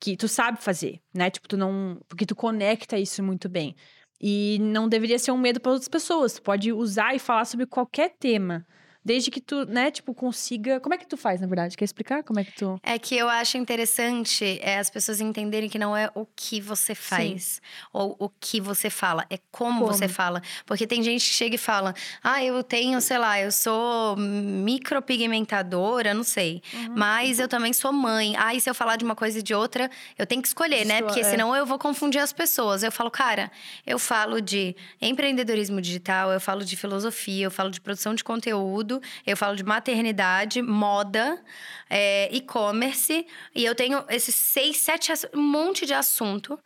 Que 0.00 0.16
tu 0.16 0.28
sabe 0.28 0.62
fazer, 0.62 1.00
né? 1.14 1.30
Tipo, 1.30 1.48
tu 1.48 1.56
não. 1.56 2.00
Porque 2.08 2.26
tu 2.26 2.34
conecta 2.34 2.98
isso 2.98 3.22
muito 3.22 3.48
bem. 3.48 3.74
E 4.20 4.58
não 4.60 4.88
deveria 4.88 5.18
ser 5.18 5.32
um 5.32 5.38
medo 5.38 5.60
para 5.60 5.72
outras 5.72 5.88
pessoas. 5.88 6.34
Tu 6.34 6.42
pode 6.42 6.72
usar 6.72 7.14
e 7.14 7.18
falar 7.18 7.44
sobre 7.44 7.66
qualquer 7.66 8.14
tema. 8.18 8.66
Desde 9.04 9.30
que 9.30 9.40
tu, 9.40 9.66
né, 9.66 9.90
tipo, 9.90 10.14
consiga. 10.14 10.80
Como 10.80 10.94
é 10.94 10.98
que 10.98 11.06
tu 11.06 11.16
faz, 11.16 11.40
na 11.40 11.46
verdade? 11.46 11.76
Quer 11.76 11.84
explicar 11.84 12.22
como 12.22 12.40
é 12.40 12.44
que 12.44 12.52
tu. 12.52 12.80
É 12.82 12.98
que 12.98 13.16
eu 13.16 13.28
acho 13.28 13.58
interessante 13.58 14.58
é, 14.62 14.78
as 14.78 14.88
pessoas 14.88 15.20
entenderem 15.20 15.68
que 15.68 15.78
não 15.78 15.96
é 15.96 16.10
o 16.14 16.26
que 16.34 16.60
você 16.60 16.94
faz 16.94 17.60
ou 17.92 18.16
o 18.18 18.28
que 18.28 18.60
você 18.60 18.88
fala, 18.88 19.26
é 19.28 19.38
como, 19.50 19.80
Como. 19.80 19.92
você 19.92 20.08
fala. 20.08 20.42
Porque 20.64 20.86
tem 20.86 21.02
gente 21.02 21.28
que 21.28 21.34
chega 21.34 21.54
e 21.56 21.58
fala: 21.58 21.94
ah, 22.22 22.42
eu 22.42 22.62
tenho, 22.62 23.00
sei 23.00 23.18
lá, 23.18 23.40
eu 23.40 23.52
sou 23.52 24.16
micropigmentadora, 24.16 26.14
não 26.14 26.24
sei. 26.24 26.62
Uhum. 26.72 26.94
Mas 26.96 27.38
eu 27.38 27.48
também 27.48 27.72
sou 27.72 27.92
mãe. 27.92 28.34
Ah, 28.38 28.54
e 28.54 28.60
se 28.60 28.70
eu 28.70 28.74
falar 28.74 28.96
de 28.96 29.04
uma 29.04 29.14
coisa 29.14 29.38
e 29.38 29.42
de 29.42 29.54
outra, 29.54 29.90
eu 30.18 30.26
tenho 30.26 30.40
que 30.40 30.48
escolher, 30.48 30.84
né? 30.86 31.02
Porque 31.02 31.20
é. 31.20 31.24
senão 31.24 31.54
eu 31.54 31.66
vou 31.66 31.78
confundir 31.78 32.20
as 32.20 32.32
pessoas. 32.32 32.82
Eu 32.82 32.92
falo, 32.92 33.10
cara, 33.10 33.50
eu 33.86 33.98
falo 33.98 34.40
de 34.40 34.74
empreendedorismo 35.00 35.80
digital, 35.80 36.32
eu 36.32 36.40
falo 36.40 36.64
de 36.64 36.76
filosofia, 36.76 37.44
eu 37.44 37.50
falo 37.50 37.70
de 37.70 37.80
produção 37.80 38.14
de 38.14 38.24
conteúdo, 38.24 38.93
eu 39.26 39.36
falo 39.36 39.56
de 39.56 39.64
maternidade, 39.64 40.60
moda, 40.62 41.42
é, 41.88 42.28
e-commerce. 42.34 43.26
E 43.54 43.64
eu 43.64 43.74
tenho 43.74 44.04
esses 44.08 44.34
seis, 44.34 44.78
sete, 44.78 45.12
um 45.34 45.42
monte 45.42 45.86
de 45.86 45.94
assunto. 45.94 46.58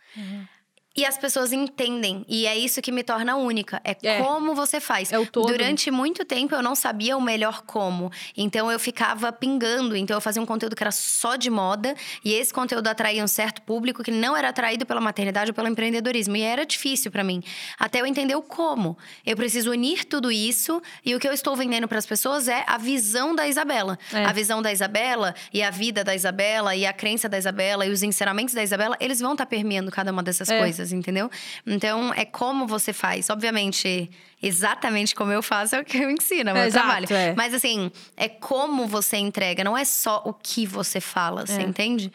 E 0.98 1.04
as 1.06 1.16
pessoas 1.16 1.52
entendem. 1.52 2.24
E 2.28 2.46
é 2.46 2.56
isso 2.56 2.82
que 2.82 2.90
me 2.90 3.02
torna 3.04 3.36
única. 3.36 3.80
É, 3.84 3.96
É. 4.02 4.20
como 4.22 4.54
você 4.54 4.80
faz. 4.80 5.12
É 5.12 5.18
o 5.18 5.24
todo. 5.26 5.46
Durante 5.46 5.90
muito 5.90 6.24
tempo 6.24 6.54
eu 6.54 6.62
não 6.62 6.74
sabia 6.74 7.16
o 7.16 7.20
melhor 7.20 7.62
como. 7.62 8.10
Então 8.36 8.70
eu 8.70 8.78
ficava 8.80 9.30
pingando. 9.32 9.94
Então 9.96 10.16
eu 10.16 10.20
fazia 10.20 10.42
um 10.42 10.46
conteúdo 10.46 10.74
que 10.74 10.82
era 10.82 10.90
só 10.90 11.36
de 11.36 11.50
moda. 11.50 11.94
E 12.24 12.32
esse 12.34 12.52
conteúdo 12.52 12.88
atraía 12.88 13.22
um 13.22 13.28
certo 13.28 13.62
público 13.62 14.02
que 14.02 14.10
não 14.10 14.36
era 14.36 14.48
atraído 14.48 14.84
pela 14.84 15.00
maternidade 15.00 15.50
ou 15.50 15.54
pelo 15.54 15.68
empreendedorismo. 15.68 16.36
E 16.36 16.42
era 16.42 16.66
difícil 16.66 17.10
pra 17.12 17.22
mim. 17.22 17.42
Até 17.78 18.00
eu 18.00 18.06
entender 18.06 18.34
o 18.34 18.42
como. 18.42 18.98
Eu 19.24 19.36
preciso 19.36 19.70
unir 19.70 20.04
tudo 20.04 20.32
isso. 20.32 20.82
E 21.04 21.14
o 21.14 21.20
que 21.20 21.28
eu 21.28 21.32
estou 21.32 21.54
vendendo 21.54 21.86
para 21.86 21.98
as 21.98 22.06
pessoas 22.06 22.48
é 22.48 22.64
a 22.66 22.76
visão 22.76 23.34
da 23.34 23.46
Isabela. 23.46 23.98
É. 24.12 24.24
A 24.24 24.32
visão 24.32 24.60
da 24.60 24.72
Isabela 24.72 25.34
e 25.52 25.62
a 25.62 25.70
vida 25.70 26.02
da 26.02 26.14
Isabela 26.14 26.74
e 26.74 26.84
a 26.84 26.92
crença 26.92 27.28
da 27.28 27.38
Isabela 27.38 27.86
e 27.86 27.90
os 27.90 28.02
ensinamentos 28.02 28.52
da 28.54 28.62
Isabela, 28.64 28.96
eles 28.98 29.20
vão 29.20 29.32
estar 29.32 29.46
permeando 29.46 29.90
cada 29.90 30.10
uma 30.10 30.22
dessas 30.22 30.48
É. 30.48 30.58
coisas, 30.58 30.87
entendeu? 30.92 31.30
Então, 31.66 32.12
é 32.14 32.24
como 32.24 32.66
você 32.66 32.92
faz. 32.92 33.28
Obviamente, 33.30 34.10
exatamente 34.42 35.14
como 35.14 35.32
eu 35.32 35.42
faço 35.42 35.76
é 35.76 35.80
o 35.80 35.84
que 35.84 35.98
eu 35.98 36.10
ensino, 36.10 36.50
é 36.50 36.52
meu 36.52 36.62
É, 36.62 36.66
exato, 36.66 36.86
trabalho. 36.86 37.06
é. 37.14 37.34
Mas, 37.36 37.52
assim, 37.54 37.90
é 38.16 38.28
como 38.28 38.86
você 38.86 39.16
entrega, 39.16 39.62
não 39.64 39.76
é 39.76 39.84
só 39.84 40.22
o 40.24 40.32
que 40.32 40.64
você 40.66 41.00
fala, 41.00 41.46
você 41.46 41.60
É. 41.60 41.62
entende? 41.62 42.12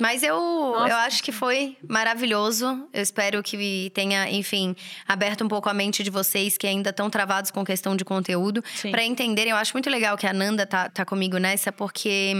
Mas 0.00 0.22
eu, 0.22 0.36
Nossa. 0.38 0.92
eu 0.92 0.96
acho 0.98 1.22
que 1.24 1.32
foi 1.32 1.76
maravilhoso. 1.88 2.88
Eu 2.92 3.02
espero 3.02 3.42
que 3.42 3.90
tenha, 3.92 4.30
enfim, 4.30 4.76
aberto 5.08 5.42
um 5.44 5.48
pouco 5.48 5.68
a 5.68 5.74
mente 5.74 6.04
de 6.04 6.10
vocês 6.10 6.56
que 6.56 6.68
ainda 6.68 6.90
estão 6.90 7.10
travados 7.10 7.50
com 7.50 7.64
questão 7.64 7.96
de 7.96 8.04
conteúdo 8.04 8.62
para 8.92 9.02
entenderem. 9.04 9.50
Eu 9.50 9.56
acho 9.56 9.72
muito 9.74 9.90
legal 9.90 10.16
que 10.16 10.24
a 10.24 10.32
Nanda 10.32 10.64
tá, 10.64 10.88
tá 10.88 11.04
comigo 11.04 11.36
nessa, 11.38 11.72
porque 11.72 12.32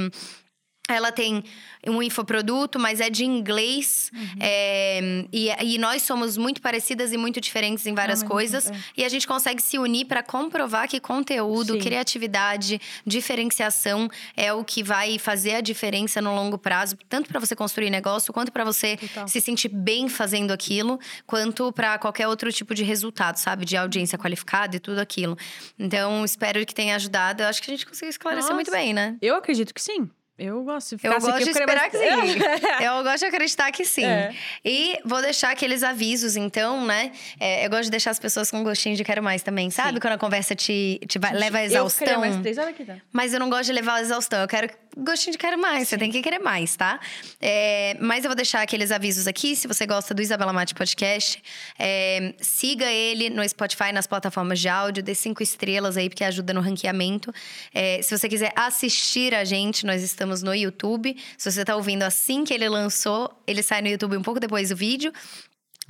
ela 0.89 1.13
tem 1.13 1.45
um 1.87 2.03
infoproduto, 2.03 2.79
mas 2.79 2.99
é 3.01 3.11
de 3.11 3.25
inglês. 3.25 4.11
Uhum. 4.15 4.27
é, 4.41 5.25
e, 5.33 5.49
e 5.75 5.79
nós 5.79 6.03
somos 6.03 6.37
muito 6.37 6.61
parecidas 6.63 7.13
e 7.13 7.17
muito 7.19 7.41
diferentes 7.41 7.87
em 7.87 7.95
várias 7.95 8.23
Ah, 8.23 8.27
coisas. 8.27 8.71
é. 8.71 8.75
E 8.97 9.05
a 9.05 9.09
gente 9.09 9.27
consegue 9.27 9.61
se 9.63 9.79
unir 9.79 10.07
para 10.07 10.23
comprovar 10.23 10.89
que 10.89 10.99
conteúdo, 10.99 11.75
Sim. 11.75 11.79
criatividade, 11.81 12.81
diferenciação 13.07 14.09
é 14.37 14.53
o 14.53 14.65
que 14.65 14.83
vai 14.83 15.19
fazer 15.19 15.57
a 15.57 15.61
diferença 15.61 16.21
no 16.23 16.35
longo 16.35 16.57
prazo, 16.59 16.97
tanto 17.09 17.29
para 17.29 17.39
você 17.39 17.55
construir 17.55 17.91
negócio, 17.91 18.33
quanto 18.33 18.51
para 18.51 18.65
você 18.65 18.97
Total. 18.97 19.29
se 19.29 19.41
sentir 19.41 19.69
bem 19.69 20.09
fazendo 20.09 20.51
aquilo, 20.53 20.99
quanto 21.27 21.71
para 21.73 21.99
qualquer 21.99 22.27
outro 22.29 22.51
tipo 22.53 22.75
de 22.75 22.83
resultado, 22.83 23.37
sabe? 23.37 23.65
De 23.65 23.77
audiência 23.77 24.19
qualificada 24.19 24.77
e 24.77 24.81
tudo 24.81 24.99
aquilo. 25.01 25.37
Então, 25.79 26.25
espero 26.25 26.65
que 26.65 26.75
tenha 26.75 26.97
ajudado. 26.97 27.43
Eu 27.43 27.49
acho 27.49 27.63
que 27.63 27.71
a 27.71 27.75
gente 27.75 27.87
conseguiu 27.87 28.09
esclarecer 28.11 28.55
muito 28.55 28.71
Nossa. 28.71 28.79
bem, 28.83 28.95
né? 28.95 29.17
Eu 29.21 29.35
acredito 29.37 29.75
que 29.75 29.83
sim. 29.83 30.09
Eu 30.39 30.63
gosto 30.63 30.97
de 30.97 31.07
Eu 31.07 31.15
ficar 31.15 31.33
gosto 31.33 31.45
de 31.45 31.51
esperar 31.51 31.91
que 31.91 31.99
sim. 31.99 32.05
sim. 32.05 32.39
Eu 32.85 33.03
gosto 33.03 33.19
de 33.19 33.25
acreditar 33.25 33.73
que 33.73 33.85
sim. 33.85 34.05
É. 34.05 34.33
E 34.65 34.97
vou 35.05 35.21
deixar 35.21 35.51
aqueles 35.51 35.83
avisos, 35.83 36.37
então, 36.37 36.87
né? 36.87 37.11
É, 37.41 37.67
eu 37.67 37.71
gosto 37.71 37.85
de 37.85 37.91
deixar 37.91 38.13
as 38.13 38.21
pessoas 38.21 38.49
com 38.49 38.63
gostinho 38.63 38.95
de 38.95 39.03
quero 39.03 39.21
mais 39.23 39.43
também. 39.43 39.69
Sabe 39.69 39.95
Sim. 39.95 40.01
quando 40.01 40.13
a 40.13 40.19
conversa 40.19 40.55
te, 40.55 41.01
te 41.09 41.19
leva 41.19 41.35
à 41.35 41.43
Eu 41.43 41.51
ficaria 41.51 41.65
exaustão? 41.67 42.21
mais 42.21 42.37
três 42.37 42.57
horas 42.57 42.71
aqui, 42.71 42.85
tá? 42.85 42.97
Mas 43.13 43.35
eu 43.35 43.41
não 43.41 43.51
gosto 43.51 43.65
de 43.65 43.73
levar 43.73 43.95
à 43.95 44.01
exaustão. 44.01 44.41
Eu 44.41 44.47
quero 44.49 44.71
gostinho 44.97 45.33
de 45.33 45.39
quero 45.39 45.59
mais. 45.59 45.89
Você 45.89 45.99
tem 45.99 46.11
que 46.11 46.23
querer 46.23 46.39
mais, 46.39 46.77
tá? 46.77 47.01
É, 47.41 47.97
mas 48.01 48.25
eu 48.25 48.29
vou 48.29 48.37
deixar 48.37 48.63
aqueles 48.63 48.93
avisos 48.93 49.27
aqui. 49.27 49.57
Se 49.57 49.67
você 49.67 49.87
gosta 49.87 50.15
do 50.15 50.23
Isabela 50.23 50.53
Mate 50.53 50.75
Podcast, 50.75 51.43
é, 51.77 52.33
siga 52.41 52.87
ele 52.87 53.29
no 53.29 53.47
Spotify, 53.49 53.91
nas 53.93 54.07
plataformas 54.07 54.61
de 54.61 54.69
áudio. 54.69 55.03
Dê 55.03 55.15
cinco 55.17 55.43
estrelas 55.43 55.97
aí, 55.97 56.09
porque 56.09 56.23
ajuda 56.23 56.53
no 56.53 56.61
ranqueamento. 56.61 57.33
É, 57.75 58.01
se 58.03 58.17
você 58.17 58.29
quiser 58.29 58.53
assistir 58.55 59.35
a 59.35 59.45
gente, 59.45 59.85
nós 59.85 60.03
estamos 60.03 60.28
no 60.29 60.55
YouTube. 60.55 61.17
Se 61.37 61.51
você 61.51 61.65
tá 61.65 61.77
ouvindo 61.77 62.03
assim 62.03 62.45
que 62.45 62.55
ele 62.55 62.69
lançou, 62.69 63.31
ele 63.47 63.63
sai 63.63 63.83
no 63.83 63.89
YouTube 63.89 64.17
um 64.17 64.23
pouco 64.23 64.41
depois 64.41 64.69
do 64.69 64.77
vídeo. 64.77 65.13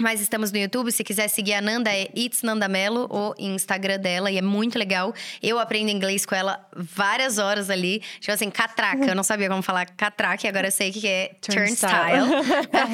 Mas 0.00 0.20
estamos 0.20 0.52
no 0.52 0.58
YouTube. 0.58 0.92
Se 0.92 1.02
quiser 1.02 1.26
seguir 1.28 1.54
a 1.54 1.60
Nanda, 1.60 1.90
é 1.90 2.08
It's 2.16 2.42
Nanda 2.42 2.68
Mello, 2.68 3.08
o 3.10 3.34
Instagram 3.36 3.98
dela, 3.98 4.30
e 4.30 4.38
é 4.38 4.42
muito 4.42 4.78
legal. 4.78 5.12
Eu 5.42 5.58
aprendo 5.58 5.90
inglês 5.90 6.24
com 6.24 6.36
ela 6.36 6.64
várias 6.76 7.38
horas 7.38 7.68
ali. 7.68 8.00
Tipo 8.20 8.30
assim, 8.32 8.48
catraca. 8.48 9.04
Eu 9.06 9.14
não 9.16 9.24
sabia 9.24 9.48
como 9.48 9.60
falar 9.60 9.86
catraca, 9.86 10.46
e 10.46 10.48
agora 10.48 10.68
eu 10.68 10.70
sei 10.70 10.90
o 10.90 10.92
que 10.92 11.06
é 11.08 11.32
turnstile. 11.40 12.28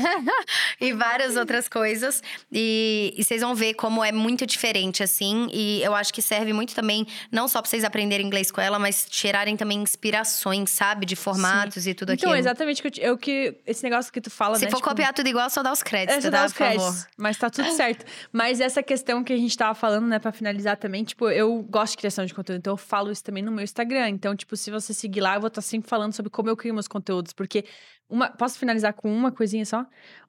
e 0.81 0.93
várias 0.95 1.37
outras 1.37 1.69
coisas. 1.69 2.23
E, 2.51 3.15
e 3.19 3.23
vocês 3.25 3.43
vão 3.43 3.55
ver 3.55 3.75
como 3.75 4.03
é 4.03 4.11
muito 4.11 4.47
diferente, 4.47 5.03
assim. 5.03 5.49
E 5.53 5.83
eu 5.83 5.95
acho 5.95 6.13
que 6.13 6.23
serve 6.23 6.53
muito 6.55 6.75
também, 6.75 7.07
não 7.31 7.47
só 7.49 7.61
pra 7.61 7.71
vocês 7.71 7.85
aprenderem 7.85 8.27
inglês 8.27 8.51
com 8.51 8.61
ela, 8.63 8.79
mas 8.79 9.05
tirarem 9.09 9.57
também 9.57 9.79
inspirações, 9.83 10.71
sabe? 10.71 11.05
De 11.05 11.17
formatos 11.17 11.87
e 11.87 11.93
tudo 11.93 12.13
Então, 12.15 12.31
aquilo. 12.31 12.41
exatamente 12.41 12.81
o 12.87 12.91
que 12.91 13.01
eu 13.03 13.15
é 13.15 13.17
que 13.19 13.55
esse 13.67 13.83
negócio 13.83 14.11
que 14.13 14.21
tu 14.21 14.31
fala, 14.31 14.57
Se 14.59 14.65
né? 14.65 14.71
for 14.71 14.79
tipo, 14.79 14.89
copiar 14.89 15.13
tudo 15.13 15.29
igual, 15.29 15.51
só 15.51 15.63
dá 15.63 15.71
os 15.73 15.83
créditos, 15.83 16.17
Essa 16.19 16.31
tá? 16.31 16.39
dá 16.41 16.47
os 16.47 16.53
Por 16.53 16.59
favor. 16.59 16.73
créditos, 16.75 16.94
mas 17.17 17.37
tá 17.37 17.51
tudo 17.51 17.71
certo. 17.73 18.05
Mas 18.33 18.61
essa 18.61 18.83
questão 18.83 19.23
que 19.23 19.33
a 19.33 19.37
gente 19.37 19.57
tava 19.57 19.75
falando, 19.75 20.07
né, 20.07 20.19
pra 20.19 20.33
finalizar 20.33 20.77
também, 20.77 21.05
tipo, 21.05 21.29
eu 21.29 21.63
gosto 21.63 21.93
de 21.93 21.99
criação 21.99 22.25
de 22.25 22.35
conteúdo, 22.35 22.59
então 22.59 22.73
eu 22.73 22.77
falo 22.77 23.11
isso 23.11 23.23
também 23.23 23.43
no 23.43 23.53
meu 23.53 23.65
Instagram. 23.65 24.09
Então, 24.11 24.35
tipo, 24.35 24.57
se 24.57 24.71
você 24.71 24.93
seguir 24.93 25.21
lá, 25.21 25.35
eu 25.35 25.41
vou 25.41 25.49
estar 25.49 25.61
sempre 25.61 25.89
falando 25.89 26.13
sobre 26.13 26.31
como 26.31 26.49
eu 26.49 26.57
crio 26.57 26.75
meus 26.75 26.89
conteúdos, 26.89 27.33
porque 27.33 27.65
uma, 28.09 28.31
posso 28.31 28.59
finalizar 28.59 28.93
com 28.93 29.13
uma 29.13 29.33
coisinha 29.33 29.65
só? 29.65 29.87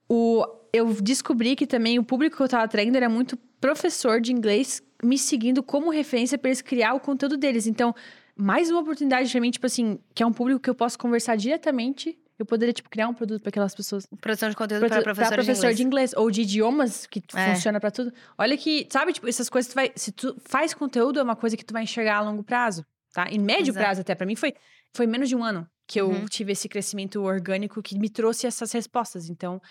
O, 0.08 0.46
eu 0.72 0.94
descobri 1.02 1.56
que 1.56 1.66
também 1.66 1.98
o 2.00 2.04
público 2.04 2.38
que 2.38 2.44
eu 2.44 2.48
tava 2.48 2.64
atraindo 2.64 2.98
era 2.98 3.10
muito 3.10 3.38
professor 3.60 4.22
de 4.22 4.32
inglês 4.32 4.82
me 5.04 5.18
seguindo 5.18 5.64
como 5.64 5.90
referência 5.90 6.38
para 6.38 6.50
eles 6.50 6.62
criar 6.62 6.94
o 6.94 7.00
conteúdo 7.00 7.38
deles. 7.38 7.68
Então, 7.68 7.94
mais 8.36 8.70
uma 8.70 8.82
oportunidade 8.82 9.32
pra 9.32 9.42
mim, 9.42 9.52
tipo 9.52 9.66
assim, 9.66 10.00
que 10.14 10.22
é 10.22 10.26
um 10.26 10.34
público 10.34 10.60
que 10.60 10.70
eu 10.70 10.76
posso 10.76 10.98
conversar 10.98 11.36
diretamente. 11.36 12.18
Eu 12.38 12.46
poderia, 12.46 12.74
tipo, 12.74 12.90
criar 12.90 13.08
um 13.08 13.14
produto 13.14 13.42
para 13.42 13.50
aquelas 13.50 13.74
pessoas. 13.74 14.06
Produção 14.20 14.50
de 14.50 14.56
conteúdo 14.56 14.82
para 14.88 15.02
professor, 15.02 15.28
pra 15.30 15.38
professor 15.38 15.74
de 15.74 15.84
inglês. 15.84 16.14
ou 16.18 16.30
de 16.30 16.42
idiomas 16.42 17.06
que 17.08 17.22
É. 17.34 17.54
funciona 17.54 17.80
pra 17.80 17.90
tudo. 17.92 18.12
Olha 18.38 18.58
que, 18.58 18.88
sabe, 18.92 19.14
tipo, 19.14 19.28
essas 19.28 19.50
coisas 19.50 19.72
tu 19.72 19.76
vai, 19.76 19.92
se 19.96 20.12
tu 20.12 20.36
faz 20.46 20.74
conteúdo 20.74 21.18
é 21.20 21.24
uma 21.24 21.36
coisa 21.36 21.56
que 21.56 21.64
tu 21.64 21.72
vai 21.74 21.84
enxergar 21.84 22.18
a 22.18 22.22
longo 22.22 22.44
prazo, 22.44 22.86
tá? 23.14 23.28
Em 23.30 23.40
médio 23.40 23.72
Exato. 23.72 23.86
prazo 23.86 24.02
até 24.02 24.14
Pra 24.16 24.26
mim 24.26 24.36
foi 24.36 24.54
foi 24.96 25.08
menos 25.08 25.28
de 25.30 25.36
um 25.36 25.44
ano 25.44 25.66
que 25.88 26.00
eu 26.00 26.10
Uhum. 26.10 26.26
tive 26.26 26.52
esse 26.54 26.68
crescimento 26.70 27.22
orgânico 27.22 27.82
que 27.82 27.98
me 27.98 28.10
trouxe 28.10 28.48
essas 28.48 28.72
respostas. 28.72 29.30
Então, 29.30 29.62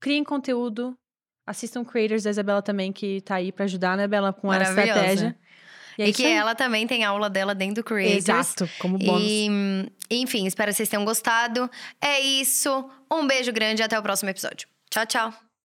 criem 0.00 0.22
conteúdo, 0.24 0.94
assistam 1.46 1.84
creators 1.84 2.22
da 2.22 2.30
Isabela 2.30 2.62
também 2.62 2.90
que 2.92 3.20
tá 3.22 3.34
aí 3.36 3.50
pra 3.52 3.64
ajudar, 3.66 3.96
né, 3.96 4.06
Bela, 4.08 4.32
com 4.32 4.50
a 4.50 4.62
estratégia. 4.62 5.36
E, 5.98 6.02
é 6.02 6.08
isso 6.08 6.16
que 6.16 6.26
aí. 6.26 6.32
ela 6.32 6.54
também 6.54 6.86
tem 6.86 7.04
aula 7.04 7.30
dela 7.30 7.54
dentro 7.54 7.76
do 7.76 7.84
Creators. 7.84 8.16
Exato, 8.16 8.70
como 8.78 8.98
bônus. 8.98 9.22
E, 9.22 9.48
enfim, 10.10 10.46
espero 10.46 10.70
que 10.70 10.76
vocês 10.76 10.88
tenham 10.88 11.04
gostado. 11.04 11.70
É 12.00 12.20
isso. 12.20 12.90
Um 13.10 13.26
beijo 13.26 13.52
grande 13.52 13.82
e 13.82 13.84
até 13.84 13.98
o 13.98 14.02
próximo 14.02 14.30
episódio. 14.30 14.68
Tchau, 14.90 15.06
tchau. 15.06 15.53